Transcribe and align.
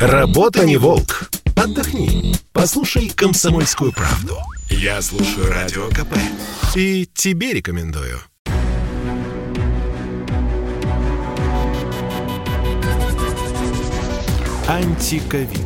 Работа 0.00 0.64
не 0.66 0.76
волк. 0.76 1.30
Отдохни. 1.54 2.34
Послушай 2.52 3.10
комсомольскую 3.14 3.92
правду. 3.92 4.36
Я 4.68 5.00
слушаю 5.00 5.48
радио 5.48 5.88
КП. 5.88 6.16
И 6.74 7.08
тебе 7.14 7.52
рекомендую. 7.52 8.18
Антиковид. 14.66 15.60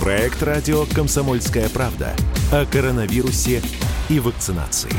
Проект 0.00 0.42
радио 0.42 0.84
«Комсомольская 0.86 1.68
правда» 1.68 2.14
о 2.52 2.64
коронавирусе 2.66 3.62
и 4.08 4.20
вакцинации. 4.20 4.92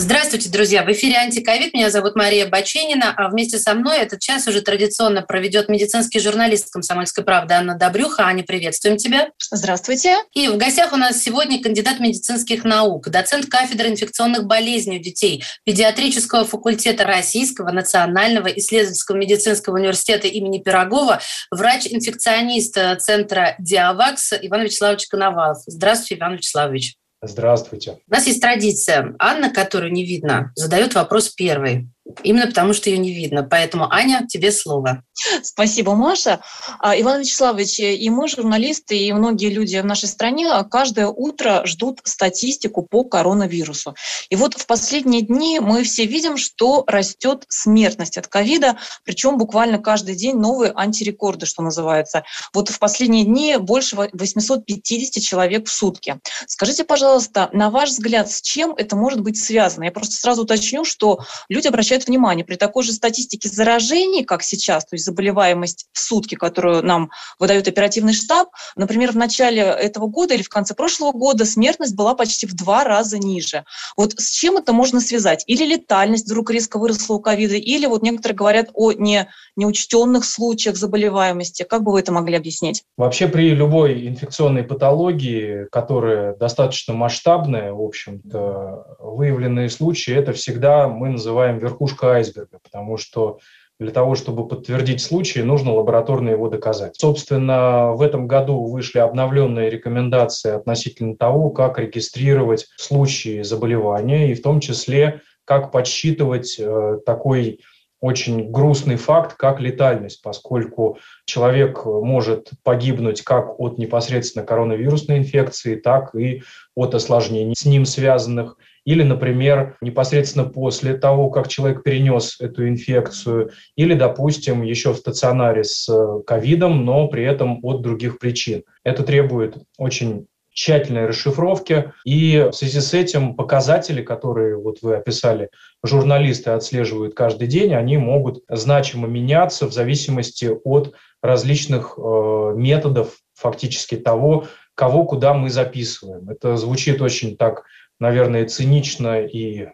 Здравствуйте, 0.00 0.48
друзья! 0.48 0.84
В 0.84 0.92
эфире 0.92 1.16
«Антиковид». 1.16 1.74
Меня 1.74 1.90
зовут 1.90 2.14
Мария 2.14 2.46
Баченина, 2.46 3.12
а 3.16 3.28
вместе 3.28 3.58
со 3.58 3.74
мной 3.74 3.98
этот 3.98 4.20
час 4.20 4.46
уже 4.46 4.62
традиционно 4.62 5.22
проведет 5.22 5.68
медицинский 5.68 6.20
журналист 6.20 6.70
«Комсомольской 6.70 7.24
правды» 7.24 7.54
Анна 7.54 7.74
Добрюха. 7.74 8.22
Аня, 8.22 8.44
приветствуем 8.44 8.96
тебя. 8.96 9.30
Здравствуйте. 9.50 10.14
И 10.34 10.46
в 10.46 10.56
гостях 10.56 10.92
у 10.92 10.96
нас 10.96 11.20
сегодня 11.20 11.60
кандидат 11.60 11.98
медицинских 11.98 12.62
наук, 12.62 13.08
доцент 13.08 13.46
кафедры 13.46 13.88
инфекционных 13.88 14.44
болезней 14.44 15.00
у 15.00 15.02
детей 15.02 15.42
педиатрического 15.64 16.44
факультета 16.44 17.02
Российского 17.02 17.72
национального 17.72 18.46
исследовательского 18.46 19.16
медицинского 19.16 19.74
университета 19.74 20.28
имени 20.28 20.58
Пирогова, 20.58 21.20
врач-инфекционист 21.50 22.78
Центра 23.00 23.56
«Диавакс» 23.58 24.34
Иван 24.42 24.62
Вячеславович 24.62 25.08
Коновалов. 25.08 25.58
Здравствуйте, 25.66 26.20
Иван 26.20 26.36
Вячеславович. 26.36 26.94
Здравствуйте. 27.20 27.98
У 28.06 28.14
нас 28.14 28.26
есть 28.26 28.40
традиция. 28.40 29.14
Анна, 29.18 29.50
которую 29.50 29.92
не 29.92 30.04
видно, 30.04 30.52
задает 30.54 30.94
вопрос 30.94 31.30
первый. 31.30 31.88
Именно 32.22 32.46
потому, 32.46 32.72
что 32.72 32.90
ее 32.90 32.98
не 32.98 33.12
видно. 33.12 33.42
Поэтому, 33.42 33.90
Аня, 33.92 34.26
тебе 34.28 34.50
слово. 34.50 35.02
Спасибо, 35.42 35.94
Маша. 35.94 36.40
А, 36.78 36.98
Иван 36.98 37.20
Вячеславович, 37.20 37.80
и 37.80 38.10
мы, 38.10 38.28
журналисты, 38.28 38.96
и 38.96 39.12
многие 39.12 39.50
люди 39.50 39.76
в 39.76 39.84
нашей 39.84 40.08
стране 40.08 40.48
каждое 40.70 41.08
утро 41.08 41.62
ждут 41.66 42.00
статистику 42.04 42.82
по 42.82 43.04
коронавирусу. 43.04 43.94
И 44.30 44.36
вот 44.36 44.54
в 44.54 44.66
последние 44.66 45.22
дни 45.22 45.60
мы 45.60 45.82
все 45.82 46.06
видим, 46.06 46.36
что 46.36 46.84
растет 46.86 47.44
смертность 47.48 48.16
от 48.16 48.26
ковида, 48.26 48.78
причем 49.04 49.38
буквально 49.38 49.78
каждый 49.78 50.14
день 50.14 50.36
новые 50.36 50.72
антирекорды, 50.74 51.46
что 51.46 51.62
называется. 51.62 52.24
Вот 52.54 52.68
в 52.68 52.78
последние 52.78 53.24
дни 53.24 53.56
больше 53.58 53.96
850 53.96 55.22
человек 55.22 55.66
в 55.66 55.72
сутки. 55.72 56.20
Скажите, 56.46 56.84
пожалуйста, 56.84 57.50
на 57.52 57.70
ваш 57.70 57.90
взгляд, 57.90 58.30
с 58.30 58.40
чем 58.40 58.74
это 58.76 58.96
может 58.96 59.20
быть 59.20 59.42
связано? 59.42 59.84
Я 59.84 59.92
просто 59.92 60.16
сразу 60.16 60.42
уточню, 60.42 60.84
что 60.84 61.20
люди 61.48 61.66
обращаются 61.66 61.97
обращают 61.98 62.06
внимание, 62.06 62.44
при 62.44 62.56
такой 62.56 62.84
же 62.84 62.92
статистике 62.92 63.48
заражений, 63.48 64.24
как 64.24 64.42
сейчас, 64.42 64.84
то 64.84 64.94
есть 64.94 65.04
заболеваемость 65.04 65.86
в 65.92 65.98
сутки, 65.98 66.34
которую 66.34 66.84
нам 66.84 67.10
выдает 67.38 67.68
оперативный 67.68 68.12
штаб, 68.12 68.48
например, 68.76 69.12
в 69.12 69.16
начале 69.16 69.62
этого 69.62 70.06
года 70.06 70.34
или 70.34 70.42
в 70.42 70.48
конце 70.48 70.74
прошлого 70.74 71.12
года 71.12 71.44
смертность 71.44 71.96
была 71.96 72.14
почти 72.14 72.46
в 72.46 72.54
два 72.54 72.84
раза 72.84 73.18
ниже. 73.18 73.64
Вот 73.96 74.12
с 74.16 74.30
чем 74.30 74.56
это 74.56 74.72
можно 74.72 75.00
связать? 75.00 75.44
Или 75.46 75.64
летальность 75.64 76.26
вдруг 76.26 76.50
резко 76.50 76.78
выросла 76.78 77.14
у 77.14 77.20
ковида, 77.20 77.54
или 77.54 77.86
вот 77.86 78.02
некоторые 78.02 78.36
говорят 78.36 78.68
о 78.74 78.92
не, 78.92 79.28
неучтенных 79.56 80.24
случаях 80.24 80.76
заболеваемости. 80.76 81.64
Как 81.64 81.82
бы 81.82 81.92
вы 81.92 82.00
это 82.00 82.12
могли 82.12 82.36
объяснить? 82.36 82.84
Вообще 82.96 83.28
при 83.28 83.50
любой 83.50 84.06
инфекционной 84.06 84.62
патологии, 84.62 85.66
которая 85.70 86.36
достаточно 86.36 86.94
масштабная, 86.94 87.72
в 87.72 87.82
общем-то, 87.82 88.96
выявленные 89.00 89.68
случаи, 89.68 90.14
это 90.14 90.32
всегда 90.32 90.88
мы 90.88 91.08
называем 91.10 91.58
верхушкой 91.58 91.87
верхушка 91.88 92.14
айсберга, 92.14 92.58
потому 92.62 92.96
что 92.96 93.38
для 93.80 93.92
того, 93.92 94.16
чтобы 94.16 94.48
подтвердить 94.48 95.00
случай, 95.00 95.42
нужно 95.42 95.72
лабораторно 95.72 96.30
его 96.30 96.48
доказать. 96.48 96.96
Собственно, 96.96 97.92
в 97.92 98.02
этом 98.02 98.26
году 98.26 98.64
вышли 98.64 98.98
обновленные 98.98 99.70
рекомендации 99.70 100.50
относительно 100.50 101.16
того, 101.16 101.50
как 101.50 101.78
регистрировать 101.78 102.66
случаи 102.76 103.42
заболевания, 103.42 104.30
и 104.30 104.34
в 104.34 104.42
том 104.42 104.58
числе, 104.58 105.20
как 105.44 105.70
подсчитывать 105.70 106.56
э, 106.58 106.98
такой 107.06 107.60
очень 108.00 108.50
грустный 108.50 108.96
факт, 108.96 109.36
как 109.36 109.60
летальность, 109.60 110.22
поскольку 110.22 110.98
человек 111.24 111.84
может 111.84 112.50
погибнуть 112.62 113.22
как 113.22 113.58
от 113.58 113.78
непосредственно 113.78 114.44
коронавирусной 114.44 115.18
инфекции, 115.18 115.76
так 115.76 116.14
и 116.14 116.42
от 116.74 116.94
осложнений 116.94 117.54
с 117.56 117.64
ним 117.64 117.84
связанных. 117.84 118.56
Или, 118.88 119.02
например, 119.02 119.76
непосредственно 119.82 120.46
после 120.46 120.94
того, 120.94 121.28
как 121.28 121.48
человек 121.48 121.82
перенес 121.82 122.40
эту 122.40 122.66
инфекцию, 122.66 123.50
или, 123.76 123.92
допустим, 123.92 124.62
еще 124.62 124.94
в 124.94 124.96
стационаре 124.96 125.62
с 125.62 125.90
ковидом, 126.26 126.86
но 126.86 127.06
при 127.08 127.22
этом 127.22 127.58
от 127.62 127.82
других 127.82 128.18
причин. 128.18 128.62
Это 128.84 129.02
требует 129.02 129.58
очень 129.76 130.26
тщательной 130.54 131.04
расшифровки. 131.04 131.92
И 132.06 132.48
в 132.50 132.52
связи 132.54 132.80
с 132.80 132.94
этим 132.94 133.34
показатели, 133.34 134.00
которые 134.00 134.56
вот 134.56 134.78
вы 134.80 134.96
описали, 134.96 135.50
журналисты 135.84 136.52
отслеживают 136.52 137.14
каждый 137.14 137.46
день, 137.46 137.74
они 137.74 137.98
могут 137.98 138.42
значимо 138.48 139.06
меняться 139.06 139.66
в 139.66 139.72
зависимости 139.74 140.50
от 140.64 140.94
различных 141.22 141.98
э, 141.98 142.52
методов 142.56 143.18
фактически 143.34 143.96
того, 143.96 144.46
кого 144.74 145.04
куда 145.04 145.34
мы 145.34 145.50
записываем. 145.50 146.30
Это 146.30 146.56
звучит 146.56 147.02
очень 147.02 147.36
так, 147.36 147.64
наверное, 148.00 148.46
цинично 148.46 149.20
и 149.20 149.62
э, 149.62 149.68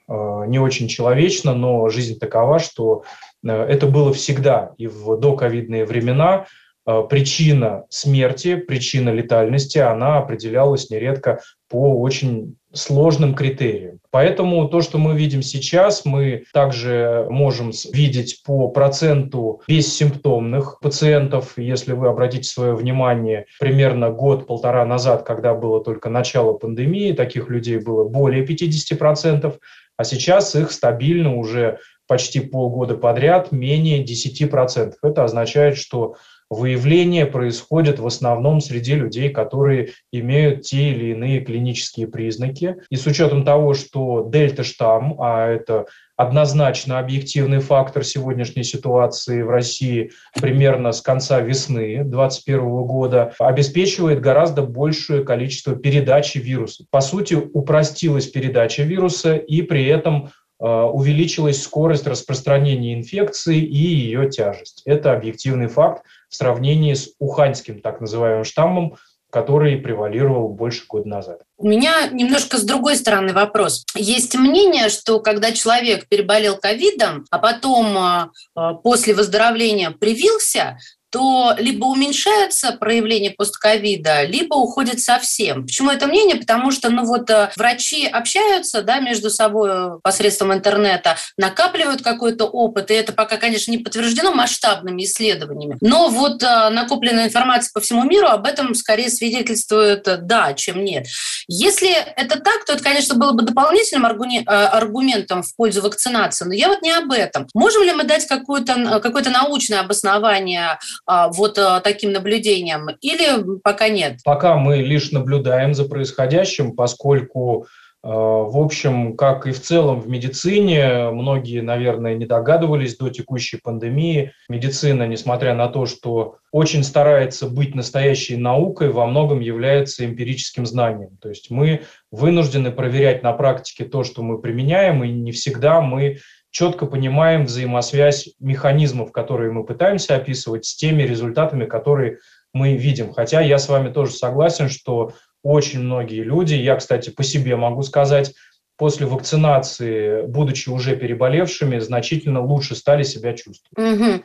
не 0.47 0.59
очень 0.59 0.89
человечно, 0.89 1.55
но 1.55 1.89
жизнь 1.89 2.19
такова, 2.19 2.59
что 2.59 3.05
э, 3.45 3.51
это 3.51 3.87
было 3.87 4.13
всегда 4.13 4.73
и 4.79 4.87
в 4.87 5.17
доковидные 5.19 5.85
времена– 5.85 6.47
Э, 6.87 7.03
причина 7.09 7.85
смерти, 7.89 8.57
причина 8.57 9.09
летальности, 9.09 9.79
она 9.79 10.19
определялась 10.19 10.91
нередко 10.91 11.41
по 11.69 12.01
очень 12.01 12.57
сложным 12.75 13.35
критериям. 13.35 14.01
Поэтому 14.11 14.69
то, 14.69 14.81
что 14.81 14.99
мы 14.99 15.17
видим 15.17 15.43
сейчас, 15.43 16.05
мы 16.05 16.45
также 16.53 17.27
можем 17.31 17.73
видеть 17.93 18.43
по 18.45 18.69
проценту 18.69 19.63
бессимптомных 19.67 20.79
пациентов. 20.81 21.55
Если 21.57 21.93
вы 21.93 22.09
обратите 22.09 22.45
свое 22.45 22.75
внимание, 22.75 23.47
примерно 23.59 24.11
год-полтора 24.11 24.85
назад, 24.85 25.25
когда 25.25 25.55
было 25.55 25.83
только 25.83 26.11
начало 26.11 26.53
пандемии, 26.53 27.13
таких 27.13 27.49
людей 27.49 27.79
было 27.79 28.05
более 28.05 28.45
50%, 28.45 29.59
а 29.97 30.05
сейчас 30.05 30.55
их 30.55 30.73
стабильно 30.73 31.35
уже 31.37 31.79
почти 32.07 32.41
полгода 32.41 32.97
подряд 32.97 33.53
менее 33.53 34.05
10%. 34.05 34.95
Это 35.03 35.25
означает, 35.25 35.77
что 35.77 36.17
выявление 36.55 37.27
происходит 37.27 37.99
в 37.99 38.07
основном 38.07 38.61
среди 38.61 38.95
людей, 38.95 39.31
которые 39.31 39.91
имеют 40.13 40.63
те 40.63 40.91
или 40.91 41.13
иные 41.13 41.41
клинические 41.41 42.07
признаки. 42.07 42.77
И 42.91 42.97
с 42.97 43.07
учетом 43.07 43.45
того, 43.45 43.75
что 43.75 44.29
дельта-штамм, 44.31 45.17
а 45.21 45.49
это 45.49 45.87
однозначно 46.17 46.99
объективный 46.99 47.59
фактор 47.59 48.05
сегодняшней 48.05 48.65
ситуации 48.65 49.43
в 49.43 49.51
России 49.51 50.13
примерно 50.41 50.93
с 50.93 51.01
конца 51.01 51.41
весны 51.41 52.05
2021 52.05 52.61
года, 52.85 53.35
обеспечивает 53.39 54.21
гораздо 54.21 54.63
большее 54.63 55.25
количество 55.25 55.75
передачи 55.75 56.39
вируса. 56.39 56.85
По 56.91 57.01
сути, 57.01 57.35
упростилась 57.35 58.29
передача 58.29 58.83
вируса 58.83 59.35
и 59.35 59.63
при 59.63 59.87
этом 59.87 60.31
увеличилась 60.67 61.63
скорость 61.63 62.07
распространения 62.07 62.95
инфекции 62.95 63.59
и 63.59 63.77
ее 63.77 64.31
тяжесть. 64.31 64.83
Это 64.85 65.13
объективный 65.13 65.69
факт, 65.69 66.05
в 66.29 66.37
сравнении 66.37 66.95
с 66.95 67.11
уханьским 67.19 67.81
так 67.81 68.01
называемым 68.01 68.45
штаммом, 68.45 68.97
который 69.35 69.77
превалировал 69.79 70.49
больше 70.49 70.85
года 70.87 71.09
назад. 71.09 71.41
У 71.59 71.67
меня 71.67 72.07
немножко 72.09 72.57
с 72.57 72.63
другой 72.63 72.95
стороны 72.95 73.33
вопрос. 73.33 73.85
Есть 73.97 74.37
мнение, 74.37 74.89
что 74.89 75.19
когда 75.19 75.51
человек 75.51 76.07
переболел 76.09 76.57
ковидом, 76.57 77.25
а 77.33 77.39
потом 77.41 77.99
а, 77.99 78.31
а, 78.55 78.75
после 78.75 79.13
выздоровления 79.13 79.91
привился, 79.91 80.79
то 81.15 81.55
либо 81.59 81.85
уменьшается 81.85 82.73
проявление 82.73 83.31
постковида, 83.31 84.25
либо 84.25 84.55
уходит 84.57 84.99
совсем. 84.99 85.63
Почему 85.63 85.93
это 85.93 86.09
мнение? 86.09 86.35
Потому 86.35 86.73
что 86.73 86.91
ну 86.91 87.05
вот, 87.05 87.31
э, 87.31 87.53
врачи 87.55 88.05
общаются 88.05 88.83
да, 88.83 88.99
между 88.99 89.31
собой 89.31 90.01
посредством 90.01 90.53
интернета, 90.53 91.17
накапливают 91.39 92.03
какой-то 92.03 92.47
опыт, 92.47 92.91
и 92.91 92.95
это 92.95 93.13
пока, 93.13 93.37
конечно, 93.37 93.71
не 93.71 93.79
подтверждено 93.79 94.35
масштабными 94.35 95.05
исследованиями. 95.05 95.77
Но 95.81 96.09
вот 96.09 96.43
э, 96.43 96.69
накопленная 96.71 97.27
информация 97.27 97.71
по 97.73 97.81
всему 97.81 98.03
миру 98.03 98.27
об 98.27 98.45
этом 98.45 98.75
скорее 98.75 99.09
свидетельствует 99.09 100.09
э, 100.09 100.17
да, 100.17 100.53
чем 100.55 100.85
нет. 100.85 101.07
Если 101.47 101.93
это 101.93 102.41
так, 102.41 102.65
то 102.65 102.73
это, 102.73 102.83
конечно, 102.83 103.15
было 103.15 103.31
бы 103.31 103.45
дополнительным 103.45 104.05
аргументом 104.05 105.45
в 105.45 105.55
пользу 105.55 105.81
вакцинации, 105.81 106.45
но 106.45 106.55
я 106.55 106.67
вот 106.67 106.83
не 106.83 106.91
об 106.91 107.13
этом. 107.13 107.47
Можем 107.55 107.85
ли 107.85 107.93
мы 107.93 108.03
дать 108.03 108.27
какое-то 108.27 108.99
какое 109.01 109.23
научное 109.31 109.79
обоснование 109.79 110.79
вот 111.07 111.59
а, 111.59 111.81
таким 111.81 112.13
наблюдением 112.13 112.89
или 113.01 113.59
пока 113.63 113.89
нет? 113.89 114.21
Пока 114.25 114.57
мы 114.57 114.79
лишь 114.79 115.13
наблюдаем 115.13 115.75
за 115.75 115.85
происходящим, 115.85 116.75
поскольку 116.75 117.67
в 118.05 118.63
общем, 118.63 119.17
как 119.17 119.47
и 119.47 119.53
в 119.53 119.63
целом 119.63 119.99
в 119.99 120.11
медицине, 120.11 121.09
многие, 121.09 121.63
наверное, 121.63 122.15
не 122.15 122.27
догадывались 122.27 122.99
до 122.99 123.09
текущей 123.09 123.57
пандемии. 123.57 124.33
Медицина, 124.51 125.07
несмотря 125.07 125.55
на 125.55 125.69
то, 125.69 125.87
что 125.87 126.37
очень 126.53 126.85
старается 126.85 127.49
быть 127.49 127.75
настоящей 127.75 128.37
наукой, 128.37 128.91
во 128.91 129.07
многом 129.07 129.41
является 129.41 130.05
эмпирическим 130.05 130.67
знанием. 130.67 131.17
То 131.19 131.31
есть 131.31 131.51
мы 131.51 131.85
вынуждены 132.11 132.73
проверять 132.73 133.23
на 133.23 133.33
практике 133.33 133.87
то, 133.87 134.05
что 134.05 134.23
мы 134.23 134.39
применяем, 134.39 135.03
и 135.03 135.11
не 135.11 135.33
всегда 135.33 135.81
мы 135.81 136.19
четко 136.55 136.87
понимаем 136.87 137.47
взаимосвязь 137.47 138.29
механизмов, 138.39 139.11
которые 139.11 139.51
мы 139.51 139.65
пытаемся 139.65 140.15
описывать, 140.15 140.65
с 140.65 140.77
теми 140.77 141.03
результатами, 141.03 141.67
которые 141.67 142.19
мы 142.53 142.77
видим. 142.77 143.13
Хотя 143.13 143.41
я 143.41 143.59
с 143.59 143.69
вами 143.69 143.93
тоже 143.93 144.13
согласен, 144.13 144.69
что 144.69 145.13
очень 145.43 145.81
многие 145.81 146.23
люди, 146.23 146.55
я, 146.55 146.77
кстати, 146.77 147.11
по 147.11 147.25
себе 147.25 147.57
могу 147.57 147.83
сказать, 147.83 148.35
после 148.77 149.05
вакцинации, 149.07 150.27
будучи 150.27 150.69
уже 150.69 150.97
переболевшими, 150.97 151.81
значительно 151.81 152.41
лучше 152.41 152.77
стали 152.77 153.03
себя 153.03 153.33
чувствовать. 153.33 153.77
Угу. 153.77 154.23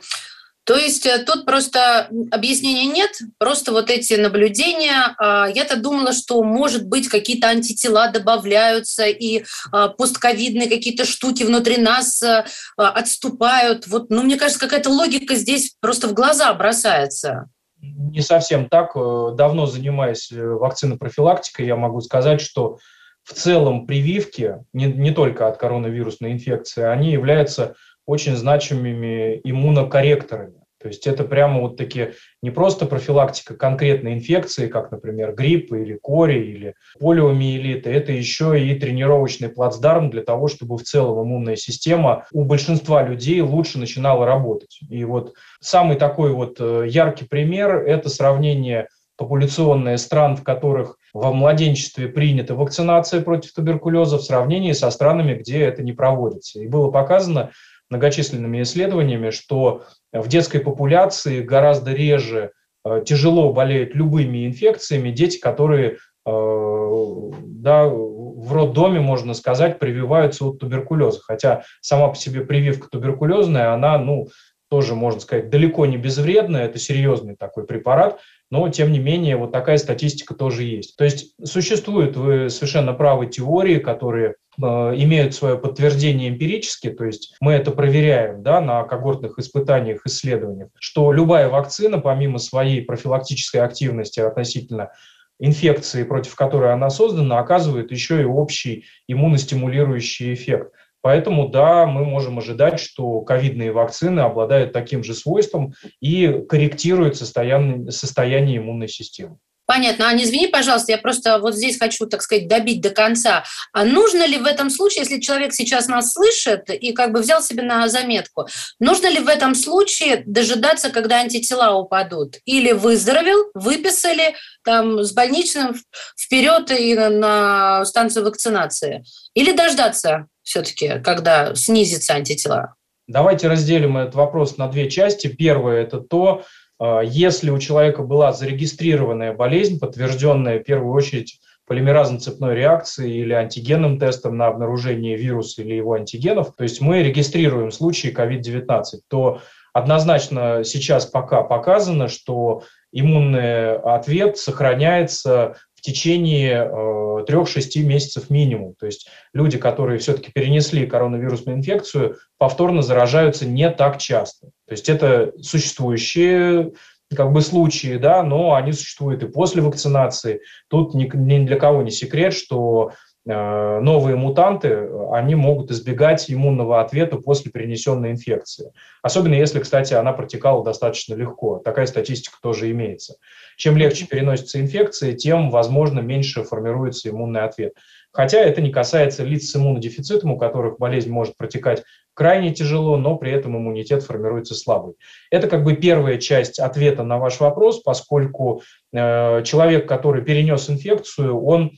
То 0.70 0.76
есть 0.76 1.04
э, 1.04 1.24
тут 1.24 1.46
просто 1.46 2.08
объяснения 2.30 2.86
нет, 2.86 3.10
просто 3.38 3.72
вот 3.72 3.90
эти 3.90 4.14
наблюдения. 4.14 5.16
А, 5.18 5.48
я-то 5.52 5.74
думала, 5.74 6.12
что, 6.12 6.40
может 6.44 6.86
быть, 6.86 7.08
какие-то 7.08 7.48
антитела 7.48 8.08
добавляются, 8.12 9.06
и 9.06 9.42
а, 9.72 9.88
постковидные 9.88 10.68
какие-то 10.68 11.04
штуки 11.04 11.42
внутри 11.42 11.78
нас 11.78 12.22
э, 12.22 12.44
а, 12.76 12.90
отступают. 12.90 13.88
Вот, 13.88 14.10
ну, 14.10 14.22
мне 14.22 14.36
кажется, 14.36 14.60
какая-то 14.60 14.90
логика 14.90 15.34
здесь 15.34 15.74
просто 15.80 16.06
в 16.06 16.14
глаза 16.14 16.54
бросается. 16.54 17.48
Не 17.80 18.20
совсем 18.20 18.68
так. 18.68 18.92
Э, 18.94 19.32
давно 19.34 19.66
занимаясь 19.66 20.30
вакцинопрофилактикой, 20.30 21.66
я 21.66 21.74
могу 21.74 22.00
сказать, 22.00 22.40
что 22.40 22.78
в 23.24 23.32
целом 23.32 23.88
прививки, 23.88 24.58
не, 24.72 24.84
не 24.84 25.10
только 25.10 25.48
от 25.48 25.56
коронавирусной 25.56 26.30
инфекции, 26.30 26.84
они 26.84 27.10
являются 27.10 27.74
очень 28.06 28.36
значимыми 28.36 29.40
иммунокорректорами. 29.42 30.59
То 30.80 30.88
есть 30.88 31.06
это 31.06 31.24
прямо 31.24 31.60
вот 31.60 31.76
такие 31.76 32.14
не 32.42 32.50
просто 32.50 32.86
профилактика 32.86 33.54
конкретной 33.54 34.14
инфекции, 34.14 34.66
как, 34.66 34.90
например, 34.90 35.34
грипп 35.34 35.72
или 35.72 35.98
кори 36.00 36.40
или 36.40 36.74
полиомиелиты, 36.98 37.90
это 37.90 38.12
еще 38.12 38.58
и 38.58 38.74
тренировочный 38.78 39.50
плацдарм 39.50 40.10
для 40.10 40.22
того, 40.22 40.48
чтобы 40.48 40.78
в 40.78 40.82
целом 40.82 41.22
иммунная 41.22 41.56
система 41.56 42.26
у 42.32 42.44
большинства 42.44 43.02
людей 43.02 43.40
лучше 43.42 43.78
начинала 43.78 44.24
работать. 44.24 44.80
И 44.88 45.04
вот 45.04 45.34
самый 45.60 45.96
такой 45.96 46.32
вот 46.32 46.56
э, 46.60 46.86
яркий 46.88 47.26
пример– 47.26 47.76
это 47.86 48.08
сравнение 48.08 48.88
популяционные 49.20 49.98
стран, 49.98 50.34
в 50.34 50.42
которых 50.42 50.96
во 51.12 51.34
младенчестве 51.34 52.08
принята 52.08 52.54
вакцинация 52.54 53.20
против 53.20 53.52
туберкулеза 53.52 54.16
в 54.16 54.22
сравнении 54.22 54.72
со 54.72 54.90
странами, 54.90 55.34
где 55.34 55.60
это 55.60 55.82
не 55.82 55.92
проводится. 55.92 56.58
И 56.58 56.66
было 56.66 56.90
показано, 56.90 57.50
многочисленными 57.90 58.62
исследованиями, 58.62 59.30
что 59.30 59.84
в 60.12 60.28
детской 60.28 60.60
популяции 60.60 61.42
гораздо 61.42 61.92
реже 61.92 62.52
э, 62.84 63.02
тяжело 63.04 63.52
болеют 63.52 63.94
любыми 63.94 64.46
инфекциями 64.46 65.10
дети, 65.10 65.38
которые 65.38 65.98
э, 66.26 67.30
да, 67.60 67.86
в 67.86 68.52
роддоме, 68.54 69.00
можно 69.00 69.34
сказать, 69.34 69.78
прививаются 69.78 70.46
от 70.46 70.60
туберкулеза. 70.60 71.20
Хотя 71.20 71.64
сама 71.80 72.08
по 72.08 72.16
себе 72.16 72.40
прививка 72.40 72.88
туберкулезная, 72.88 73.72
она, 73.72 73.98
ну, 73.98 74.28
тоже, 74.70 74.94
можно 74.94 75.20
сказать, 75.20 75.50
далеко 75.50 75.84
не 75.84 75.96
безвредная, 75.96 76.64
это 76.64 76.78
серьезный 76.78 77.36
такой 77.36 77.66
препарат, 77.66 78.20
но, 78.50 78.68
тем 78.68 78.90
не 78.90 78.98
менее, 78.98 79.36
вот 79.36 79.52
такая 79.52 79.78
статистика 79.78 80.34
тоже 80.34 80.64
есть. 80.64 80.96
То 80.96 81.04
есть 81.04 81.34
существуют, 81.44 82.16
вы 82.16 82.50
совершенно 82.50 82.92
правы, 82.92 83.26
теории, 83.26 83.78
которые 83.78 84.34
э, 84.60 84.64
имеют 84.64 85.34
свое 85.34 85.56
подтверждение 85.56 86.28
эмпирически, 86.28 86.90
то 86.90 87.04
есть 87.04 87.36
мы 87.40 87.52
это 87.52 87.70
проверяем 87.70 88.42
да, 88.42 88.60
на 88.60 88.82
когортных 88.82 89.38
испытаниях, 89.38 90.04
исследованиях, 90.04 90.68
что 90.78 91.12
любая 91.12 91.48
вакцина, 91.48 91.98
помимо 92.00 92.38
своей 92.38 92.82
профилактической 92.82 93.58
активности 93.58 94.18
относительно 94.18 94.90
инфекции, 95.38 96.02
против 96.02 96.34
которой 96.34 96.72
она 96.72 96.90
создана, 96.90 97.38
оказывает 97.38 97.92
еще 97.92 98.20
и 98.20 98.24
общий 98.24 98.84
иммуностимулирующий 99.08 100.34
эффект. 100.34 100.72
Поэтому, 101.02 101.48
да, 101.48 101.86
мы 101.86 102.04
можем 102.04 102.38
ожидать, 102.38 102.78
что 102.80 103.20
ковидные 103.22 103.72
вакцины 103.72 104.20
обладают 104.20 104.72
таким 104.72 105.02
же 105.02 105.14
свойством 105.14 105.74
и 106.00 106.44
корректируют 106.48 107.16
состояние, 107.16 107.90
состояние 107.90 108.58
иммунной 108.58 108.88
системы. 108.88 109.38
Понятно. 109.70 110.08
А 110.08 110.12
не 110.12 110.24
извини, 110.24 110.48
пожалуйста, 110.48 110.90
я 110.90 110.98
просто 110.98 111.38
вот 111.38 111.54
здесь 111.54 111.78
хочу, 111.78 112.04
так 112.06 112.22
сказать, 112.22 112.48
добить 112.48 112.80
до 112.80 112.90
конца. 112.90 113.44
А 113.72 113.84
нужно 113.84 114.26
ли 114.26 114.36
в 114.36 114.44
этом 114.44 114.68
случае, 114.68 115.04
если 115.04 115.20
человек 115.20 115.54
сейчас 115.54 115.86
нас 115.86 116.12
слышит 116.12 116.68
и 116.70 116.90
как 116.92 117.12
бы 117.12 117.20
взял 117.20 117.40
себе 117.40 117.62
на 117.62 117.88
заметку, 117.88 118.48
нужно 118.80 119.06
ли 119.06 119.20
в 119.20 119.28
этом 119.28 119.54
случае 119.54 120.24
дожидаться, 120.26 120.90
когда 120.90 121.18
антитела 121.20 121.78
упадут? 121.78 122.38
Или 122.46 122.72
выздоровел, 122.72 123.52
выписали 123.54 124.34
там 124.64 125.04
с 125.04 125.12
больничным 125.12 125.76
вперед 126.18 126.72
и 126.72 126.96
на 126.96 127.84
станцию 127.84 128.24
вакцинации? 128.24 129.04
Или 129.34 129.52
дождаться 129.52 130.26
все-таки, 130.50 130.98
когда 131.04 131.54
снизится 131.54 132.14
антитела? 132.14 132.74
Давайте 133.06 133.46
разделим 133.46 133.96
этот 133.96 134.16
вопрос 134.16 134.58
на 134.58 134.66
две 134.66 134.90
части. 134.90 135.28
Первое– 135.28 135.82
это 135.82 136.00
то, 136.00 136.42
а, 136.80 137.02
если 137.02 137.50
у 137.50 137.58
человека 137.58 138.02
была 138.02 138.32
зарегистрированная 138.32 139.32
болезнь, 139.32 139.78
подтвержденная 139.78 140.58
в 140.58 140.64
первую 140.64 140.92
очередь 140.92 141.40
полимеразно-цепной 141.68 142.56
реакцией 142.56 143.20
или 143.20 143.32
антигенным 143.32 144.00
тестом 144.00 144.36
на 144.36 144.48
обнаружение 144.48 145.16
вируса 145.16 145.62
или 145.62 145.74
его 145.74 145.92
антигенов, 145.92 146.56
то 146.56 146.64
есть 146.64 146.80
мы 146.80 147.04
регистрируем 147.04 147.70
случаи 147.70 148.12
COVID-19, 148.12 148.82
то 149.08 149.40
однозначно 149.72 150.64
сейчас 150.64 151.06
пока 151.06 151.42
показано, 151.42 152.08
что 152.08 152.64
иммунный 152.90 153.76
ответ 153.76 154.36
сохраняется 154.36 155.58
в 155.80 155.82
течение 155.82 156.70
э, 156.70 157.24
трех-шести 157.26 157.82
месяцев 157.82 158.28
минимум. 158.28 158.74
То 158.78 158.84
есть 158.84 159.08
люди, 159.32 159.56
которые 159.56 159.98
все-таки 159.98 160.30
перенесли 160.30 160.86
коронавирусную 160.86 161.56
инфекцию, 161.56 162.18
повторно 162.36 162.82
заражаются 162.82 163.46
не 163.46 163.70
так 163.70 163.96
часто. 163.96 164.48
То 164.66 164.72
есть 164.72 164.90
это 164.90 165.32
существующие 165.40 166.72
как 167.16 167.32
бы 167.32 167.40
случаи, 167.40 167.96
да, 167.96 168.22
но 168.22 168.54
они 168.54 168.72
существуют 168.72 169.22
и 169.22 169.26
после 169.26 169.62
вакцинации. 169.62 170.42
Тут 170.68 170.94
ни, 170.94 171.10
ни 171.14 171.46
для 171.46 171.56
кого 171.56 171.82
не 171.82 171.90
секрет, 171.90 172.34
что 172.34 172.92
Э, 172.92 173.09
новые 173.26 174.16
мутанты, 174.16 174.88
они 175.12 175.34
могут 175.34 175.70
избегать 175.70 176.30
иммунного 176.30 176.80
ответа 176.80 177.16
после 177.16 177.50
перенесенной 177.50 178.12
инфекции. 178.12 178.72
Особенно 179.02 179.34
если, 179.34 179.60
кстати, 179.60 179.92
она 179.92 180.12
протекала 180.12 180.64
достаточно 180.64 181.14
легко. 181.14 181.58
Такая 181.58 181.86
статистика 181.86 182.38
тоже 182.42 182.70
имеется. 182.70 183.16
Чем 183.56 183.76
легче 183.76 184.06
переносится 184.06 184.60
инфекция, 184.60 185.12
тем, 185.12 185.50
возможно, 185.50 186.00
меньше 186.00 186.44
формируется 186.44 187.10
иммунный 187.10 187.42
ответ. 187.42 187.74
Хотя 188.12 188.40
это 188.40 188.60
не 188.60 188.70
касается 188.70 189.22
лиц 189.22 189.50
с 189.50 189.56
иммунодефицитом, 189.56 190.32
у 190.32 190.38
которых 190.38 190.78
болезнь 190.78 191.10
может 191.10 191.36
протекать 191.36 191.84
крайне 192.14 192.52
тяжело, 192.52 192.96
но 192.96 193.16
при 193.16 193.32
этом 193.32 193.56
иммунитет 193.56 194.02
формируется 194.02 194.54
слабый. 194.54 194.94
Это 195.30 195.46
как 195.46 195.62
бы 195.62 195.74
первая 195.74 196.18
часть 196.18 196.58
ответа 196.58 197.02
на 197.02 197.18
ваш 197.18 197.38
вопрос, 197.38 197.80
поскольку 197.82 198.62
э, 198.92 199.42
человек, 199.44 199.88
который 199.88 200.22
перенес 200.22 200.68
инфекцию, 200.68 201.40
он 201.40 201.72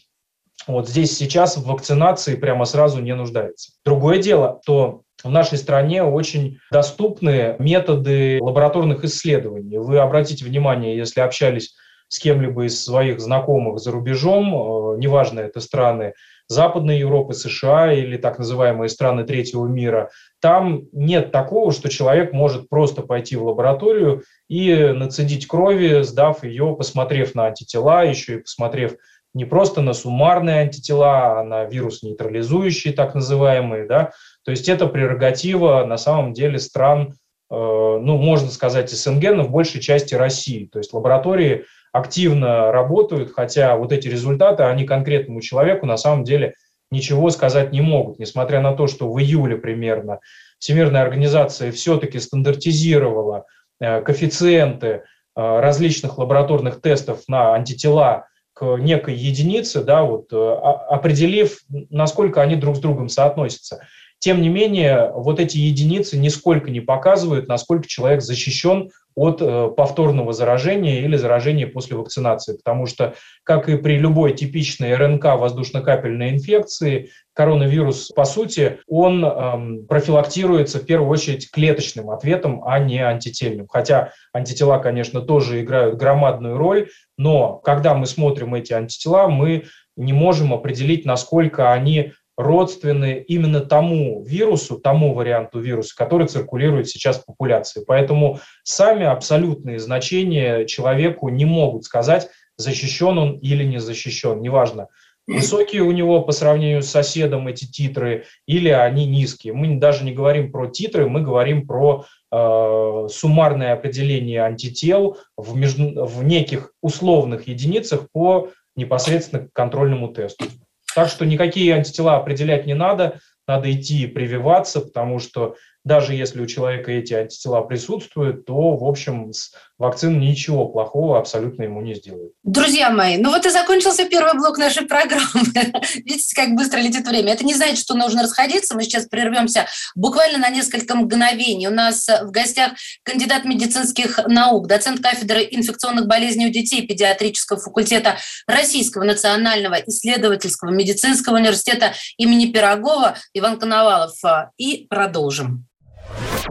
вот 0.66 0.88
здесь 0.88 1.16
сейчас 1.16 1.56
в 1.56 1.66
вакцинации 1.66 2.36
прямо 2.36 2.64
сразу 2.64 3.00
не 3.00 3.14
нуждается. 3.14 3.72
Другое 3.84 4.18
дело, 4.18 4.60
что 4.62 5.02
в 5.24 5.30
нашей 5.30 5.58
стране 5.58 6.02
очень 6.02 6.58
доступны 6.70 7.56
методы 7.58 8.38
лабораторных 8.40 9.04
исследований. 9.04 9.78
Вы 9.78 9.98
обратите 9.98 10.44
внимание, 10.44 10.96
если 10.96 11.20
общались 11.20 11.74
с 12.08 12.18
кем-либо 12.18 12.66
из 12.66 12.84
своих 12.84 13.20
знакомых 13.20 13.78
за 13.78 13.90
рубежом, 13.90 14.54
э, 14.54 14.98
неважно, 14.98 15.40
это 15.40 15.60
страны 15.60 16.12
Западной 16.46 16.98
Европы, 16.98 17.32
США 17.32 17.92
или 17.92 18.18
так 18.18 18.38
называемые 18.38 18.90
страны 18.90 19.24
третьего 19.24 19.66
мира, 19.66 20.10
там 20.40 20.82
нет 20.92 21.32
такого, 21.32 21.72
что 21.72 21.88
человек 21.88 22.32
может 22.32 22.68
просто 22.68 23.00
пойти 23.00 23.36
в 23.36 23.44
лабораторию 23.44 24.24
и 24.48 24.74
нацедить 24.94 25.46
крови, 25.46 26.02
сдав 26.02 26.44
ее, 26.44 26.74
посмотрев 26.76 27.34
на 27.34 27.46
антитела, 27.46 28.04
еще 28.04 28.34
и 28.34 28.40
посмотрев 28.40 28.96
не 29.34 29.44
просто 29.44 29.80
на 29.80 29.92
суммарные 29.92 30.60
антитела, 30.60 31.40
а 31.40 31.44
на 31.44 31.64
вирус 31.64 32.02
нейтрализующие, 32.02 32.92
так 32.92 33.14
называемые. 33.14 33.86
Да? 33.86 34.10
То 34.44 34.50
есть 34.50 34.68
это 34.68 34.86
прерогатива 34.86 35.84
на 35.84 35.96
самом 35.96 36.32
деле 36.32 36.58
стран, 36.58 37.14
э, 37.50 37.54
ну, 37.54 38.18
можно 38.18 38.50
сказать, 38.50 38.90
СНГ, 38.90 39.34
но 39.34 39.44
в 39.44 39.50
большей 39.50 39.80
части 39.80 40.14
России. 40.14 40.68
То 40.70 40.78
есть 40.78 40.92
лаборатории 40.92 41.64
активно 41.92 42.72
работают, 42.72 43.32
хотя 43.32 43.76
вот 43.76 43.92
эти 43.92 44.08
результаты, 44.08 44.64
они 44.64 44.84
конкретному 44.84 45.40
человеку 45.40 45.86
на 45.86 45.96
самом 45.96 46.24
деле 46.24 46.54
ничего 46.90 47.30
сказать 47.30 47.72
не 47.72 47.80
могут, 47.80 48.18
несмотря 48.18 48.60
на 48.60 48.74
то, 48.74 48.86
что 48.86 49.10
в 49.10 49.18
июле 49.18 49.56
примерно 49.56 50.20
Всемирная 50.62 51.02
организация 51.02 51.72
все-таки 51.72 52.20
стандартизировала 52.20 53.46
э, 53.80 54.00
коэффициенты 54.02 54.86
э, 54.86 55.00
различных 55.34 56.18
лабораторных 56.18 56.80
тестов 56.80 57.22
на 57.26 57.54
антитела 57.54 58.26
к 58.54 58.76
некой 58.76 59.14
единице, 59.14 59.82
да, 59.82 60.02
вот, 60.02 60.32
определив, 60.32 61.60
насколько 61.90 62.42
они 62.42 62.56
друг 62.56 62.76
с 62.76 62.80
другом 62.80 63.08
соотносятся. 63.08 63.86
Тем 64.18 64.40
не 64.40 64.48
менее, 64.48 65.10
вот 65.12 65.40
эти 65.40 65.58
единицы 65.58 66.16
нисколько 66.16 66.70
не 66.70 66.80
показывают, 66.80 67.48
насколько 67.48 67.88
человек 67.88 68.22
защищен 68.22 68.90
от 69.14 69.40
э, 69.40 69.70
повторного 69.76 70.32
заражения 70.32 71.00
или 71.00 71.16
заражения 71.16 71.66
после 71.66 71.96
вакцинации. 71.96 72.56
Потому 72.56 72.86
что, 72.86 73.14
как 73.44 73.68
и 73.68 73.76
при 73.76 73.98
любой 73.98 74.34
типичной 74.34 74.94
РНК 74.94 75.24
воздушно-капельной 75.36 76.30
инфекции, 76.30 77.10
коронавирус, 77.34 78.10
по 78.14 78.24
сути, 78.24 78.80
он 78.86 79.24
эм, 79.24 79.86
профилактируется 79.86 80.78
в 80.78 80.86
первую 80.86 81.10
очередь 81.10 81.50
клеточным 81.50 82.10
ответом, 82.10 82.62
а 82.64 82.78
не 82.78 82.98
антительным. 82.98 83.66
Хотя 83.68 84.12
антитела, 84.32 84.78
конечно, 84.78 85.20
тоже 85.20 85.62
играют 85.62 85.96
громадную 85.96 86.56
роль, 86.58 86.88
но 87.16 87.56
когда 87.56 87.94
мы 87.94 88.06
смотрим 88.06 88.54
эти 88.54 88.72
антитела, 88.72 89.28
мы 89.28 89.64
не 89.96 90.12
можем 90.12 90.52
определить, 90.52 91.04
насколько 91.04 91.72
они 91.72 92.12
родственны 92.36 93.24
именно 93.26 93.60
тому 93.60 94.22
вирусу, 94.24 94.78
тому 94.78 95.14
варианту 95.14 95.60
вируса, 95.60 95.94
который 95.96 96.26
циркулирует 96.26 96.88
сейчас 96.88 97.18
в 97.18 97.26
популяции. 97.26 97.84
Поэтому 97.86 98.40
сами 98.62 99.04
абсолютные 99.04 99.78
значения 99.78 100.64
человеку 100.66 101.28
не 101.28 101.44
могут 101.44 101.84
сказать, 101.84 102.28
защищен 102.56 103.18
он 103.18 103.38
или 103.38 103.64
не 103.64 103.78
защищен, 103.78 104.40
неважно. 104.40 104.88
Высокие 105.28 105.82
у 105.82 105.92
него 105.92 106.20
по 106.22 106.32
сравнению 106.32 106.82
с 106.82 106.90
соседом 106.90 107.46
эти 107.46 107.64
титры 107.64 108.24
или 108.46 108.70
они 108.70 109.06
низкие. 109.06 109.52
Мы 109.52 109.76
даже 109.76 110.04
не 110.04 110.12
говорим 110.12 110.50
про 110.50 110.66
титры, 110.66 111.08
мы 111.08 111.22
говорим 111.22 111.66
про 111.66 112.06
э, 112.32 113.06
суммарное 113.08 113.72
определение 113.72 114.42
антител 114.42 115.18
в, 115.36 115.56
между, 115.56 116.06
в 116.06 116.24
неких 116.24 116.72
условных 116.82 117.46
единицах 117.46 118.08
по 118.12 118.50
непосредственно 118.74 119.48
контрольному 119.52 120.08
тесту. 120.08 120.46
Так 120.94 121.08
что 121.08 121.24
никакие 121.24 121.74
антитела 121.74 122.16
определять 122.16 122.66
не 122.66 122.74
надо, 122.74 123.20
надо 123.46 123.72
идти 123.72 124.06
прививаться, 124.06 124.80
потому 124.80 125.18
что 125.18 125.56
даже 125.84 126.14
если 126.14 126.40
у 126.40 126.46
человека 126.46 126.92
эти 126.92 127.12
антитела 127.12 127.62
присутствуют, 127.62 128.46
то, 128.46 128.76
в 128.76 128.84
общем, 128.84 129.32
с 129.32 129.52
вакцина 129.78 130.16
ничего 130.16 130.68
плохого 130.68 131.18
абсолютно 131.18 131.64
ему 131.64 131.82
не 131.82 131.94
сделает. 131.94 132.32
Друзья 132.44 132.90
мои, 132.90 133.16
ну 133.16 133.30
вот 133.30 133.44
и 133.44 133.50
закончился 133.50 134.08
первый 134.08 134.34
блок 134.34 134.58
нашей 134.58 134.86
программы. 134.86 135.42
Видите, 135.96 136.36
как 136.36 136.50
быстро 136.50 136.78
летит 136.78 137.06
время. 137.06 137.32
Это 137.32 137.44
не 137.44 137.54
значит, 137.54 137.78
что 137.78 137.94
нужно 137.94 138.22
расходиться. 138.22 138.76
Мы 138.76 138.84
сейчас 138.84 139.06
прервемся 139.06 139.66
буквально 139.96 140.38
на 140.38 140.50
несколько 140.50 140.94
мгновений. 140.94 141.66
У 141.66 141.72
нас 141.72 142.06
в 142.06 142.30
гостях 142.30 142.74
кандидат 143.02 143.44
медицинских 143.44 144.20
наук, 144.28 144.68
доцент 144.68 145.00
кафедры 145.00 145.48
инфекционных 145.50 146.06
болезней 146.06 146.46
у 146.46 146.50
детей 146.50 146.86
педиатрического 146.86 147.58
факультета 147.58 148.18
Российского 148.46 149.02
национального 149.02 149.74
исследовательского 149.74 150.70
медицинского 150.70 151.36
университета 151.36 151.92
имени 152.18 152.52
Пирогова 152.52 153.16
Иван 153.34 153.58
Коновалов. 153.58 154.12
И 154.58 154.86
продолжим. 154.88 155.66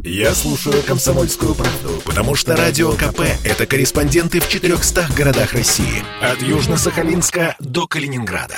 Я 0.04 0.34
слушаю 0.34 0.82
«Комсомольскую 0.84 1.54
правду», 1.54 2.02
потому 2.06 2.36
что 2.36 2.56
«Радио 2.56 2.94
КП»— 2.94 3.22
это 3.44 3.66
корреспонденты 3.66 4.40
в 4.40 4.48
400 4.48 5.08
городах 5.16 5.54
России. 5.54 6.04
От 6.22 6.42
Южно-Сахалинска 6.42 7.56
до 7.60 7.88
Калининграда. 7.88 8.58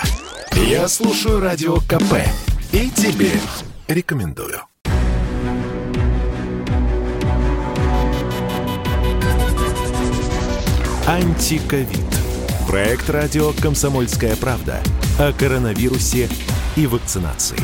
Я 0.53 0.87
слушаю 0.87 1.39
«Радио 1.39 1.77
КП» 1.77 2.21
и 2.71 2.89
тебе 2.91 3.31
рекомендую. 3.87 4.61
Антиковид. 11.07 11.99
Проект 12.67 13.09
радио 13.09 13.53
«Комсомольская 13.53 14.35
правда» 14.35 14.81
о 15.19 15.33
коронавирусе 15.33 16.29
и 16.75 16.87
вакцинации. 16.87 17.59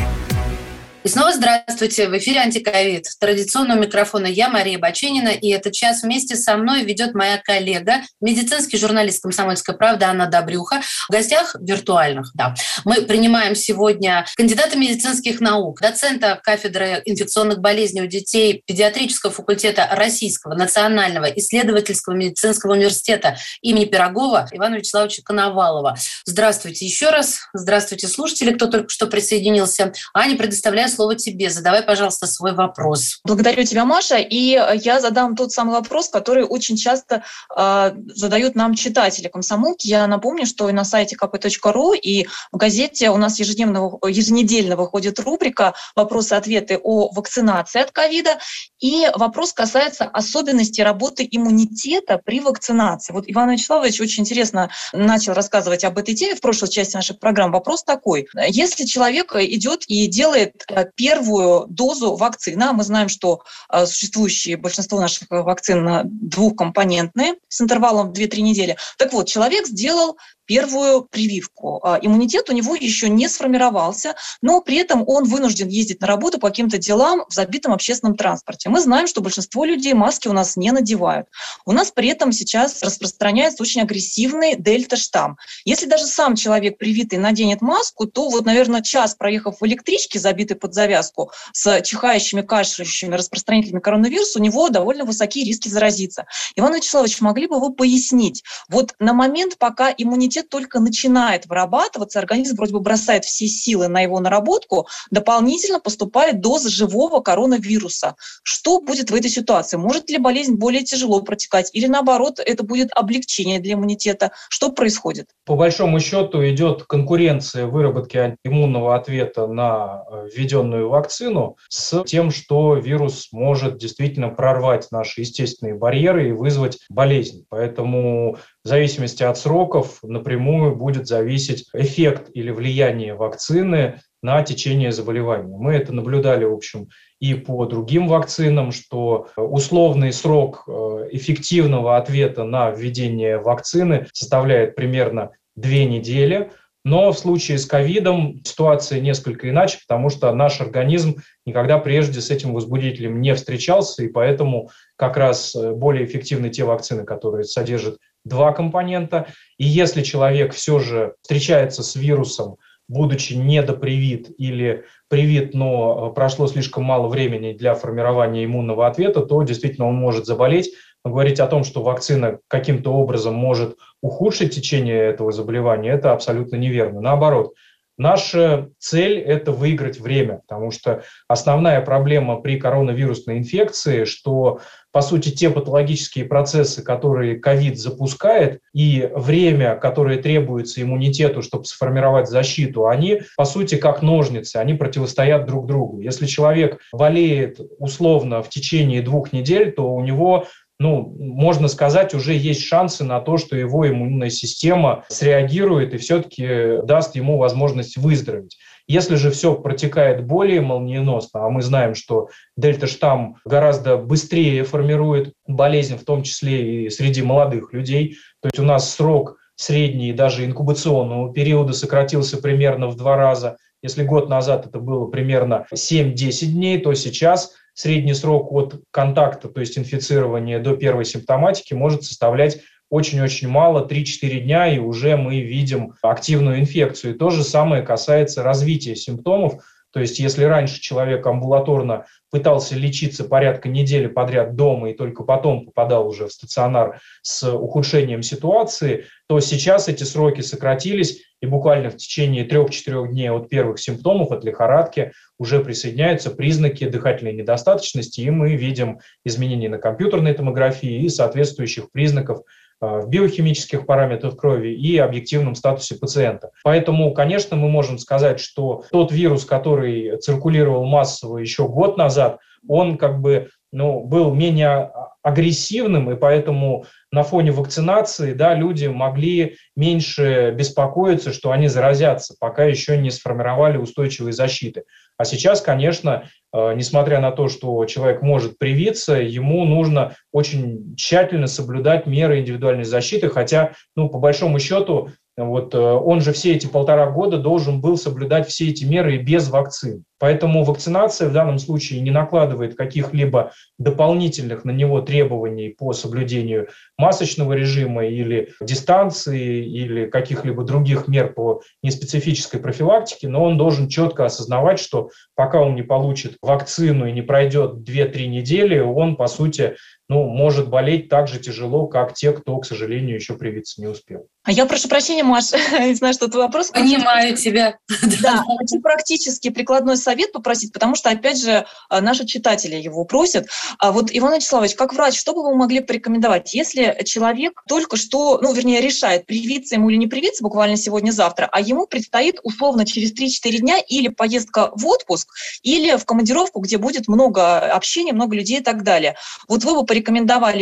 И 1.01 1.07
снова 1.07 1.31
здравствуйте. 1.31 2.09
В 2.09 2.17
эфире 2.17 2.41
«Антиковид». 2.41 3.05
Традиционного 3.21 3.79
микрофона 3.79 4.25
я, 4.25 4.49
Мария 4.49 4.77
Баченина, 4.77 5.29
и 5.29 5.47
этот 5.47 5.71
час 5.71 6.03
вместе 6.03 6.35
со 6.35 6.57
мной 6.57 6.83
ведет 6.83 7.13
моя 7.13 7.37
коллега, 7.37 8.01
медицинский 8.19 8.77
журналист 8.77 9.23
«Комсомольской 9.23 9.77
правды» 9.77 10.03
Анна 10.03 10.27
Добрюха. 10.27 10.81
В 11.07 11.13
гостях 11.13 11.55
виртуальных, 11.61 12.31
да. 12.33 12.53
Мы 12.83 13.03
принимаем 13.03 13.55
сегодня 13.55 14.25
кандидата 14.35 14.77
медицинских 14.77 15.39
наук, 15.39 15.79
доцента 15.79 16.37
кафедры 16.43 17.01
инфекционных 17.05 17.59
болезней 17.59 18.01
у 18.01 18.05
детей 18.05 18.61
педиатрического 18.67 19.31
факультета 19.31 19.87
Российского 19.93 20.53
национального 20.53 21.27
исследовательского 21.27 22.13
медицинского 22.13 22.73
университета 22.73 23.37
имени 23.61 23.85
Пирогова 23.85 24.49
Ивана 24.51 24.75
Вячеславовича 24.75 25.21
Коновалова. 25.23 25.97
Здравствуйте 26.25 26.85
еще 26.85 27.09
раз. 27.09 27.39
Здравствуйте, 27.53 28.09
слушатели, 28.09 28.51
кто 28.51 28.65
только 28.65 28.89
что 28.89 29.07
присоединился. 29.07 29.93
Аня, 30.13 30.35
предоставляю 30.35 30.88
слово 30.89 31.15
тебе. 31.15 31.49
Задавай, 31.49 31.83
пожалуйста, 31.83 32.27
свой 32.27 32.53
вопрос. 32.53 33.19
Благодарю 33.23 33.63
тебя, 33.63 33.85
Маша. 33.85 34.17
И 34.17 34.59
я 34.83 34.99
задам 34.99 35.35
тот 35.35 35.51
самый 35.51 35.71
вопрос, 35.71 36.09
который 36.09 36.43
очень 36.43 36.77
часто 36.77 37.23
э, 37.55 37.91
задают 38.07 38.55
нам 38.55 38.75
читатели 38.75 39.27
комсомолки. 39.27 39.87
Я 39.87 40.07
напомню, 40.07 40.45
что 40.45 40.69
и 40.69 40.73
на 40.73 40.83
сайте 40.83 41.15
kp.ru, 41.15 41.95
и 41.95 42.27
в 42.51 42.57
газете 42.57 43.09
у 43.09 43.17
нас 43.17 43.39
ежедневно, 43.39 43.91
еженедельно 44.07 44.75
выходит 44.75 45.19
рубрика 45.19 45.73
«Вопросы-ответы 45.95 46.79
о 46.81 47.11
вакцинации 47.13 47.81
от 47.81 47.91
ковида». 47.91 48.39
И 48.79 49.07
вопрос 49.15 49.53
касается 49.53 50.05
особенностей 50.05 50.83
работы 50.83 51.27
иммунитета 51.29 52.19
при 52.23 52.39
вакцинации. 52.39 53.13
Вот 53.13 53.25
Иван 53.27 53.51
Вячеславович 53.51 54.01
очень 54.01 54.21
интересно 54.23 54.69
начал 54.93 55.33
рассказывать 55.33 55.83
об 55.83 55.97
этой 55.97 56.15
теме 56.15 56.35
в 56.35 56.41
прошлой 56.41 56.69
части 56.69 56.95
нашей 56.95 57.15
программы. 57.15 57.53
Вопрос 57.53 57.83
такой. 57.83 58.27
Если 58.47 58.85
человек 58.85 59.35
идет 59.35 59.83
и 59.87 60.07
делает 60.07 60.63
первую 60.85 61.67
дозу 61.67 62.15
вакцины, 62.15 62.63
а 62.63 62.73
мы 62.73 62.83
знаем, 62.83 63.09
что 63.09 63.41
э, 63.71 63.85
существующие 63.85 64.57
большинство 64.57 64.99
наших 64.99 65.27
вакцин 65.29 66.01
двухкомпонентные 66.05 67.35
с 67.47 67.61
интервалом 67.61 68.09
в 68.09 68.13
2-3 68.13 68.41
недели. 68.41 68.77
Так 68.97 69.13
вот, 69.13 69.27
человек 69.27 69.67
сделал 69.67 70.17
первую 70.49 71.03
прививку. 71.03 71.79
А, 71.83 71.99
иммунитет 72.01 72.49
у 72.49 72.53
него 72.53 72.75
еще 72.75 73.07
не 73.07 73.29
сформировался, 73.29 74.15
но 74.41 74.61
при 74.61 74.77
этом 74.77 75.03
он 75.05 75.25
вынужден 75.25 75.67
ездить 75.67 76.01
на 76.01 76.07
работу 76.07 76.39
по 76.39 76.47
каким-то 76.47 76.79
делам 76.79 77.23
в 77.29 77.33
забитом 77.35 77.71
общественном 77.71 78.17
транспорте. 78.17 78.67
Мы 78.69 78.81
знаем, 78.81 79.05
что 79.05 79.21
большинство 79.21 79.63
людей 79.63 79.93
маски 79.93 80.27
у 80.27 80.33
нас 80.33 80.57
не 80.57 80.71
надевают. 80.71 81.27
У 81.67 81.71
нас 81.71 81.91
при 81.91 82.09
этом 82.09 82.31
сейчас 82.31 82.81
распространяется 82.81 83.61
очень 83.61 83.81
агрессивный 83.81 84.55
дельта-штамм. 84.55 85.37
Если 85.65 85.85
даже 85.85 86.05
сам 86.05 86.35
человек 86.35 86.79
привитый 86.79 87.19
наденет 87.19 87.61
маску, 87.61 88.07
то 88.07 88.27
вот, 88.29 88.43
наверное, 88.45 88.81
час 88.81 89.13
проехав 89.13 89.61
в 89.61 89.65
электричке, 89.67 90.17
забитой 90.17 90.57
под 90.57 90.73
завязку, 90.73 91.31
с 91.53 91.79
чихающими, 91.83 92.41
кашляющими 92.41 93.13
распространителями 93.13 93.81
коронавируса, 93.81 94.39
у 94.39 94.41
него 94.41 94.69
довольно 94.69 95.05
высокие 95.05 95.45
риски 95.45 95.69
заразиться. 95.69 96.25
Иван 96.55 96.73
Вячеславович, 96.73 97.21
могли 97.21 97.45
бы 97.45 97.59
вы 97.59 97.71
пояснить, 97.71 98.43
вот 98.67 98.95
на 98.97 99.13
момент, 99.13 99.59
пока 99.59 99.93
иммунитет 99.95 100.38
иммунитет 100.39 100.49
только 100.49 100.79
начинает 100.79 101.45
вырабатываться, 101.47 102.19
организм 102.19 102.55
вроде 102.55 102.73
бы 102.73 102.79
бросает 102.79 103.25
все 103.25 103.47
силы 103.47 103.87
на 103.87 104.01
его 104.01 104.19
наработку, 104.19 104.87
дополнительно 105.11 105.79
поступает 105.79 106.41
доза 106.41 106.69
живого 106.69 107.21
коронавируса. 107.21 108.15
Что 108.43 108.81
будет 108.81 109.11
в 109.11 109.15
этой 109.15 109.29
ситуации? 109.29 109.77
Может 109.77 110.09
ли 110.09 110.17
болезнь 110.17 110.55
более 110.55 110.83
тяжело 110.83 111.21
протекать? 111.21 111.69
Или 111.73 111.87
наоборот, 111.87 112.39
это 112.39 112.63
будет 112.63 112.89
облегчение 112.95 113.59
для 113.59 113.73
иммунитета? 113.73 114.31
Что 114.49 114.71
происходит? 114.71 115.27
По 115.45 115.55
большому 115.55 115.99
счету 115.99 116.43
идет 116.47 116.83
конкуренция 116.83 117.65
выработки 117.65 118.17
антииммунного 118.17 118.95
ответа 118.95 119.47
на 119.47 120.03
э, 120.09 120.27
введенную 120.33 120.89
вакцину 120.89 121.57
с 121.69 122.03
тем, 122.03 122.31
что 122.31 122.75
вирус 122.75 123.29
может 123.31 123.77
действительно 123.77 124.29
прорвать 124.29 124.87
наши 124.91 125.21
естественные 125.21 125.75
барьеры 125.75 126.29
и 126.29 126.31
вызвать 126.31 126.79
болезнь. 126.89 127.45
Поэтому 127.49 128.37
в 128.63 128.67
зависимости 128.67 129.23
от 129.23 129.37
сроков 129.37 129.99
напрямую 130.03 130.75
будет 130.75 131.07
зависеть 131.07 131.65
эффект 131.73 132.29
или 132.33 132.51
влияние 132.51 133.13
вакцины 133.15 134.01
на 134.21 134.43
течение 134.43 134.91
заболевания. 134.91 135.55
Мы 135.57 135.73
это 135.73 135.93
наблюдали, 135.93 136.43
в 136.43 136.53
общем, 136.53 136.89
и 137.19 137.33
по 137.33 137.65
другим 137.65 138.07
вакцинам, 138.07 138.71
что 138.71 139.27
условный 139.37 140.11
срок 140.11 140.65
э, 140.67 141.07
эффективного 141.11 141.97
ответа 141.97 142.43
на 142.43 142.71
введение 142.71 143.37
вакцины 143.37 144.07
составляет 144.13 144.75
примерно 144.75 145.31
две 145.55 145.85
недели. 145.85 146.51
Но 146.85 147.11
в 147.11 147.19
случае 147.19 147.57
с 147.57 147.65
ковидом 147.65 148.41
ситуация 148.45 149.01
несколько 149.01 149.49
иначе, 149.49 149.79
потому 149.85 150.09
что 150.09 150.33
наш 150.33 150.61
организм 150.61 151.17
никогда 151.45 151.77
прежде 151.77 152.21
с 152.21 152.29
этим 152.29 152.53
возбудителем 152.53 153.19
не 153.19 153.35
встречался, 153.35 154.03
и 154.03 154.07
поэтому 154.07 154.69
как 154.97 155.15
раз 155.15 155.55
э, 155.55 155.71
более 155.71 156.05
эффективны 156.05 156.49
те 156.49 156.65
вакцины, 156.65 157.05
которые 157.05 157.45
содержат 157.45 157.99
два 158.25 158.51
компонента. 158.51 159.27
И 159.57 159.65
если 159.65 160.01
человек 160.01 160.53
все 160.53 160.79
же 160.79 161.15
встречается 161.21 161.83
с 161.83 161.95
вирусом, 161.95 162.57
будучи 162.89 163.33
недопривит 163.33 164.31
или 164.37 164.83
привит, 165.07 165.53
но 165.53 166.09
э, 166.09 166.15
прошло 166.15 166.47
слишком 166.47 166.83
мало 166.83 167.07
времени 167.07 167.53
для 167.53 167.75
формирования 167.75 168.43
иммунного 168.43 168.87
ответа, 168.87 169.21
то 169.21 169.41
действительно 169.43 169.87
он 169.87 169.95
может 169.95 170.25
заболеть, 170.25 170.71
Но 171.05 171.11
говорить 171.11 171.39
о 171.39 171.47
том, 171.47 171.63
что 171.63 171.83
вакцина 171.83 172.39
каким-то 172.47 172.91
образом 172.91 173.35
может 173.35 173.77
ухудшить 174.01 174.55
течение 174.55 174.97
этого 174.97 175.31
заболевания, 175.31 175.91
это 175.91 176.11
абсолютно 176.13 176.55
неверно. 176.55 176.99
Наоборот, 176.99 177.53
Наша 177.99 178.69
цель– 178.77 179.19
это 179.19 179.51
выиграть 179.51 179.99
время, 179.99 180.37
потому 180.47 180.71
что 180.71 181.03
основная 181.27 181.81
проблема 181.81 182.39
при 182.39 182.57
коронавирусной 182.57 183.39
инфекции, 183.39 184.05
что, 184.05 184.61
по 184.91 185.01
сути, 185.01 185.29
те 185.29 185.49
патологические 185.49 186.25
процессы, 186.25 186.83
которые 186.83 187.39
ковид 187.39 187.79
запускает, 187.79 188.59
и 188.73 189.09
время, 189.13 189.75
которое 189.75 190.17
требуется 190.17 190.81
иммунитету, 190.81 191.41
чтобы 191.41 191.65
сформировать 191.65 192.27
защиту, 192.27 192.87
они, 192.87 193.21
по 193.37 193.45
сути, 193.45 193.75
как 193.75 194.01
ножницы, 194.01 194.57
они 194.57 194.73
противостоят 194.73 195.45
друг 195.45 195.67
другу. 195.67 195.99
Если 195.99 196.25
человек 196.25 196.79
болеет 196.91 197.59
условно 197.77 198.41
в 198.41 198.49
течение 198.49 199.01
двух 199.01 199.31
недель, 199.33 199.71
то 199.71 199.93
у 199.93 200.01
него 200.01 200.45
ну, 200.81 201.13
можно 201.19 201.67
сказать, 201.67 202.13
уже 202.13 202.33
есть 202.33 202.63
шансы 202.63 203.03
на 203.03 203.19
то, 203.19 203.37
что 203.37 203.57
его 203.57 203.87
иммунная 203.87 204.29
система 204.29 205.03
среагирует 205.09 205.93
и 205.93 205.97
все-таки 205.97 206.77
даст 206.85 207.17
ему 207.17 207.37
возможность 207.37 207.97
выздороветь. 207.97 208.57
Если 208.89 209.17
же 209.17 209.29
все 209.29 209.53
протекает 209.53 210.25
более 210.25 210.61
молниеносно, 210.61 211.45
а 211.45 211.49
мы 211.49 211.61
знаем, 211.61 211.93
что 211.93 212.29
дельта-штамм 212.57 213.35
гораздо 213.45 213.97
быстрее 213.97 214.63
формирует 214.63 215.33
болезнь, 215.45 215.95
в 215.95 216.03
том 216.03 216.23
числе 216.23 216.85
и 216.85 216.89
среди 216.89 217.21
молодых 217.21 217.71
людей, 217.71 218.17
то 218.41 218.47
есть 218.47 218.57
у 218.57 218.63
нас 218.63 218.91
срок 218.95 219.37
средний 219.55 220.11
даже 220.11 220.43
инкубационного 220.43 221.31
периода 221.31 221.73
сократился 221.73 222.37
примерно 222.37 222.87
в 222.87 222.95
два 222.95 223.15
раза. 223.15 223.57
Если 223.83 224.03
год 224.03 224.27
назад 224.27 224.65
это 224.65 224.79
было 224.79 225.05
примерно 225.05 225.67
7-10 225.71 226.47
дней, 226.47 226.79
то 226.79 226.91
сейчас 226.95 227.53
средний 227.75 228.15
срок 228.15 228.51
от 228.51 228.81
контакта, 228.89 229.49
то 229.49 229.59
есть 229.59 229.77
инфицирования 229.77 230.59
до 230.59 230.75
первой 230.75 231.05
симптоматики 231.05 231.75
может 231.75 232.05
составлять 232.05 232.61
очень-очень 232.89 233.47
мало, 233.47 233.87
3-4 233.87 234.39
дня, 234.39 234.73
и 234.73 234.79
уже 234.79 235.15
мы 235.17 235.41
видим 235.41 235.93
активную 236.01 236.59
инфекцию. 236.59 237.15
И 237.15 237.17
то 237.17 237.29
же 237.29 237.43
самое 237.43 237.83
касается 237.83 238.43
развития 238.43 238.95
симптомов. 238.95 239.63
То 239.91 239.99
есть 239.99 240.19
если 240.19 240.43
раньше 240.43 240.79
человек 240.79 241.25
амбулаторно 241.25 242.05
пытался 242.29 242.75
лечиться 242.75 243.23
порядка 243.23 243.69
недели 243.69 244.05
подряд 244.05 244.55
дома 244.55 244.91
и 244.91 244.93
только 244.93 245.23
потом 245.23 245.65
попадал 245.65 246.07
уже 246.07 246.27
в 246.27 246.31
стационар 246.31 247.01
с 247.23 247.51
ухудшением 247.51 248.21
ситуации, 248.21 249.05
то 249.27 249.39
сейчас 249.39 249.87
эти 249.87 250.03
сроки 250.03 250.41
сократились, 250.41 251.23
и 251.41 251.47
буквально 251.47 251.89
в 251.89 251.97
течение 251.97 252.45
3-4 252.45 253.07
дней 253.07 253.31
от 253.31 253.49
первых 253.49 253.79
симптомов, 253.79 254.31
от 254.31 254.43
лихорадки, 254.43 255.11
уже 255.39 255.59
присоединяются 255.63 256.29
признаки 256.29 256.87
дыхательной 256.87 257.33
недостаточности, 257.33 258.21
и 258.21 258.29
мы 258.29 258.55
видим 258.55 258.99
изменения 259.25 259.69
на 259.69 259.79
компьютерной 259.79 260.33
томографии 260.33 261.01
и 261.01 261.09
соответствующих 261.09 261.91
признаков 261.91 262.41
в 262.81 263.07
биохимических 263.07 263.85
параметрах 263.85 264.37
крови 264.37 264.69
и 264.69 264.97
объективном 264.97 265.55
статусе 265.55 265.95
пациента. 265.95 266.51
Поэтому, 266.63 267.13
конечно, 267.13 267.57
мы 267.57 267.69
можем 267.69 267.97
сказать, 267.97 268.39
что 268.39 268.83
тот 268.91 269.11
вирус, 269.11 269.45
который 269.45 270.17
циркулировал 270.17 270.85
массово 270.85 271.39
еще 271.39 271.67
год 271.67 271.97
назад, 271.97 272.39
он 272.67 272.97
как 272.97 273.19
бы 273.21 273.49
ну, 273.71 274.03
был 274.03 274.33
менее 274.33 274.91
агрессивным, 275.21 276.11
и 276.11 276.15
поэтому 276.15 276.85
на 277.11 277.23
фоне 277.23 277.51
вакцинации 277.51 278.33
да, 278.33 278.55
люди 278.55 278.87
могли 278.87 279.57
меньше 279.75 280.53
беспокоиться, 280.57 281.33
что 281.33 281.51
они 281.51 281.67
заразятся, 281.67 282.35
пока 282.39 282.63
еще 282.63 282.97
не 282.97 283.11
сформировали 283.11 283.77
устойчивой 283.77 284.31
защиты. 284.31 284.83
А 285.17 285.25
сейчас, 285.25 285.61
конечно, 285.61 286.23
э, 286.23 286.29
несмотря 286.53 287.19
на 287.19 287.31
то, 287.31 287.47
что 287.47 287.85
человек 287.85 288.21
может 288.21 288.57
привиться, 288.57 289.15
ему 289.15 289.65
нужно 289.65 290.15
очень 290.31 290.95
тщательно 290.95 291.47
соблюдать 291.47 292.05
меры 292.05 292.39
индивидуальной 292.39 292.85
защиты, 292.85 293.29
хотя, 293.29 293.73
ну, 293.95 294.09
по 294.09 294.19
большому 294.19 294.59
счету, 294.59 295.09
вот 295.45 295.73
э, 295.73 295.77
он 295.77 296.21
же 296.21 296.33
все 296.33 296.55
эти 296.55 296.67
полтора 296.67 297.09
года 297.09 297.37
должен 297.37 297.81
был 297.81 297.97
соблюдать 297.97 298.47
все 298.47 298.69
эти 298.69 298.83
меры 298.83 299.15
и 299.15 299.19
без 299.19 299.49
вакцин. 299.49 300.03
Поэтому 300.19 300.63
вакцинация 300.63 301.29
в 301.29 301.33
данном 301.33 301.59
случае 301.59 302.01
не 302.01 302.11
накладывает 302.11 302.75
каких-либо 302.75 303.53
дополнительных 303.77 304.65
на 304.65 304.71
него 304.71 305.01
требований 305.01 305.69
по 305.69 305.93
соблюдению 305.93 306.67
масочного 306.97 307.53
режима 307.53 308.05
или 308.05 308.49
дистанции 308.61 309.65
или 309.65 310.07
каких-либо 310.07 310.63
других 310.63 311.07
мер 311.07 311.33
по 311.33 311.61
неспецифической 311.81 312.59
профилактике, 312.59 313.29
но 313.29 313.43
он 313.43 313.57
должен 313.57 313.87
четко 313.87 314.25
осознавать, 314.25 314.79
что 314.79 315.09
пока 315.35 315.61
он 315.61 315.75
не 315.75 315.83
получит 315.83 316.35
вакцину 316.41 317.07
и 317.07 317.13
не 317.13 317.21
пройдет 317.21 317.75
2-3 317.87 318.27
недели, 318.27 318.79
он, 318.79 319.15
по 319.15 319.27
сути, 319.27 319.75
ну, 320.09 320.23
может 320.23 320.69
болеть 320.69 321.07
так 321.07 321.27
же 321.27 321.39
тяжело, 321.39 321.85
как 321.85 322.15
те, 322.15 322.31
кто, 322.33 322.57
к 322.57 322.65
сожалению, 322.65 323.15
еще 323.15 323.35
привиться 323.35 323.79
не 323.79 323.87
успел. 323.87 324.25
А 324.43 324.51
я 324.51 324.65
прошу 324.65 324.89
прощения, 324.89 325.23
Маш, 325.23 325.51
не 325.51 325.93
знаю, 325.95 326.15
что 326.15 326.25
это 326.25 326.39
вопрос. 326.39 326.71
Понимаю 326.71 327.37
тебя. 327.37 327.77
Да, 328.21 328.43
хочу 328.57 328.81
практически 328.81 329.49
прикладной 329.49 329.95
совет 329.95 330.31
попросить, 330.31 330.73
потому 330.73 330.95
что, 330.95 331.09
опять 331.09 331.41
же, 331.41 331.65
а, 331.89 332.01
наши 332.01 332.25
читатели 332.25 332.75
его 332.75 333.05
просят. 333.05 333.47
А 333.77 333.91
вот, 333.91 334.09
Иван 334.11 334.35
Вячеславович, 334.35 334.75
как 334.75 334.93
врач, 334.93 335.17
что 335.17 335.33
бы 335.33 335.43
вы 335.43 335.55
могли 335.55 335.79
порекомендовать, 335.79 336.53
если 336.53 336.97
человек 337.05 337.61
только 337.67 337.95
что, 337.97 338.39
ну, 338.41 338.51
вернее, 338.53 338.81
решает, 338.81 339.25
привиться 339.25 339.75
ему 339.75 339.89
или 339.89 339.97
не 339.97 340.07
привиться 340.07 340.43
буквально 340.43 340.75
сегодня-завтра, 340.75 341.47
а 341.51 341.61
ему 341.61 341.85
предстоит 341.85 342.39
условно 342.43 342.85
через 342.85 343.13
3-4 343.13 343.57
дня 343.59 343.77
или 343.87 344.07
поездка 344.07 344.71
в 344.73 344.87
отпуск, 344.87 345.29
или 345.61 345.95
в 345.95 346.05
командировку, 346.05 346.59
где 346.61 346.77
будет 346.77 347.07
много 347.07 347.59
общения, 347.71 348.13
много 348.13 348.35
людей 348.35 348.59
и 348.59 348.63
так 348.63 348.83
далее. 348.83 349.15
Вот 349.47 349.63
вы 349.63 349.75
бы 349.75 349.85
порекомендовали 349.85 349.98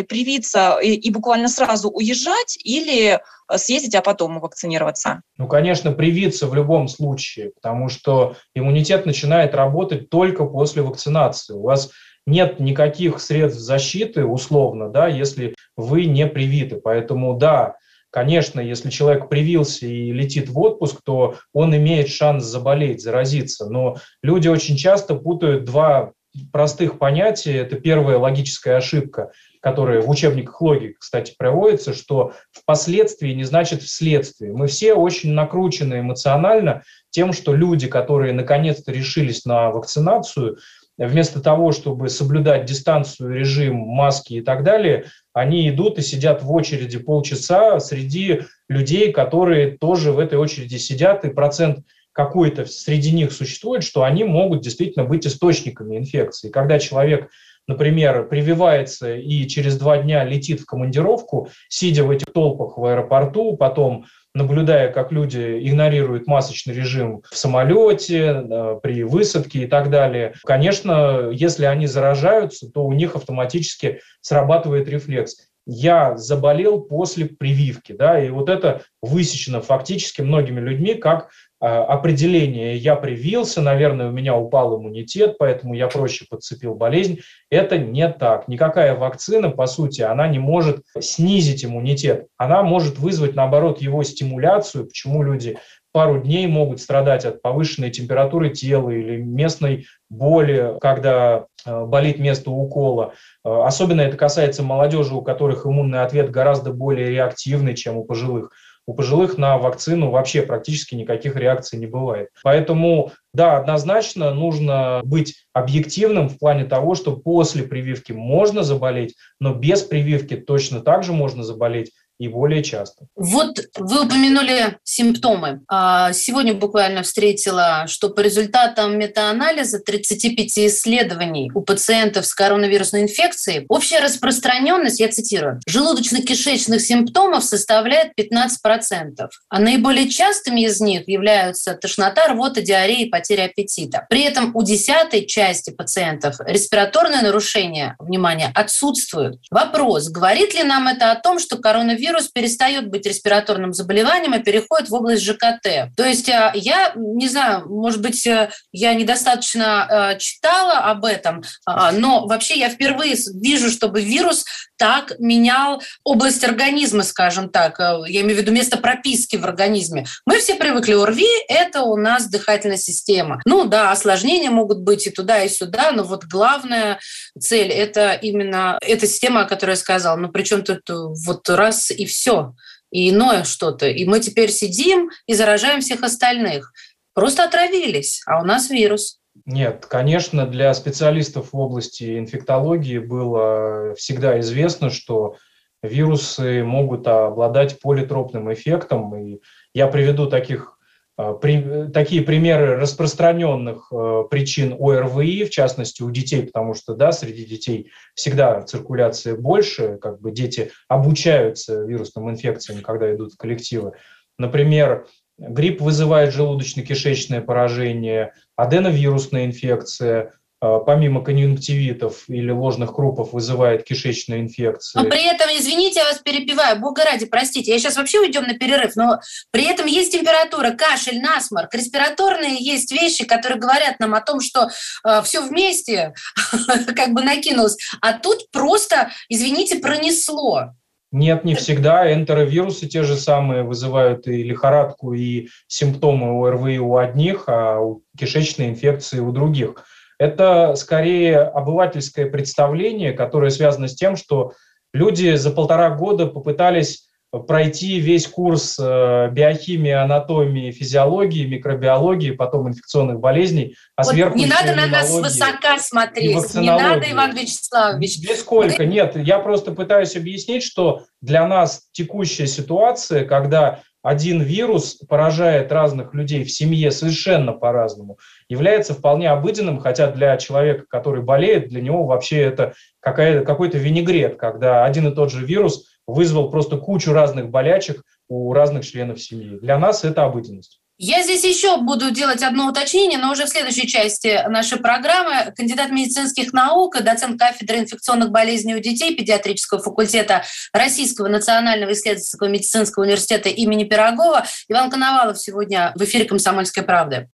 привиться 0.02 0.78
и, 0.82 0.94
и 0.94 1.12
буквально 1.12 1.48
сразу 1.48 1.90
уезжать 1.90 2.58
или 2.64 3.20
съездить, 3.56 3.96
а 3.96 4.02
потом 4.02 4.40
вакцинироваться? 4.40 5.22
Ну, 5.38 5.48
конечно, 5.48 5.92
привиться 5.92 6.48
в 6.48 6.56
любом 6.56 6.88
случае, 6.88 7.52
потому 7.56 7.90
что 7.90 8.36
иммунитет 8.54 9.06
начинает 9.06 9.56
работать 9.56 10.10
только 10.10 10.46
после 10.46 10.82
вакцинации. 10.82 11.54
У 11.54 11.62
вас 11.62 11.92
нет 12.26 12.60
никаких 12.60 13.20
средств 13.22 13.62
защиты, 13.62 14.26
условно, 14.26 14.90
да, 14.90 15.08
если 15.08 15.56
вы 15.78 16.06
не 16.06 16.28
привиты. 16.28 16.76
Поэтому, 16.76 17.36
да, 17.36 17.76
конечно, 18.12 18.60
если 18.60 18.90
человек 18.90 19.30
привился 19.30 19.88
и 19.88 20.12
летит 20.12 20.50
в 20.50 20.60
отпуск, 20.60 21.00
то 21.04 21.36
он 21.54 21.76
имеет 21.76 22.10
шанс 22.10 22.44
заболеть, 22.44 23.02
заразиться. 23.02 23.70
Но 23.70 23.96
люди 24.22 24.50
очень 24.50 24.76
часто 24.76 25.16
путают 25.16 25.64
два 25.64 26.12
простых 26.52 27.00
понятия. 27.00 27.58
Это 27.58 27.78
первая 27.78 28.18
логическая 28.18 28.78
ошибка 28.78 29.32
которые 29.62 30.02
в 30.02 30.10
учебниках 30.10 30.62
логики, 30.62 30.96
кстати, 30.98 31.36
проводятся, 31.38 31.94
что 31.94 32.34
впоследствии 32.52 33.34
не 33.34 33.44
значит 33.44 33.82
вследствие. 33.82 34.54
Мы 34.54 34.68
все 34.68 34.94
очень 34.94 35.34
накручены 35.34 36.00
эмоционально 36.00 36.84
тем, 37.10 37.34
что 37.34 37.54
люди, 37.54 37.88
которые 37.88 38.34
наконец-то 38.34 38.92
решились 38.92 39.46
на 39.46 39.70
вакцинацию, 39.72 40.58
вместо 40.98 41.42
того, 41.42 41.74
чтобы 41.74 42.10
соблюдать 42.10 42.66
дистанцию, 42.66 43.34
режим, 43.34 43.76
маски 43.76 44.36
и 44.36 44.42
так 44.42 44.64
далее, 44.64 45.06
они 45.34 45.70
идут 45.70 46.00
и 46.00 46.02
сидят 46.02 46.42
в 46.42 46.52
очереди 46.52 46.98
полчаса 46.98 47.80
среди 47.80 48.42
людей, 48.68 49.12
которые 49.12 49.78
тоже 49.78 50.12
в 50.12 50.20
этой 50.20 50.38
очереди 50.40 50.78
сидят, 50.78 51.24
и 51.26 51.30
процент 51.30 51.80
какой-то 52.18 52.66
среди 52.66 53.12
них 53.12 53.32
существует, 53.32 53.84
что 53.84 54.04
они 54.04 54.24
могут 54.24 54.62
действительно 54.62 55.06
быть 55.06 55.28
источниками 55.28 55.98
инфекции. 55.98 56.50
Когда 56.50 56.80
человек 56.80 57.30
например, 57.70 58.30
прививается 58.30 59.14
и 59.14 59.46
через 59.46 59.78
два 59.78 59.98
дня 59.98 60.24
летит 60.24 60.62
в 60.62 60.66
командировку, 60.66 61.50
сидя 61.68 62.06
в 62.06 62.12
этих 62.12 62.32
толпах 62.32 62.78
в 62.78 62.86
аэропорту, 62.86 63.58
потом 63.58 64.06
наблюдая, 64.34 64.90
как 64.94 65.12
люди 65.12 65.60
игнорируют 65.68 66.28
масочный 66.28 66.74
режим 66.74 67.24
в 67.30 67.38
самолете, 67.38 68.80
при 68.82 69.04
высадке 69.04 69.64
и 69.64 69.68
так 69.68 69.90
далее. 69.90 70.34
Конечно, 70.46 71.30
если 71.30 71.66
они 71.66 71.88
заражаются, 71.88 72.72
то 72.72 72.86
у 72.86 72.94
них 72.94 73.18
автоматически 73.18 74.00
срабатывает 74.22 74.88
рефлекс 74.88 75.36
я 75.68 76.16
заболел 76.16 76.80
после 76.80 77.26
прививки, 77.26 77.92
да, 77.92 78.24
и 78.24 78.30
вот 78.30 78.50
это 78.50 78.84
высечено 79.02 79.60
фактически 79.62 80.22
многими 80.22 80.62
людьми 80.62 80.96
как 80.96 81.30
определение 81.60 82.78
«я 82.78 82.96
привился, 82.96 83.62
наверное, 83.62 84.10
у 84.10 84.12
меня 84.12 84.36
упал 84.36 84.78
иммунитет, 84.78 85.38
поэтому 85.38 85.74
я 85.74 85.88
проще 85.88 86.26
подцепил 86.30 86.76
болезнь». 86.76 87.20
Это 87.50 87.78
не 87.78 88.08
так. 88.10 88.48
Никакая 88.48 88.96
вакцина, 88.96 89.50
по 89.50 89.66
сути, 89.68 90.02
она 90.02 90.28
не 90.28 90.40
может 90.40 90.84
снизить 91.00 91.66
иммунитет. 91.66 92.28
Она 92.38 92.64
может 92.64 93.00
вызвать, 93.00 93.36
наоборот, 93.36 93.82
его 93.82 94.04
стимуляцию, 94.04 94.86
почему 94.86 95.24
люди 95.24 95.58
пару 95.98 96.22
дней 96.22 96.46
могут 96.46 96.80
страдать 96.80 97.26
от 97.26 97.42
повышенной 97.42 97.90
температуры 97.90 98.52
тела 98.52 98.92
или 98.92 99.18
местной 99.18 99.88
боли, 100.12 100.76
когда 100.80 101.48
а, 101.66 101.86
болит 101.86 102.20
место 102.20 102.52
укола. 102.52 103.14
А, 103.44 103.66
особенно 103.66 104.02
это 104.02 104.16
касается 104.16 104.62
молодежи, 104.62 105.16
у 105.16 105.24
которых 105.24 105.66
иммунный 105.66 106.04
ответ 106.04 106.30
гораздо 106.30 106.72
более 106.72 107.10
реактивный, 107.10 107.74
чем 107.74 107.98
у 107.98 108.04
пожилых. 108.04 108.52
У 108.88 108.94
пожилых 108.94 109.38
на 109.38 109.58
вакцину 109.58 110.10
вообще 110.10 110.42
практически 110.42 110.96
никаких 110.96 111.36
реакций 111.36 111.78
не 111.78 111.86
бывает. 111.86 112.30
Поэтому, 112.42 113.12
да, 113.34 113.58
однозначно 113.58 114.34
нужно 114.34 115.02
быть 115.04 115.46
объективным 115.54 116.30
в 116.30 116.40
плане 116.40 116.64
того, 116.64 116.96
что 116.96 117.16
после 117.16 117.64
прививки 117.64 118.14
можно 118.14 118.64
заболеть, 118.64 119.16
но 119.40 119.54
без 119.54 119.84
прививки 119.84 120.38
точно 120.38 120.80
так 120.80 121.04
же 121.04 121.12
можно 121.12 121.44
заболеть 121.44 121.92
и 122.20 122.28
более 122.28 122.64
часто. 122.64 123.06
Вот 123.16 123.60
вы 123.78 124.06
упомянули 124.06 124.78
симптомы. 124.84 125.62
А, 125.68 126.14
сегодня 126.14 126.54
буквально 126.54 127.04
встретила, 127.04 127.86
что 127.88 128.10
по 128.10 128.22
результатам 128.22 128.98
метаанализа 128.98 129.80
35 129.80 130.58
исследований 130.68 131.52
у 131.54 131.62
пациентов 131.62 132.26
с 132.26 132.34
коронавирусной 132.34 133.04
инфекцией 133.04 133.66
общая 133.70 134.00
распространенность, 134.00 135.00
я 135.00 135.10
цитирую, 135.10 135.62
желудочно-кишечных 135.70 136.80
симптомов 136.80 137.44
составляет 137.44 138.14
15%, 138.20 139.28
а 139.50 139.60
наиболее 139.60 140.10
частыми 140.10 140.62
из 140.62 140.82
них 140.82 141.08
являются 141.08 141.76
тошнота, 141.76 142.28
рвота, 142.30 142.62
диарея 142.62 143.06
и 143.06 143.10
потеря 143.10 143.46
аппетита. 143.46 144.08
При 144.10 144.24
этом 144.24 144.56
у 144.56 144.64
десятой 144.64 145.26
части 145.26 145.70
пациентов 145.70 146.36
респираторные 146.46 147.22
нарушения, 147.22 147.96
внимание, 148.00 148.52
отсутствуют. 148.56 149.40
Вопрос, 149.52 150.10
говорит 150.10 150.56
ли 150.56 150.64
нам 150.64 150.88
это 150.88 151.12
о 151.12 151.16
том, 151.16 151.40
что 151.40 151.58
коронавирус 151.58 152.07
вирус 152.08 152.30
перестает 152.30 152.90
быть 152.90 153.06
респираторным 153.06 153.74
заболеванием 153.74 154.34
и 154.34 154.44
переходит 154.44 154.90
в 154.90 154.94
область 154.94 155.24
ЖКТ. 155.24 155.92
То 155.96 156.06
есть 156.06 156.30
э, 156.30 156.52
я 156.56 156.94
не 156.96 157.28
знаю, 157.28 157.68
может 157.68 158.02
быть, 158.02 158.26
э, 158.26 158.50
я 158.72 158.94
недостаточно 158.94 160.14
э, 160.14 160.20
читала 160.20 160.80
об 160.80 161.06
этом, 161.06 161.44
но 161.66 162.28
вообще 162.28 162.58
я 162.58 162.70
впервые 162.70 163.16
вижу, 163.36 163.70
чтобы 163.70 164.02
вирус 164.02 164.46
так 164.78 165.14
менял 165.20 165.82
область 166.04 166.44
организма, 166.44 167.04
скажем 167.04 167.50
так. 167.50 167.80
Я 167.80 168.22
имею 168.22 168.38
в 168.38 168.42
виду 168.42 168.52
место 168.52 168.78
прописки 168.78 169.36
в 169.36 169.44
организме. 169.44 170.06
Мы 170.26 170.40
все 170.40 170.56
привыкли, 170.56 170.94
ОРВИ– 170.94 171.28
это 171.48 171.82
у 171.82 171.98
нас 171.98 172.30
дыхательная 172.30 172.78
система. 172.78 173.42
Ну 173.46 173.66
да, 173.66 173.92
осложнения 173.92 174.52
могут 174.52 174.80
быть 174.80 175.08
и 175.08 175.10
туда, 175.10 175.44
и 175.44 175.50
сюда, 175.50 175.92
но 175.92 176.04
вот 176.04 176.26
главная 176.26 177.00
цель– 177.40 177.70
это 177.72 178.14
именно 178.14 178.78
эта 178.82 179.08
система, 179.08 179.42
о 179.42 179.46
которой 179.46 179.72
я 179.72 179.76
сказала. 179.78 180.18
Ну 180.18 180.30
причем 180.30 180.64
тут 180.64 180.82
вот 180.90 181.50
раз 181.50 181.92
и 182.00 182.06
все, 182.06 182.54
и 182.92 183.10
иное 183.10 183.44
что-то. 183.44 183.88
И 183.88 184.06
мы 184.06 184.20
теперь 184.20 184.52
сидим 184.52 185.10
и 185.26 185.34
заражаем 185.34 185.82
всех 185.82 186.04
остальных. 186.04 186.72
Просто 187.14 187.44
отравились, 187.44 188.22
а 188.26 188.42
у 188.42 188.46
нас 188.46 188.70
вирус. 188.70 189.20
Нет, 189.46 189.86
конечно, 189.86 190.46
для 190.46 190.74
специалистов 190.74 191.54
в 191.54 191.58
области 191.58 192.18
инфектологии 192.18 192.98
было 192.98 193.94
всегда 193.96 194.40
известно, 194.40 194.90
что 194.90 195.38
вирусы 195.84 196.64
могут 196.64 197.08
обладать 197.08 197.80
политропным 197.80 198.52
эффектом. 198.52 199.16
И 199.16 199.40
я 199.74 199.88
приведу 199.88 200.28
таких 200.28 200.77
при, 201.18 201.90
такие 201.92 202.22
примеры 202.22 202.76
распространенных 202.76 203.92
э, 203.92 204.24
причин 204.30 204.76
ОРВИ, 204.80 205.46
в 205.46 205.50
частности 205.50 206.04
у 206.04 206.12
детей, 206.12 206.44
потому 206.44 206.76
что 206.76 206.94
да, 206.94 207.12
среди 207.12 207.44
детей 207.44 207.90
всегда 208.14 208.62
циркуляция 208.62 209.36
больше, 209.36 209.98
как 209.98 210.22
бы 210.22 210.32
дети 210.32 210.72
обучаются 210.88 211.84
вирусным 211.84 212.30
инфекциям, 212.30 212.82
когда 212.82 213.14
идут 213.16 213.34
в 213.34 213.38
коллективы. 213.38 213.94
Например, 214.38 215.08
грипп 215.40 215.82
вызывает 215.82 216.36
желудочно-кишечное 216.36 217.42
поражение, 217.42 218.34
аденовирусная 218.56 219.46
инфекция, 219.46 220.22
а, 220.24 220.37
помимо 220.60 221.24
конъюнктивитов 221.24 222.24
или 222.28 222.52
ложных 222.52 222.96
крупов 222.96 223.34
вызывает 223.34 223.84
кишечные 223.84 224.42
инфекции. 224.42 224.98
Но 224.98 225.06
при 225.06 225.24
этом, 225.24 225.48
извините, 225.50 226.00
я 226.00 226.06
вас 226.06 226.20
перебиваю, 226.20 226.80
бога 226.80 227.04
ради, 227.04 227.26
простите, 227.26 227.72
я 227.72 227.80
сейчас 227.80 227.98
вообще 227.98 228.20
уйдем 228.20 228.44
на 228.44 228.58
перерыв, 228.58 228.96
но 228.96 229.20
при 229.52 229.66
этом 229.66 229.86
есть 229.86 230.12
температура, 230.12 230.72
кашель, 230.72 231.22
насморк, 231.22 231.74
респираторные 231.74 232.58
есть 232.60 232.92
вещи, 232.92 233.26
которые 233.26 233.60
говорят 233.60 234.00
нам 234.00 234.16
о 234.16 234.22
том, 234.22 234.42
что 234.42 234.64
э, 234.64 234.70
а, 235.04 235.22
все 235.22 235.42
вместе 235.42 236.14
как 236.96 237.14
бы 237.14 237.22
накинулось, 237.22 237.78
а 238.02 238.14
тут 238.14 238.50
просто, 238.52 239.12
извините, 239.30 239.78
пронесло. 239.78 240.74
Нет, 241.12 241.46
не 241.46 241.56
всегда. 241.56 242.12
Энтеровирусы 242.14 242.88
те 242.88 243.04
же 243.04 243.16
самые 243.16 243.64
вызывают 243.64 244.28
и 244.28 244.44
лихорадку, 244.44 245.14
и 245.14 245.48
симптомы 245.68 246.46
ОРВИ 246.46 246.80
у 246.80 246.98
одних, 246.98 247.46
а 247.48 247.80
у 247.80 248.04
кишечной 248.18 248.70
инфекции 248.70 249.20
у 249.20 249.32
других. 249.32 249.86
Это 250.20 250.76
скорее 250.76 251.40
обывательское 251.40 252.28
представление, 252.28 253.14
которое 253.14 253.52
связано 253.52 253.88
с 253.88 253.96
тем, 253.96 254.16
что 254.16 254.54
люди 254.94 255.36
за 255.36 255.52
полтора 255.52 255.92
года 255.92 256.26
попытались 256.26 257.08
пройти 257.46 258.00
весь 258.00 258.26
курс 258.26 258.78
э, 258.80 259.30
биохимии, 259.32 259.92
анатомии, 259.92 260.72
физиологии, 260.72 261.46
микробиологии, 261.46 262.32
потом 262.32 262.70
инфекционных 262.70 263.20
болезней, 263.20 263.76
а 263.96 264.04
вот 264.04 264.14
сверху 264.14 264.38
не 264.38 264.46
надо 264.46 264.74
на 264.74 264.88
нас 264.88 265.12
высока 265.12 265.78
смотреть, 265.78 266.56
не 266.56 266.70
надо, 266.70 267.12
Иван 267.12 267.36
Вячеславович. 267.36 268.20
Нисколько, 268.20 268.86
нет, 268.86 269.18
я 269.18 269.40
просто 269.40 269.72
пытаюсь 269.72 270.16
объяснить, 270.16 270.64
что 270.64 271.04
для 271.22 271.46
нас 271.46 271.88
текущая 271.92 272.48
ситуация, 272.48 273.26
когда 273.26 273.82
один 274.04 274.42
вирус 274.42 274.96
поражает 274.96 275.72
разных 275.72 276.14
людей 276.14 276.44
в 276.44 276.52
семье 276.52 276.92
совершенно 276.92 277.54
по-разному, 277.54 278.18
является 278.48 278.94
вполне 278.94 279.30
обыденным, 279.30 279.80
хотя 279.80 280.12
для 280.12 280.38
человека, 280.38 280.86
который 280.90 281.22
болеет, 281.22 281.70
для 281.70 281.82
него 281.82 282.06
вообще 282.06 282.42
это 282.42 282.74
какой-то 283.02 283.78
винегрет, 283.78 284.38
когда 284.38 284.86
один 284.86 285.08
и 285.08 285.16
тот 285.16 285.32
же 285.32 285.46
вирус 285.46 285.88
вызвал 286.06 286.50
просто 286.50 286.78
кучу 286.78 287.12
разных 287.12 287.50
болячек 287.50 288.04
у 288.30 288.54
разных 288.54 288.86
членов 288.86 289.22
семьи. 289.22 289.58
Для 289.60 289.78
нас 289.78 290.04
это 290.04 290.24
обыденность. 290.24 290.82
Я 291.00 291.22
здесь 291.22 291.44
еще 291.44 291.78
буду 291.78 292.10
делать 292.10 292.42
одно 292.42 292.68
уточнение, 292.68 293.20
но 293.20 293.32
уже 293.32 293.46
в 293.46 293.50
следующей 293.50 293.88
части 293.88 294.44
нашей 294.50 294.80
программы. 294.80 295.54
Кандидат 295.56 295.92
медицинских 295.92 296.54
наук, 296.54 297.00
доцент 297.04 297.40
кафедры 297.40 297.80
инфекционных 297.80 298.32
болезней 298.32 298.74
у 298.74 298.80
детей 298.80 299.16
педиатрического 299.16 299.80
факультета 299.80 300.44
Российского 300.74 301.28
национального 301.28 301.94
исследовательского 301.94 302.48
медицинского 302.48 303.04
университета 303.04 303.50
имени 303.50 303.84
Пирогова 303.84 304.48
Иван 304.70 304.90
Коновалов 304.90 305.40
сегодня 305.40 305.92
в 305.94 306.04
эфире 306.04 306.26
«Комсомольской 306.26 306.82
правды». 306.82 307.30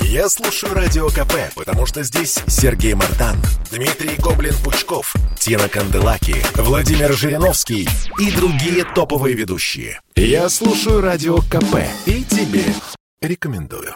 Я 0.00 0.28
слушаю 0.28 0.74
Радио 0.74 1.08
КП, 1.08 1.34
потому 1.54 1.86
что 1.86 2.02
здесь 2.02 2.38
Сергей 2.46 2.94
Мартан, 2.94 3.36
Дмитрий 3.70 4.16
Гоблин-Пучков, 4.16 5.14
Тина 5.38 5.68
Канделаки, 5.68 6.36
Владимир 6.56 7.12
Жириновский 7.12 7.88
и 8.18 8.30
другие 8.32 8.84
топовые 8.84 9.34
ведущие. 9.34 10.00
Я 10.16 10.48
слушаю 10.48 11.00
Радио 11.00 11.38
КП 11.38 11.78
и 12.06 12.22
тебе 12.24 12.64
рекомендую. 13.20 13.94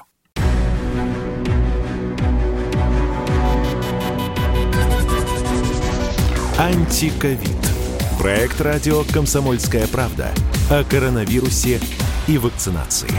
Антиковид. 6.58 7.38
Проект 8.18 8.60
радио 8.60 9.04
«Комсомольская 9.12 9.86
правда» 9.86 10.34
о 10.70 10.82
коронавирусе 10.82 11.80
и 12.26 12.36
вакцинации. 12.36 13.10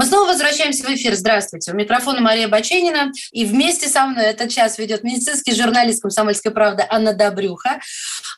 Мы 0.00 0.06
снова 0.06 0.28
возвращаемся 0.28 0.82
в 0.82 0.88
эфир. 0.88 1.14
Здравствуйте. 1.14 1.72
У 1.72 1.74
микрофона 1.74 2.22
Мария 2.22 2.48
Баченина. 2.48 3.12
И 3.32 3.44
вместе 3.44 3.86
со 3.86 4.06
мной 4.06 4.24
этот 4.24 4.48
час 4.48 4.78
ведет 4.78 5.04
медицинский 5.04 5.54
журналист 5.54 6.00
«Комсомольской 6.00 6.52
правды» 6.52 6.86
Анна 6.88 7.12
Добрюха. 7.12 7.80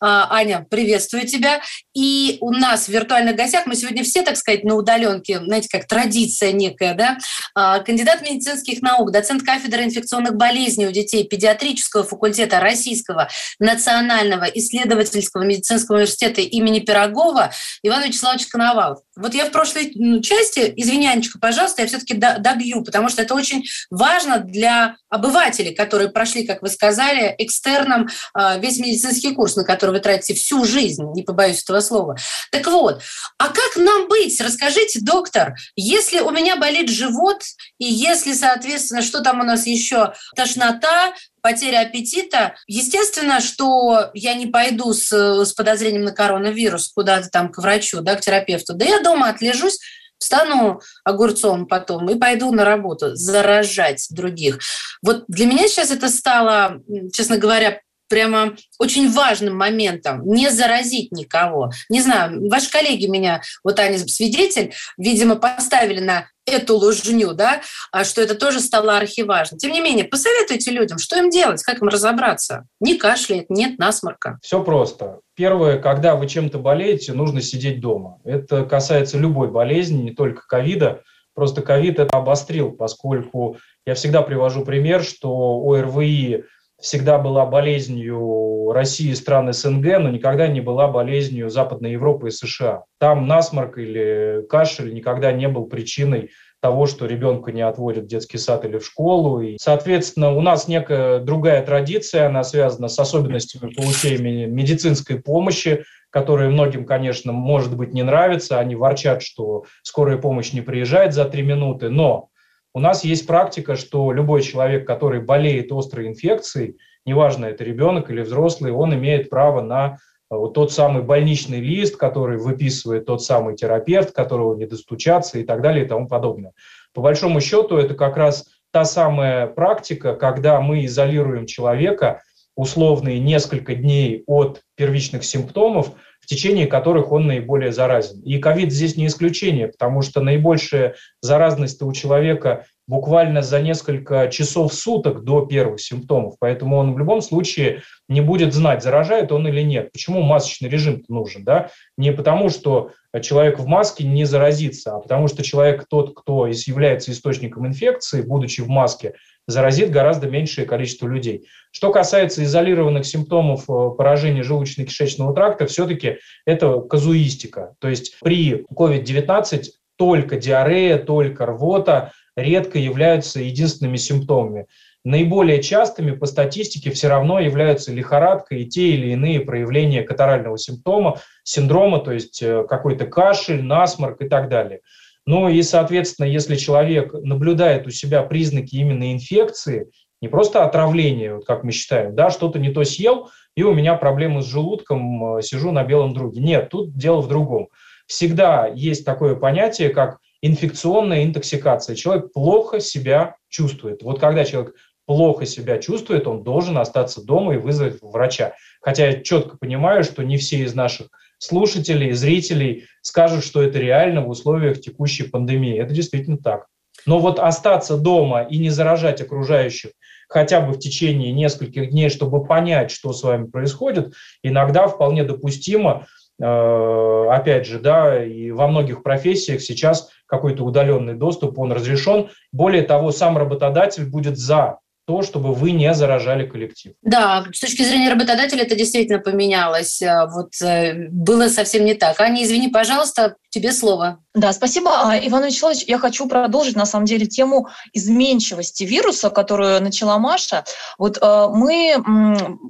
А, 0.00 0.26
Аня, 0.34 0.66
приветствую 0.68 1.24
тебя. 1.24 1.60
И 1.94 2.38
у 2.40 2.50
нас 2.50 2.86
в 2.86 2.88
виртуальных 2.88 3.36
гостях, 3.36 3.66
мы 3.66 3.76
сегодня 3.76 4.02
все, 4.02 4.22
так 4.22 4.36
сказать, 4.36 4.64
на 4.64 4.74
удаленке, 4.74 5.38
знаете, 5.38 5.68
как 5.70 5.86
традиция 5.86 6.50
некая, 6.50 6.94
да, 6.94 7.18
а, 7.54 7.78
кандидат 7.78 8.22
медицинских 8.22 8.82
наук, 8.82 9.12
доцент 9.12 9.44
кафедры 9.44 9.84
инфекционных 9.84 10.34
болезней 10.34 10.88
у 10.88 10.90
детей 10.90 11.22
педиатрического 11.22 12.02
факультета 12.02 12.58
Российского 12.58 13.28
национального 13.60 14.46
исследовательского 14.46 15.44
медицинского 15.44 15.98
университета 15.98 16.40
имени 16.40 16.80
Пирогова 16.80 17.52
Иван 17.84 18.02
Вячеславович 18.02 18.48
Коновалов. 18.48 18.98
Вот 19.14 19.34
я 19.34 19.44
в 19.44 19.52
прошлой 19.52 19.92
части, 20.22 20.72
извини, 20.74 21.06
Анечка, 21.06 21.38
пожалуйста, 21.38 21.51
я 21.60 21.86
все-таки 21.86 22.14
добью, 22.14 22.82
потому 22.82 23.08
что 23.08 23.22
это 23.22 23.34
очень 23.34 23.64
важно 23.90 24.38
для 24.38 24.96
обывателей, 25.08 25.74
которые 25.74 26.08
прошли, 26.10 26.46
как 26.46 26.62
вы 26.62 26.68
сказали, 26.68 27.34
экстерном 27.38 28.08
а, 28.34 28.58
весь 28.58 28.78
медицинский 28.78 29.34
курс, 29.34 29.56
на 29.56 29.64
который 29.64 29.90
вы 29.90 30.00
тратите 30.00 30.34
всю 30.34 30.64
жизнь, 30.64 31.02
не 31.14 31.22
побоюсь 31.22 31.62
этого 31.62 31.80
слова. 31.80 32.16
Так 32.50 32.66
вот, 32.66 33.02
а 33.38 33.48
как 33.48 33.76
нам 33.76 34.08
быть? 34.08 34.40
Расскажите, 34.40 35.00
доктор, 35.00 35.54
если 35.76 36.20
у 36.20 36.30
меня 36.30 36.56
болит 36.56 36.88
живот, 36.88 37.42
и 37.78 37.84
если, 37.84 38.32
соответственно, 38.32 39.02
что 39.02 39.20
там 39.20 39.40
у 39.40 39.44
нас 39.44 39.66
еще, 39.66 40.12
тошнота, 40.36 41.12
потеря 41.42 41.80
аппетита. 41.80 42.54
Естественно, 42.66 43.40
что 43.40 44.10
я 44.14 44.34
не 44.34 44.46
пойду 44.46 44.94
с, 44.94 45.12
с 45.12 45.52
подозрением 45.52 46.04
на 46.04 46.12
коронавирус 46.12 46.88
куда-то 46.94 47.28
там 47.28 47.50
к 47.50 47.58
врачу, 47.58 48.00
да, 48.00 48.14
к 48.14 48.20
терапевту. 48.20 48.74
Да 48.74 48.84
я 48.84 49.00
дома 49.00 49.28
отлежусь, 49.28 49.78
стану 50.22 50.80
огурцом 51.04 51.66
потом 51.66 52.08
и 52.10 52.18
пойду 52.18 52.52
на 52.52 52.64
работу 52.64 53.14
заражать 53.14 54.06
других. 54.10 54.60
Вот 55.02 55.24
для 55.28 55.46
меня 55.46 55.68
сейчас 55.68 55.90
это 55.90 56.08
стало, 56.08 56.80
честно 57.12 57.38
говоря, 57.38 57.80
прямо 58.08 58.54
очень 58.78 59.10
важным 59.10 59.56
моментом, 59.56 60.26
не 60.26 60.50
заразить 60.50 61.12
никого. 61.12 61.70
Не 61.88 62.02
знаю, 62.02 62.46
ваши 62.50 62.70
коллеги 62.70 63.06
меня, 63.06 63.40
вот 63.64 63.78
Аня 63.78 63.98
свидетель, 63.98 64.74
видимо, 64.98 65.36
поставили 65.36 66.00
на 66.00 66.26
эту 66.46 66.76
ложню, 66.76 67.34
да, 67.34 67.62
а 67.90 68.04
что 68.04 68.20
это 68.20 68.34
тоже 68.34 68.60
стало 68.60 68.96
архиважно. 68.96 69.58
Тем 69.58 69.72
не 69.72 69.80
менее, 69.80 70.04
посоветуйте 70.04 70.70
людям, 70.70 70.98
что 70.98 71.16
им 71.18 71.30
делать, 71.30 71.62
как 71.62 71.80
им 71.80 71.88
разобраться. 71.88 72.66
Не 72.80 72.96
кашляет, 72.96 73.48
нет 73.50 73.78
насморка. 73.78 74.38
Все 74.42 74.62
просто. 74.62 75.20
Первое, 75.34 75.78
когда 75.78 76.16
вы 76.16 76.28
чем-то 76.28 76.58
болеете, 76.58 77.12
нужно 77.12 77.40
сидеть 77.40 77.80
дома. 77.80 78.18
Это 78.24 78.64
касается 78.64 79.18
любой 79.18 79.50
болезни, 79.50 80.02
не 80.02 80.12
только 80.12 80.46
ковида. 80.46 81.02
Просто 81.34 81.62
ковид 81.62 81.98
это 81.98 82.18
обострил, 82.18 82.72
поскольку 82.72 83.56
я 83.86 83.94
всегда 83.94 84.20
привожу 84.22 84.64
пример, 84.64 85.02
что 85.02 85.62
ОРВИ 85.66 86.44
всегда 86.82 87.18
была 87.18 87.46
болезнью 87.46 88.72
России 88.72 89.10
и 89.10 89.14
стран 89.14 89.52
СНГ, 89.52 89.98
но 90.00 90.10
никогда 90.10 90.48
не 90.48 90.60
была 90.60 90.88
болезнью 90.88 91.48
Западной 91.48 91.92
Европы 91.92 92.28
и 92.28 92.30
США. 92.30 92.84
Там 92.98 93.26
насморк 93.26 93.78
или 93.78 94.44
кашель 94.48 94.92
никогда 94.92 95.32
не 95.32 95.48
был 95.48 95.66
причиной 95.66 96.30
того, 96.60 96.86
что 96.86 97.06
ребенка 97.06 97.50
не 97.50 97.62
отводят 97.62 98.04
в 98.04 98.08
детский 98.08 98.38
сад 98.38 98.64
или 98.64 98.78
в 98.78 98.84
школу. 98.84 99.40
И, 99.40 99.56
соответственно, 99.60 100.32
у 100.32 100.40
нас 100.40 100.68
некая 100.68 101.18
другая 101.18 101.64
традиция, 101.64 102.26
она 102.26 102.44
связана 102.44 102.88
с 102.88 102.98
особенностями 102.98 103.72
получения 103.72 104.46
медицинской 104.46 105.20
помощи, 105.20 105.84
которые 106.10 106.50
многим, 106.50 106.84
конечно, 106.84 107.32
может 107.32 107.76
быть, 107.76 107.92
не 107.92 108.02
нравятся. 108.02 108.60
Они 108.60 108.76
ворчат, 108.76 109.22
что 109.22 109.64
скорая 109.82 110.18
помощь 110.18 110.52
не 110.52 110.60
приезжает 110.60 111.14
за 111.14 111.24
три 111.24 111.42
минуты, 111.42 111.88
но 111.88 112.28
у 112.74 112.80
нас 112.80 113.04
есть 113.04 113.26
практика, 113.26 113.76
что 113.76 114.12
любой 114.12 114.42
человек, 114.42 114.86
который 114.86 115.20
болеет 115.20 115.70
острой 115.72 116.08
инфекцией, 116.08 116.78
неважно, 117.04 117.46
это 117.46 117.64
ребенок 117.64 118.10
или 118.10 118.22
взрослый, 118.22 118.72
он 118.72 118.94
имеет 118.94 119.28
право 119.28 119.60
на 119.60 119.98
э, 120.30 120.36
вот 120.36 120.54
тот 120.54 120.72
самый 120.72 121.02
больничный 121.02 121.60
лист, 121.60 121.96
который 121.96 122.38
выписывает 122.38 123.06
тот 123.06 123.22
самый 123.22 123.56
терапевт, 123.56 124.12
которого 124.12 124.56
не 124.56 124.66
достучаться 124.66 125.38
и 125.38 125.44
так 125.44 125.60
далее 125.60 125.84
и 125.84 125.88
тому 125.88 126.08
подобное. 126.08 126.52
По 126.94 127.02
большому 127.02 127.40
счету, 127.40 127.76
это 127.76 127.94
как 127.94 128.16
раз 128.16 128.46
та 128.70 128.84
самая 128.84 129.46
практика, 129.46 130.14
когда 130.14 130.60
мы 130.60 130.86
изолируем 130.86 131.46
человека 131.46 132.22
условные 132.54 133.18
несколько 133.18 133.74
дней 133.74 134.24
от 134.26 134.62
первичных 134.76 135.24
симптомов, 135.24 135.92
в 136.22 136.26
течение 136.26 136.66
которых 136.66 137.10
он 137.10 137.26
наиболее 137.26 137.72
заразен. 137.72 138.22
И 138.22 138.38
ковид 138.38 138.72
здесь 138.72 138.96
не 138.96 139.06
исключение, 139.06 139.68
потому 139.68 140.02
что 140.02 140.20
наибольшая 140.20 140.94
заразность 141.20 141.82
у 141.82 141.92
человека 141.92 142.64
буквально 142.86 143.42
за 143.42 143.60
несколько 143.60 144.28
часов 144.28 144.72
суток 144.72 145.24
до 145.24 145.44
первых 145.46 145.80
симптомов. 145.80 146.34
Поэтому 146.38 146.76
он 146.76 146.94
в 146.94 146.98
любом 146.98 147.22
случае 147.22 147.82
не 148.08 148.20
будет 148.20 148.54
знать, 148.54 148.82
заражает 148.82 149.32
он 149.32 149.48
или 149.48 149.62
нет. 149.62 149.90
Почему 149.92 150.22
масочный 150.22 150.68
режим 150.68 151.02
нужен? 151.08 151.44
Да? 151.44 151.70
Не 151.96 152.12
потому, 152.12 152.50
что 152.50 152.92
человек 153.20 153.58
в 153.58 153.66
маске 153.66 154.04
не 154.04 154.24
заразится, 154.24 154.94
а 154.94 155.00
потому 155.00 155.26
что 155.26 155.42
человек 155.42 155.86
тот, 155.88 156.14
кто 156.16 156.46
является 156.46 157.10
источником 157.10 157.66
инфекции, 157.66 158.22
будучи 158.22 158.60
в 158.60 158.68
маске, 158.68 159.14
заразит 159.46 159.90
гораздо 159.90 160.28
меньшее 160.28 160.66
количество 160.66 161.06
людей. 161.06 161.48
Что 161.70 161.90
касается 161.90 162.44
изолированных 162.44 163.06
симптомов 163.06 163.68
э, 163.68 163.90
поражения 163.96 164.42
желудочно-кишечного 164.42 165.34
тракта, 165.34 165.66
все-таки 165.66 166.18
это 166.46 166.80
казуистика. 166.80 167.74
То 167.80 167.88
есть 167.88 168.16
при 168.20 168.64
COVID-19 168.72 169.64
только 169.96 170.36
диарея, 170.36 170.98
только 170.98 171.46
рвота 171.46 172.12
редко 172.36 172.78
являются 172.78 173.40
единственными 173.40 173.96
симптомами. 173.96 174.66
Наиболее 175.04 175.60
частыми 175.60 176.12
по 176.12 176.26
статистике 176.26 176.92
все 176.92 177.08
равно 177.08 177.40
являются 177.40 177.92
лихорадка 177.92 178.54
и 178.54 178.66
те 178.66 178.90
или 178.90 179.08
иные 179.08 179.40
проявления 179.40 180.02
катарального 180.02 180.56
симптома, 180.56 181.18
синдрома, 181.42 181.98
то 181.98 182.12
есть 182.12 182.40
э, 182.40 182.64
какой-то 182.68 183.06
кашель, 183.06 183.62
насморк 183.62 184.22
и 184.22 184.28
так 184.28 184.48
далее. 184.48 184.80
Ну 185.26 185.48
и, 185.48 185.62
соответственно, 185.62 186.26
если 186.26 186.56
человек 186.56 187.12
наблюдает 187.12 187.86
у 187.86 187.90
себя 187.90 188.22
признаки 188.22 188.74
именно 188.76 189.12
инфекции, 189.12 189.90
не 190.20 190.28
просто 190.28 190.64
отравления, 190.64 191.34
вот 191.34 191.46
как 191.46 191.64
мы 191.64 191.72
считаем, 191.72 192.14
да, 192.14 192.30
что-то 192.30 192.58
не 192.58 192.70
то 192.70 192.84
съел, 192.84 193.30
и 193.56 193.62
у 193.62 193.74
меня 193.74 193.94
проблемы 193.94 194.42
с 194.42 194.46
желудком, 194.46 195.36
э, 195.36 195.42
сижу 195.42 195.72
на 195.72 195.84
белом 195.84 196.14
друге. 196.14 196.40
Нет, 196.40 196.70
тут 196.70 196.96
дело 196.96 197.20
в 197.20 197.28
другом. 197.28 197.68
Всегда 198.06 198.66
есть 198.66 199.04
такое 199.04 199.34
понятие, 199.34 199.90
как 199.90 200.18
инфекционная 200.40 201.24
интоксикация. 201.24 201.96
Человек 201.96 202.32
плохо 202.32 202.80
себя 202.80 203.36
чувствует. 203.48 204.02
Вот 204.02 204.18
когда 204.20 204.44
человек 204.44 204.74
плохо 205.06 205.46
себя 205.46 205.78
чувствует, 205.78 206.26
он 206.26 206.42
должен 206.42 206.78
остаться 206.78 207.24
дома 207.24 207.54
и 207.54 207.58
вызвать 207.58 208.00
врача. 208.00 208.54
Хотя 208.80 209.06
я 209.06 209.20
четко 209.22 209.56
понимаю, 209.56 210.04
что 210.04 210.22
не 210.22 210.36
все 210.36 210.58
из 210.58 210.74
наших 210.74 211.08
слушателей, 211.42 212.12
зрителей 212.12 212.86
скажут, 213.00 213.44
что 213.44 213.62
это 213.62 213.78
реально 213.78 214.22
в 214.22 214.28
условиях 214.28 214.80
текущей 214.80 215.24
пандемии. 215.24 215.76
Это 215.76 215.92
действительно 215.92 216.38
так. 216.38 216.66
Но 217.04 217.18
вот 217.18 217.40
остаться 217.40 217.96
дома 217.96 218.42
и 218.42 218.58
не 218.58 218.70
заражать 218.70 219.20
окружающих 219.20 219.90
хотя 220.28 220.60
бы 220.60 220.72
в 220.72 220.78
течение 220.78 221.32
нескольких 221.32 221.90
дней, 221.90 222.08
чтобы 222.10 222.44
понять, 222.44 222.90
что 222.90 223.12
с 223.12 223.22
вами 223.22 223.46
происходит, 223.46 224.14
иногда 224.42 224.86
вполне 224.86 225.24
допустимо. 225.24 226.06
Э, 226.40 227.26
опять 227.30 227.66
же, 227.66 227.80
да, 227.80 228.24
и 228.24 228.50
во 228.52 228.68
многих 228.68 229.02
профессиях 229.02 229.60
сейчас 229.60 230.10
какой-то 230.26 230.64
удаленный 230.64 231.14
доступ, 231.14 231.58
он 231.58 231.72
разрешен. 231.72 232.30
Более 232.52 232.82
того, 232.82 233.10
сам 233.10 233.36
работодатель 233.36 234.08
будет 234.08 234.38
за 234.38 234.78
то, 235.12 235.22
чтобы 235.22 235.52
вы 235.52 235.72
не 235.72 235.92
заражали 235.92 236.46
коллектив. 236.46 236.94
Да, 237.02 237.44
с 237.52 237.60
точки 237.60 237.82
зрения 237.82 238.10
работодателя 238.10 238.62
это 238.62 238.74
действительно 238.74 239.18
поменялось. 239.18 240.00
Э, 240.00 240.26
вот 240.26 240.52
э, 240.62 241.08
было 241.10 241.48
совсем 241.48 241.84
не 241.84 241.94
так. 241.94 242.18
Аня, 242.18 242.42
извини, 242.42 242.68
пожалуйста, 242.68 243.36
тебе 243.50 243.72
слово. 243.72 244.20
Да, 244.34 244.54
спасибо, 244.54 244.90
а, 244.90 245.18
Иван 245.18 245.44
Вячеславович. 245.44 245.84
Я 245.86 245.98
хочу 245.98 246.26
продолжить, 246.26 246.76
на 246.76 246.86
самом 246.86 247.04
деле, 247.04 247.26
тему 247.26 247.68
изменчивости 247.92 248.84
вируса, 248.84 249.28
которую 249.28 249.82
начала 249.82 250.18
Маша. 250.18 250.64
Вот 250.96 251.18
э, 251.20 251.46
мы 251.50 252.02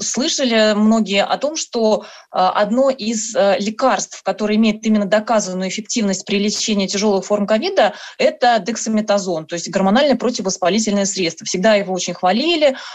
слышали 0.00 0.74
многие 0.74 1.22
о 1.22 1.36
том, 1.38 1.54
что 1.54 2.04
одно 2.30 2.90
из 2.90 3.34
лекарств, 3.34 4.22
которое 4.24 4.56
имеет 4.56 4.84
именно 4.84 5.04
доказанную 5.04 5.68
эффективность 5.68 6.24
при 6.24 6.38
лечении 6.38 6.88
тяжелых 6.88 7.24
форм 7.26 7.46
ковида, 7.46 7.94
это 8.18 8.58
дексаметазон, 8.58 9.46
то 9.46 9.54
есть 9.54 9.70
гормональное 9.70 10.16
противовоспалительное 10.16 11.04
средство. 11.04 11.46
Всегда 11.46 11.74
его 11.74 11.92
очень 11.92 12.14
хвалили, 12.14 12.31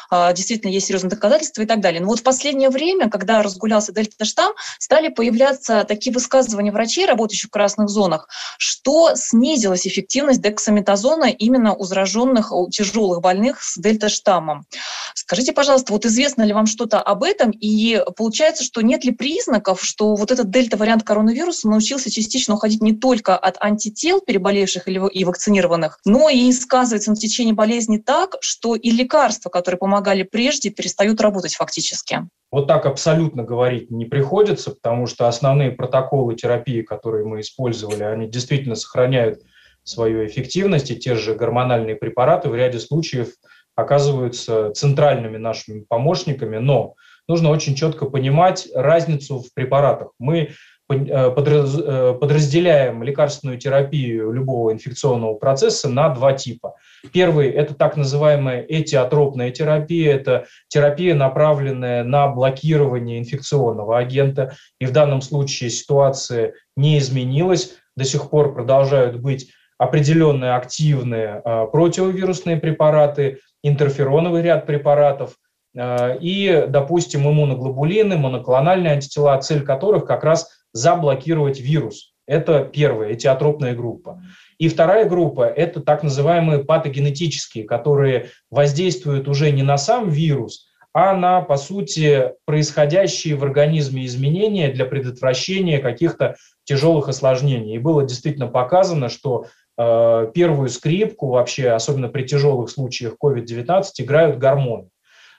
а, 0.10 0.34
действительно 0.34 0.72
есть 0.72 0.88
серьезные 0.88 1.10
доказательства 1.10 1.62
и 1.62 1.66
так 1.66 1.82
далее. 1.82 2.02
Но 2.02 2.08
вот 2.08 2.20
в 2.20 2.24
последнее 2.24 2.70
время, 2.70 3.10
когда 3.10 3.42
разгулялся 3.42 3.92
дельта-штамм, 3.92 4.54
стали 4.80 5.10
появляться 5.10 5.86
такие 5.88 6.14
высказывания 6.14 6.72
врачей, 6.72 7.06
работающих 7.06 7.50
в 7.50 7.52
красных 7.52 7.90
зонах, 7.90 8.28
что 8.58 9.16
снизилась 9.16 9.88
эффективность 9.88 10.42
дексаметазона 10.42 11.26
именно 11.26 11.74
у 11.74 11.84
зараженных, 11.84 12.52
у 12.52 12.70
тяжелых 12.70 13.22
больных 13.22 13.62
с 13.62 13.78
дельта-штаммом. 13.78 14.66
Скажите, 15.14 15.54
пожалуйста, 15.54 15.94
вот 15.94 16.06
известно 16.06 16.44
ли 16.44 16.54
вам 16.54 16.68
что-то 16.68 17.02
об 17.02 17.24
этом? 17.24 17.52
И 17.52 18.02
получается, 18.16 18.64
что 18.64 18.82
нет 18.82 19.04
ли 19.04 19.12
признаков, 19.12 19.84
что 19.84 20.16
вот 20.16 20.32
этот 20.32 20.50
дельта-вариант 20.50 21.04
коронавируса 21.04 21.68
научился 21.68 22.12
частично 22.12 22.56
уходить 22.56 22.82
не 22.82 22.94
только 22.94 23.38
от 23.38 23.58
антител, 23.60 24.22
переболевших 24.22 24.88
и 24.88 25.26
вакцинированных, 25.26 26.00
но 26.06 26.30
и 26.30 26.52
сказывается 26.52 27.10
на 27.10 27.16
течение 27.16 27.54
болезни 27.54 27.98
так, 27.98 28.36
что 28.42 28.76
и 28.76 28.92
лекарства 28.92 29.17
лекарства, 29.18 29.50
которые 29.50 29.80
помогали 29.80 30.24
прежде, 30.24 30.70
перестают 30.70 31.20
работать 31.22 31.56
фактически. 31.56 32.20
Вот 32.52 32.68
так 32.68 32.86
абсолютно 32.86 33.44
говорить 33.44 33.92
не 33.92 34.06
приходится, 34.06 34.72
потому 34.72 35.08
что 35.08 35.28
основные 35.28 35.72
протоколы 35.72 36.36
терапии, 36.36 36.82
которые 36.82 37.26
мы 37.26 37.42
использовали, 37.42 38.04
они 38.04 38.28
действительно 38.28 38.76
сохраняют 38.76 39.42
свою 39.84 40.26
эффективность, 40.26 40.92
и 40.92 40.96
те 40.96 41.16
же 41.16 41.36
гормональные 41.36 41.96
препараты 41.96 42.50
в 42.50 42.56
ряде 42.56 42.80
случаев 42.80 43.30
оказываются 43.76 44.72
центральными 44.72 45.38
нашими 45.38 45.82
помощниками, 45.82 46.58
но 46.58 46.96
нужно 47.28 47.50
очень 47.50 47.76
четко 47.76 48.06
понимать 48.06 48.68
разницу 48.74 49.40
в 49.40 49.54
препаратах. 49.54 50.10
Мы 50.20 50.52
подразделяем 50.88 53.04
лекарственную 53.04 53.58
терапию 53.58 54.32
любого 54.32 54.72
инфекционного 54.72 55.34
процесса 55.34 55.90
на 55.90 56.10
два 56.10 56.34
типа. 56.34 56.76
Первый– 57.12 57.50
это 57.52 57.74
так 57.74 57.98
называемая 57.98 58.66
этиотропная 58.68 59.52
терапия. 59.52 60.16
Это 60.16 60.46
терапия, 60.70 61.14
направленная 61.14 62.04
на 62.04 62.28
блокирование 62.30 63.20
инфекционного 63.20 63.98
агента. 63.98 64.54
И 64.80 64.86
в 64.86 64.92
данном 64.92 65.22
случае 65.22 65.70
ситуация 65.70 66.54
не 66.76 66.98
изменилась. 67.00 67.76
До 67.96 68.06
сих 68.06 68.30
пор 68.30 68.54
продолжают 68.54 69.18
быть 69.18 69.52
определенные 69.78 70.56
активные 70.56 71.42
э, 71.44 71.68
противовирусные 71.72 72.58
препараты, 72.58 73.40
интерфероновый 73.62 74.42
ряд 74.42 74.66
препаратов– 74.66 75.36
и, 75.80 76.66
допустим, 76.68 77.30
иммуноглобулины, 77.30 78.18
моноклональные 78.18 78.94
антитела, 78.94 79.40
цель 79.40 79.64
которых 79.64 80.06
как 80.06 80.24
раз 80.24 80.50
заблокировать 80.78 81.60
вирус. 81.60 82.14
Это 82.26 82.64
первая, 82.64 83.14
этиотропная 83.14 83.74
группа. 83.74 84.22
И 84.58 84.68
вторая 84.70 85.08
группа– 85.08 85.42
это 85.56 85.82
так 85.82 86.04
называемые 86.04 86.64
патогенетические, 86.64 87.64
которые 87.64 88.32
воздействуют 88.52 89.28
уже 89.28 89.52
не 89.52 89.64
на 89.64 89.78
сам 89.78 90.10
вирус, 90.10 90.68
а 90.94 91.16
на, 91.16 91.42
по 91.42 91.58
сути, 91.58 92.32
происходящие 92.46 93.36
в 93.36 93.44
организме 93.44 94.06
изменения 94.06 94.72
для 94.72 94.86
предотвращения 94.86 95.80
каких-то 95.80 96.36
тяжелых 96.64 97.08
осложнений. 97.08 97.76
И 97.76 97.80
было 97.80 98.04
действительно 98.04 98.48
показано, 98.48 99.08
что 99.10 99.46
э, 99.78 100.32
первую 100.34 100.70
скрипку 100.70 101.28
вообще, 101.28 101.70
особенно 101.70 102.10
при 102.10 102.24
тяжелых 102.24 102.70
случаях 102.70 103.16
COVID-19, 103.24 103.84
играют 104.00 104.38
гормоны. 104.38 104.90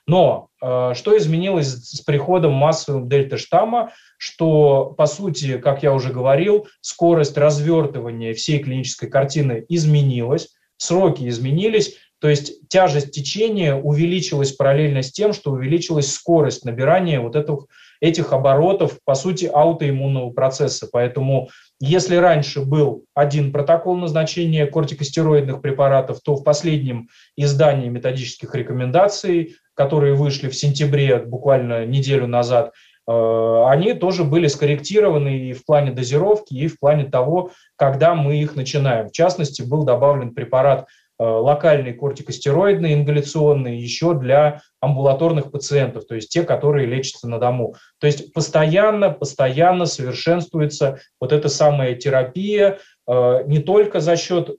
Но 0.08 0.48
э, 0.60 0.94
что 0.96 1.16
изменилось 1.16 1.68
с 1.68 2.00
приходом 2.00 2.54
массового 2.54 3.06
дельта-штамма, 3.06 3.92
что, 4.16 4.86
по 4.96 5.06
сути, 5.06 5.58
как 5.58 5.82
я 5.82 5.92
уже 5.92 6.12
говорил, 6.12 6.66
скорость 6.80 7.36
развертывания 7.36 8.34
всей 8.34 8.58
клинической 8.58 9.10
картины 9.10 9.64
изменилась, 9.68 10.48
сроки 10.78 11.28
изменились, 11.28 11.98
то 12.20 12.28
есть 12.28 12.68
тяжесть 12.68 13.12
течения 13.12 13.74
увеличилась 13.74 14.52
параллельно 14.52 15.02
с 15.02 15.12
тем, 15.12 15.32
что 15.32 15.52
увеличилась 15.52 16.12
скорость 16.12 16.64
набирания 16.64 17.20
вот 17.20 17.36
этих, 17.36 17.66
этих 18.00 18.32
оборотов, 18.32 18.98
по 19.04 19.14
сути, 19.14 19.44
аутоиммунного 19.44 20.30
процесса. 20.30 20.88
Поэтому 20.90 21.50
если 21.80 22.16
раньше 22.16 22.62
был 22.62 23.04
один 23.14 23.52
протокол 23.52 23.96
назначения 23.96 24.66
кортикостероидных 24.66 25.60
препаратов, 25.60 26.20
то 26.20 26.34
в 26.34 26.42
последнем 26.42 27.08
издании 27.36 27.88
методических 27.88 28.52
рекомендаций, 28.54 29.56
которые 29.78 30.14
вышли 30.14 30.48
в 30.48 30.54
сентябре, 30.54 31.18
буквально 31.18 31.86
неделю 31.86 32.26
назад, 32.26 32.74
э, 33.06 33.64
они 33.68 33.94
тоже 33.94 34.24
были 34.24 34.48
скорректированы 34.48 35.48
и 35.48 35.52
в 35.54 35.64
плане 35.64 35.92
дозировки, 35.92 36.52
и 36.52 36.66
в 36.66 36.78
плане 36.78 37.04
того, 37.04 37.52
когда 37.76 38.14
мы 38.14 38.36
их 38.36 38.56
начинаем. 38.56 39.08
В 39.08 39.12
частности, 39.12 39.62
был 39.62 39.84
добавлен 39.84 40.34
препарат 40.34 40.86
Э, 41.20 41.24
локальные 41.24 41.94
кортикостероидные 41.94 42.94
ингаляционные 42.94 43.82
еще 43.82 44.14
для 44.14 44.60
амбулаторных 44.80 45.50
пациентов, 45.50 46.06
то 46.06 46.14
есть 46.14 46.30
те, 46.30 46.44
которые 46.44 46.86
лечатся 46.86 47.28
на 47.28 47.40
дому. 47.40 47.74
То 47.98 48.06
есть 48.06 48.32
постоянно, 48.32 49.10
постоянно 49.10 49.86
совершенствуется 49.86 51.00
вот 51.20 51.32
эта 51.32 51.48
самая 51.48 51.96
терапия 51.96 52.78
э, 53.08 53.42
не 53.46 53.58
только 53.58 53.98
за 53.98 54.14
счет 54.14 54.58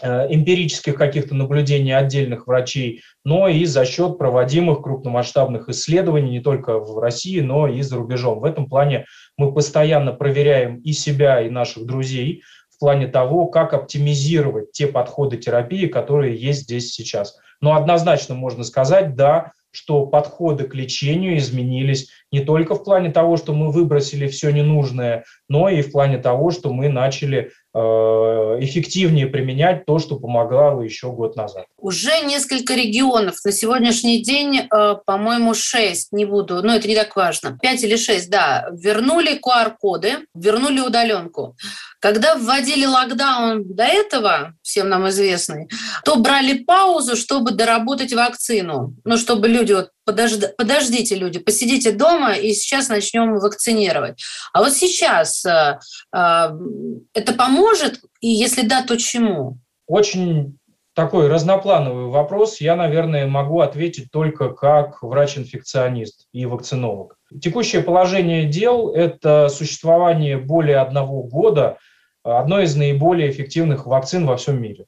эмпирических 0.00 0.94
каких-то 0.94 1.34
наблюдений 1.34 1.92
отдельных 1.92 2.46
врачей, 2.46 3.02
но 3.24 3.46
и 3.48 3.64
за 3.66 3.84
счет 3.84 4.16
проводимых 4.16 4.82
крупномасштабных 4.82 5.68
исследований 5.68 6.30
не 6.30 6.40
только 6.40 6.78
в 6.78 6.98
России, 6.98 7.40
но 7.40 7.68
и 7.68 7.82
за 7.82 7.96
рубежом. 7.96 8.40
В 8.40 8.44
этом 8.44 8.68
плане 8.68 9.04
мы 9.36 9.52
постоянно 9.52 10.12
проверяем 10.12 10.78
и 10.78 10.92
себя, 10.92 11.42
и 11.42 11.50
наших 11.50 11.84
друзей, 11.84 12.42
плане 12.82 13.06
того, 13.06 13.46
как 13.46 13.74
оптимизировать 13.74 14.72
те 14.72 14.88
подходы 14.88 15.36
терапии, 15.36 15.86
которые 15.86 16.36
есть 16.36 16.62
здесь 16.62 16.92
сейчас. 16.92 17.38
Но 17.60 17.76
однозначно 17.76 18.34
можно 18.34 18.64
сказать, 18.64 19.14
да, 19.14 19.52
что 19.70 20.04
подходы 20.04 20.64
к 20.64 20.74
лечению 20.74 21.38
изменились 21.38 22.10
не 22.32 22.40
только 22.40 22.74
в 22.74 22.82
плане 22.82 23.12
того, 23.12 23.36
что 23.36 23.54
мы 23.54 23.70
выбросили 23.70 24.26
все 24.26 24.50
ненужное, 24.50 25.24
но 25.52 25.68
и 25.68 25.82
в 25.82 25.92
плане 25.92 26.16
того, 26.16 26.50
что 26.50 26.72
мы 26.72 26.88
начали 26.88 27.52
э, 27.74 27.78
эффективнее 27.78 29.26
применять 29.26 29.84
то, 29.84 29.98
что 29.98 30.16
помогало 30.16 30.80
еще 30.80 31.12
год 31.12 31.36
назад. 31.36 31.66
Уже 31.76 32.20
несколько 32.24 32.74
регионов. 32.74 33.34
На 33.44 33.52
сегодняшний 33.52 34.22
день, 34.22 34.60
э, 34.60 34.94
по-моему, 35.04 35.52
шесть, 35.52 36.10
не 36.10 36.24
буду, 36.24 36.62
но 36.62 36.74
это 36.74 36.88
не 36.88 36.96
так 36.96 37.14
важно. 37.16 37.58
Пять 37.60 37.84
или 37.84 37.96
шесть, 37.96 38.30
да, 38.30 38.66
вернули 38.72 39.38
QR-коды, 39.38 40.20
вернули 40.34 40.80
удаленку. 40.80 41.54
Когда 42.00 42.34
вводили 42.34 42.86
локдаун 42.86 43.62
до 43.76 43.84
этого, 43.84 44.54
всем 44.62 44.88
нам 44.88 45.08
известный, 45.10 45.68
то 46.04 46.16
брали 46.16 46.64
паузу, 46.64 47.14
чтобы 47.14 47.50
доработать 47.52 48.12
вакцину. 48.14 48.94
Ну, 49.04 49.16
чтобы 49.18 49.48
люди 49.48 49.74
вот 49.74 49.90
подожди, 50.04 50.46
подождите, 50.56 51.14
люди, 51.14 51.38
посидите 51.38 51.92
дома, 51.92 52.32
и 52.32 52.52
сейчас 52.54 52.88
начнем 52.88 53.38
вакцинировать. 53.38 54.20
А 54.52 54.62
вот 54.62 54.72
сейчас 54.72 55.41
э, 55.44 55.78
это 56.12 57.32
поможет, 57.34 58.00
и 58.20 58.28
если 58.28 58.66
да, 58.66 58.82
то 58.84 58.96
чему? 58.96 59.58
Очень 59.86 60.58
такой 60.94 61.28
разноплановый 61.28 62.06
вопрос. 62.06 62.60
Я, 62.60 62.76
наверное, 62.76 63.26
могу 63.26 63.60
ответить 63.60 64.10
только 64.10 64.50
как 64.50 65.02
врач-инфекционист 65.02 66.26
и 66.32 66.46
вакцинолог. 66.46 67.16
Текущее 67.40 67.82
положение 67.82 68.46
дел– 68.46 68.92
это 68.94 69.48
существование 69.48 70.36
более 70.36 70.78
одного 70.78 71.22
года 71.22 71.78
одной 72.22 72.64
из 72.64 72.76
наиболее 72.76 73.30
эффективных 73.30 73.86
вакцин 73.86 74.26
во 74.26 74.36
всем 74.36 74.60
мире. 74.60 74.86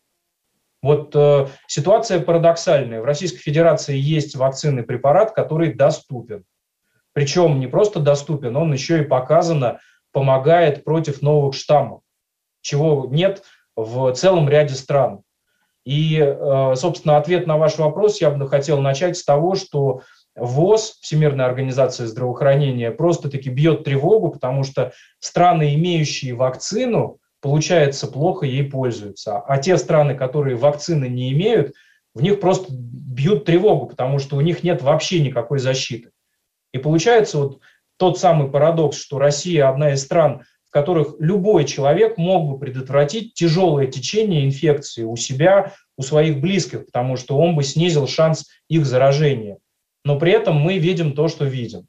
Вот 0.83 1.17
э, 1.17 1.47
ситуация 1.67 2.21
парадоксальная. 2.21 3.01
В 3.01 3.05
Российской 3.05 3.39
Федерации 3.39 3.97
есть 3.97 4.37
вакцинный 4.37 4.83
препарат, 4.83 5.33
который 5.33 5.73
доступен. 5.73 6.45
Причем 7.15 7.59
не 7.59 7.67
просто 7.67 8.01
доступен, 8.01 8.57
он 8.57 8.73
еще 8.73 9.01
и 9.01 9.05
показано 9.05 9.79
помогает 10.15 10.85
против 10.85 11.21
новых 11.21 11.55
штаммов, 11.55 12.01
чего 12.63 13.07
нет 13.11 13.43
в 13.77 14.13
целом 14.13 14.49
ряде 14.49 14.75
стран. 14.75 15.21
И, 15.85 16.19
э, 16.19 16.75
собственно, 16.77 17.19
ответ 17.19 17.47
на 17.47 17.59
ваш 17.59 17.77
вопрос 17.77 18.21
я 18.21 18.31
бы 18.31 18.49
хотел 18.49 18.81
начать 18.81 19.19
с 19.19 19.25
того, 19.25 19.57
что 19.57 20.03
ВОЗ, 20.37 20.99
Всемирная 21.03 21.47
организация 21.47 22.07
здравоохранения, 22.07 22.91
просто-таки 22.91 23.51
бьет 23.51 23.85
тревогу, 23.85 24.31
потому 24.31 24.63
что 24.63 24.93
страны, 25.19 25.75
имеющие 25.75 26.35
вакцину, 26.35 27.19
получается, 27.43 28.07
плохо 28.07 28.47
ей 28.47 28.65
пользуются. 28.65 29.39
А 29.39 29.59
те 29.59 29.77
страны, 29.77 30.15
которые 30.15 30.57
вакцины 30.57 31.09
не 31.09 31.33
имеют, 31.33 31.75
в 32.15 32.23
них 32.23 32.41
просто 32.41 32.69
бьют 32.71 33.45
тревогу, 33.45 33.87
потому 33.87 34.21
что 34.21 34.37
у 34.37 34.41
них 34.41 34.63
нет 34.63 34.81
вообще 34.81 35.21
никакой 35.21 35.59
защиты. 35.59 36.11
И 36.73 36.79
получается 36.79 37.39
вот 37.39 37.59
тот 37.97 38.19
самый 38.19 38.51
парадокс, 38.51 38.97
что 38.97 39.19
Россия 39.19 39.69
одна 39.69 39.93
из 39.93 40.03
стран, 40.03 40.43
в 40.67 40.71
которых 40.71 41.15
любой 41.19 41.65
человек 41.65 42.19
мог 42.19 42.49
бы 42.49 42.59
предотвратить 42.59 43.35
тяжелое 43.35 43.87
течение 43.87 44.45
инфекции 44.45 45.05
у 45.05 45.17
себя, 45.17 45.73
у 45.97 46.03
своих 46.03 46.41
близких, 46.41 46.87
потому 46.87 47.17
что 47.17 47.39
он 47.39 47.55
бы 47.55 47.63
снизил 47.63 48.07
шанс 48.09 48.47
их 48.69 48.85
заражения. 48.85 49.59
Но 50.05 50.19
при 50.19 50.33
этом 50.33 50.57
мы 50.57 50.79
видим 50.79 51.15
то, 51.15 51.29
что 51.29 51.45
видим. 51.45 51.87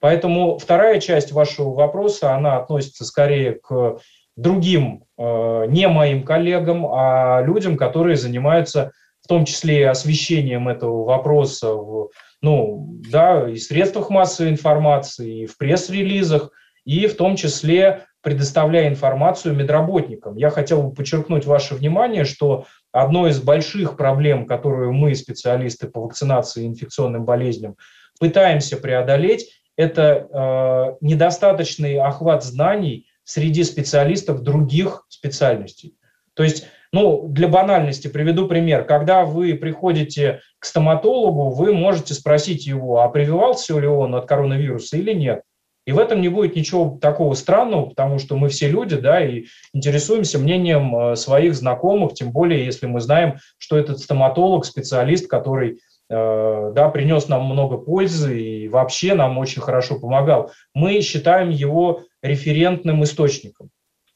Поэтому 0.00 0.58
вторая 0.58 1.00
часть 1.00 1.32
вашего 1.32 1.74
вопроса, 1.74 2.34
она 2.34 2.56
относится 2.56 3.04
скорее 3.04 3.52
к 3.52 3.98
другим, 4.36 5.04
э, 5.18 5.66
не 5.68 5.86
моим 5.88 6.24
коллегам, 6.24 6.86
а 6.86 7.42
людям, 7.42 7.76
которые 7.76 8.16
занимаются 8.16 8.92
в 9.22 9.28
том 9.28 9.44
числе 9.44 9.88
освещением 9.88 10.68
этого 10.68 11.04
вопроса 11.04 11.74
в, 11.74 12.10
ну, 12.42 13.00
да, 13.08 13.48
и 13.48 13.54
в 13.54 13.62
средствах 13.62 14.10
массовой 14.10 14.50
информации, 14.50 15.42
и 15.42 15.46
в 15.46 15.56
пресс-релизах, 15.56 16.50
и 16.84 17.06
в 17.06 17.16
том 17.16 17.36
числе 17.36 18.06
предоставляя 18.20 18.88
информацию 18.88 19.54
медработникам. 19.54 20.36
Я 20.36 20.50
хотел 20.50 20.82
бы 20.82 20.94
подчеркнуть 20.94 21.44
ваше 21.44 21.74
внимание, 21.74 22.24
что 22.24 22.66
одной 22.92 23.30
из 23.30 23.40
больших 23.40 23.96
проблем, 23.96 24.46
которую 24.46 24.92
мы, 24.92 25.14
специалисты 25.14 25.88
по 25.88 26.00
вакцинации 26.00 26.64
и 26.64 26.66
инфекционным 26.66 27.24
болезням, 27.24 27.76
пытаемся 28.20 28.76
преодолеть, 28.76 29.62
это 29.76 30.28
э, 30.30 30.96
недостаточный 31.00 31.98
охват 31.98 32.44
знаний 32.44 33.08
среди 33.24 33.64
специалистов 33.64 34.42
других 34.42 35.04
специальностей. 35.08 35.96
То 36.34 36.42
есть, 36.42 36.66
ну, 36.92 37.26
для 37.28 37.48
банальности 37.48 38.08
приведу 38.08 38.46
пример. 38.48 38.84
Когда 38.84 39.24
вы 39.24 39.54
приходите 39.54 40.40
к 40.58 40.64
стоматологу, 40.64 41.50
вы 41.50 41.72
можете 41.72 42.14
спросить 42.14 42.66
его, 42.66 43.00
а 43.00 43.08
прививался 43.08 43.78
ли 43.78 43.86
он 43.86 44.14
от 44.14 44.26
коронавируса 44.26 44.96
или 44.96 45.12
нет. 45.12 45.42
И 45.84 45.92
в 45.92 45.98
этом 45.98 46.20
не 46.20 46.28
будет 46.28 46.54
ничего 46.54 46.98
такого 47.00 47.34
странного, 47.34 47.86
потому 47.86 48.18
что 48.20 48.36
мы 48.36 48.48
все 48.48 48.68
люди, 48.68 48.96
да, 48.96 49.24
и 49.24 49.46
интересуемся 49.72 50.38
мнением 50.38 50.96
э, 50.96 51.16
своих 51.16 51.56
знакомых, 51.56 52.14
тем 52.14 52.30
более, 52.30 52.64
если 52.64 52.86
мы 52.86 53.00
знаем, 53.00 53.38
что 53.58 53.76
этот 53.76 53.98
стоматолог, 53.98 54.64
специалист, 54.64 55.26
который 55.26 55.80
Э, 56.14 56.72
да, 56.74 56.90
принес 56.90 57.28
нам 57.28 57.44
много 57.46 57.78
пользы 57.78 58.38
и 58.38 58.68
вообще 58.68 59.14
нам 59.14 59.38
очень 59.38 59.62
хорошо 59.62 59.98
помогал. 59.98 60.52
Мы 60.74 61.00
считаем 61.00 61.48
его 61.48 62.02
референтным 62.20 63.02
источником. 63.02 63.70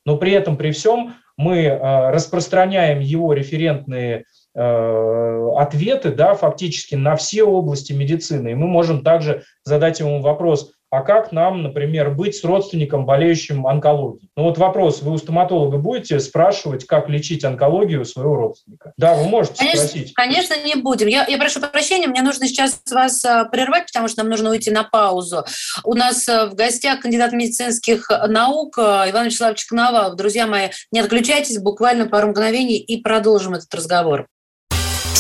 Но 0.05 0.19
при 0.19 0.33
этом, 0.33 0.59
при 0.59 0.73
всем, 0.73 1.15
мы 1.37 1.65
э, 1.65 2.11
распространяем 2.11 3.01
его 3.01 3.33
референтные 3.33 4.25
э, 4.55 5.49
ответы 5.57 6.13
да, 6.13 6.35
фактически 6.35 6.95
на 6.95 7.17
все 7.17 7.45
области 7.45 7.93
медицины. 7.93 8.51
И 8.51 8.55
мы 8.55 8.67
можем 8.67 9.03
также 9.03 9.45
задать 9.65 10.01
ему 10.01 10.21
вопрос, 10.21 10.73
а 10.97 11.03
как 11.03 11.31
нам, 11.31 11.63
например, 11.63 12.09
быть 12.09 12.37
с 12.37 12.43
родственником, 12.43 13.05
болеющим 13.05 13.67
онкологией? 13.67 14.31
Ну 14.35 14.45
вот 14.45 14.57
вопрос, 14.57 15.03
вы 15.03 15.13
у 15.13 15.19
стоматолога 15.19 15.77
будете 15.77 16.19
спрашивать, 16.21 16.87
как 16.87 17.11
лечить 17.11 17.45
онкологию 17.45 18.07
своего 18.07 18.35
родственника? 18.35 18.95
Да, 18.97 19.15
вы 19.15 19.25
можете 19.29 19.57
конечно, 19.59 19.89
спросить. 19.89 20.15
Конечно, 20.15 20.55
не 20.65 20.75
будем. 20.77 21.09
Я, 21.09 21.27
я 21.27 21.37
прошу 21.37 21.61
прощения, 21.61 22.07
мне 22.07 22.23
нужно 22.23 22.49
сейчас 22.49 22.81
вас 22.91 23.23
а, 23.27 23.45
прервать, 23.45 23.89
потому 23.89 24.09
что 24.09 24.23
нам 24.23 24.31
нужно 24.31 24.49
уйти 24.49 24.71
на 24.71 24.85
паузу. 24.85 25.45
У 25.85 25.93
нас 25.93 26.27
а, 26.31 26.47
в 26.47 26.55
гостях 26.55 27.01
кандидат 27.01 27.33
медицинских 27.33 28.11
наук 28.29 28.79
а, 28.79 29.05
Иван 29.11 29.27
Вячеславович 29.27 29.67
Коновалов. 29.67 30.17
Друзья 30.17 30.47
мои, 30.47 30.69
не 30.93 31.01
отключайтесь, 31.01 31.59
буквально 31.59 32.07
пару 32.07 32.29
мгновений 32.29 32.79
и 32.79 33.03
продолжим 33.03 33.53
этот 33.53 33.75
разговор. 33.75 34.29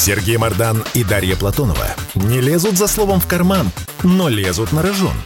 Сергей 0.06 0.36
Мардан 0.36 0.84
и 0.94 1.04
Дарья 1.04 1.36
Платонова 1.36 1.88
не 2.14 2.40
лезут 2.40 2.78
за 2.78 2.86
словом 2.86 3.20
в 3.20 3.26
карман, 3.26 3.72
но 4.04 4.28
лезут 4.28 4.72
на 4.72 4.80
рожон. 4.80 5.16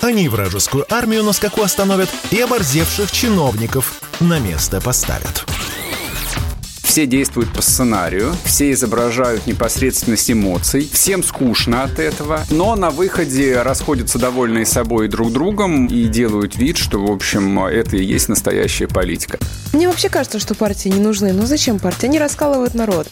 Они 0.00 0.28
вражескую 0.28 0.84
армию 0.92 1.22
на 1.22 1.32
скаку 1.32 1.62
остановят 1.62 2.08
и 2.30 2.40
оборзевших 2.40 3.10
чиновников 3.10 4.00
на 4.20 4.38
место 4.38 4.80
поставят. 4.80 5.44
Все 6.82 7.06
действуют 7.06 7.52
по 7.52 7.60
сценарию, 7.60 8.32
все 8.44 8.70
изображают 8.70 9.48
непосредственность 9.48 10.30
эмоций, 10.30 10.88
всем 10.92 11.24
скучно 11.24 11.82
от 11.82 11.98
этого, 11.98 12.44
но 12.50 12.76
на 12.76 12.90
выходе 12.90 13.62
расходятся 13.62 14.20
довольные 14.20 14.64
собой 14.64 15.08
друг 15.08 15.32
другом 15.32 15.86
и 15.86 16.04
делают 16.04 16.54
вид, 16.54 16.76
что, 16.76 17.04
в 17.04 17.10
общем, 17.10 17.58
это 17.64 17.96
и 17.96 18.04
есть 18.04 18.28
настоящая 18.28 18.86
политика. 18.86 19.38
Мне 19.72 19.88
вообще 19.88 20.08
кажется, 20.08 20.38
что 20.38 20.54
партии 20.54 20.88
не 20.88 21.00
нужны. 21.00 21.32
Но 21.32 21.46
зачем 21.46 21.80
партии? 21.80 22.06
Они 22.06 22.20
раскалывают 22.20 22.74
народ. 22.74 23.08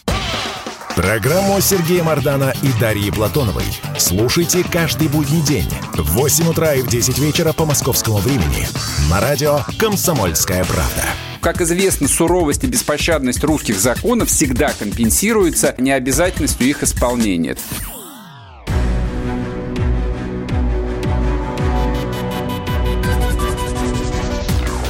Программу 0.97 1.59
Сергея 1.63 2.03
Мардана 2.03 2.53
и 2.63 2.69
Дарьи 2.79 3.11
Платоновой 3.11 3.65
слушайте 3.97 4.63
каждый 4.63 5.09
будний 5.09 5.41
день 5.41 5.69
в 5.95 6.03
8 6.13 6.49
утра 6.49 6.75
и 6.75 6.83
в 6.83 6.89
10 6.89 7.19
вечера 7.19 7.55
по 7.55 7.65
московскому 7.65 8.19
времени 8.19 8.67
на 9.11 9.19
радио 9.19 9.61
«Комсомольская 9.79 10.65
правда». 10.65 11.03
Как 11.41 11.63
известно, 11.63 12.09
суровость 12.09 12.65
и 12.65 12.67
беспощадность 12.67 13.43
русских 13.43 13.81
законов 13.81 14.29
всегда 14.29 14.71
компенсируется 14.79 15.75
необязательностью 15.79 16.69
их 16.69 16.83
исполнения. 16.83 17.57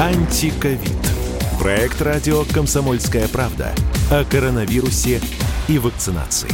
Антиковид. 0.00 0.80
Проект 1.61 2.03
радио 2.03 2.42
«Комсомольская 2.53 3.28
правда» 3.28 3.72
о 4.11 4.24
коронавирусе 4.24 5.20
и 5.68 5.78
вакцинации. 5.78 6.50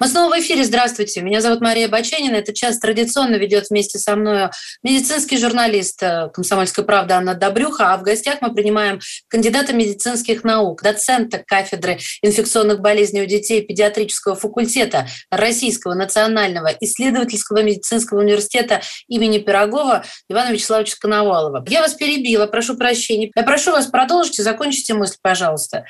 Мы 0.00 0.06
снова 0.06 0.36
в 0.36 0.38
эфире. 0.38 0.62
Здравствуйте. 0.62 1.22
Меня 1.22 1.40
зовут 1.40 1.60
Мария 1.60 1.88
Баченина. 1.88 2.36
Этот 2.36 2.54
час 2.54 2.78
традиционно 2.78 3.34
ведет 3.34 3.68
вместе 3.68 3.98
со 3.98 4.14
мной 4.14 4.50
медицинский 4.84 5.38
журналист 5.38 6.00
э, 6.04 6.28
«Комсомольской 6.32 6.84
правды» 6.84 7.14
Анна 7.14 7.34
Добрюха. 7.34 7.92
А 7.92 7.96
в 7.96 8.02
гостях 8.02 8.36
мы 8.40 8.54
принимаем 8.54 9.00
кандидата 9.26 9.72
медицинских 9.72 10.44
наук, 10.44 10.82
доцента 10.82 11.42
кафедры 11.44 11.98
инфекционных 12.22 12.78
болезней 12.78 13.22
у 13.22 13.26
детей 13.26 13.60
педиатрического 13.60 14.36
факультета 14.36 15.08
Российского 15.32 15.94
национального 15.94 16.68
исследовательского 16.80 17.64
медицинского 17.64 18.20
университета 18.20 18.82
имени 19.08 19.38
Пирогова 19.38 20.04
Ивана 20.28 20.52
Вячеславовича 20.52 20.96
Коновалова. 21.00 21.64
Я 21.68 21.80
вас 21.80 21.94
перебила, 21.94 22.46
прошу 22.46 22.76
прощения. 22.76 23.32
Я 23.34 23.42
прошу 23.42 23.72
вас 23.72 23.88
продолжить 23.88 24.38
и 24.38 24.42
закончите 24.42 24.94
мысль, 24.94 25.16
пожалуйста. 25.20 25.86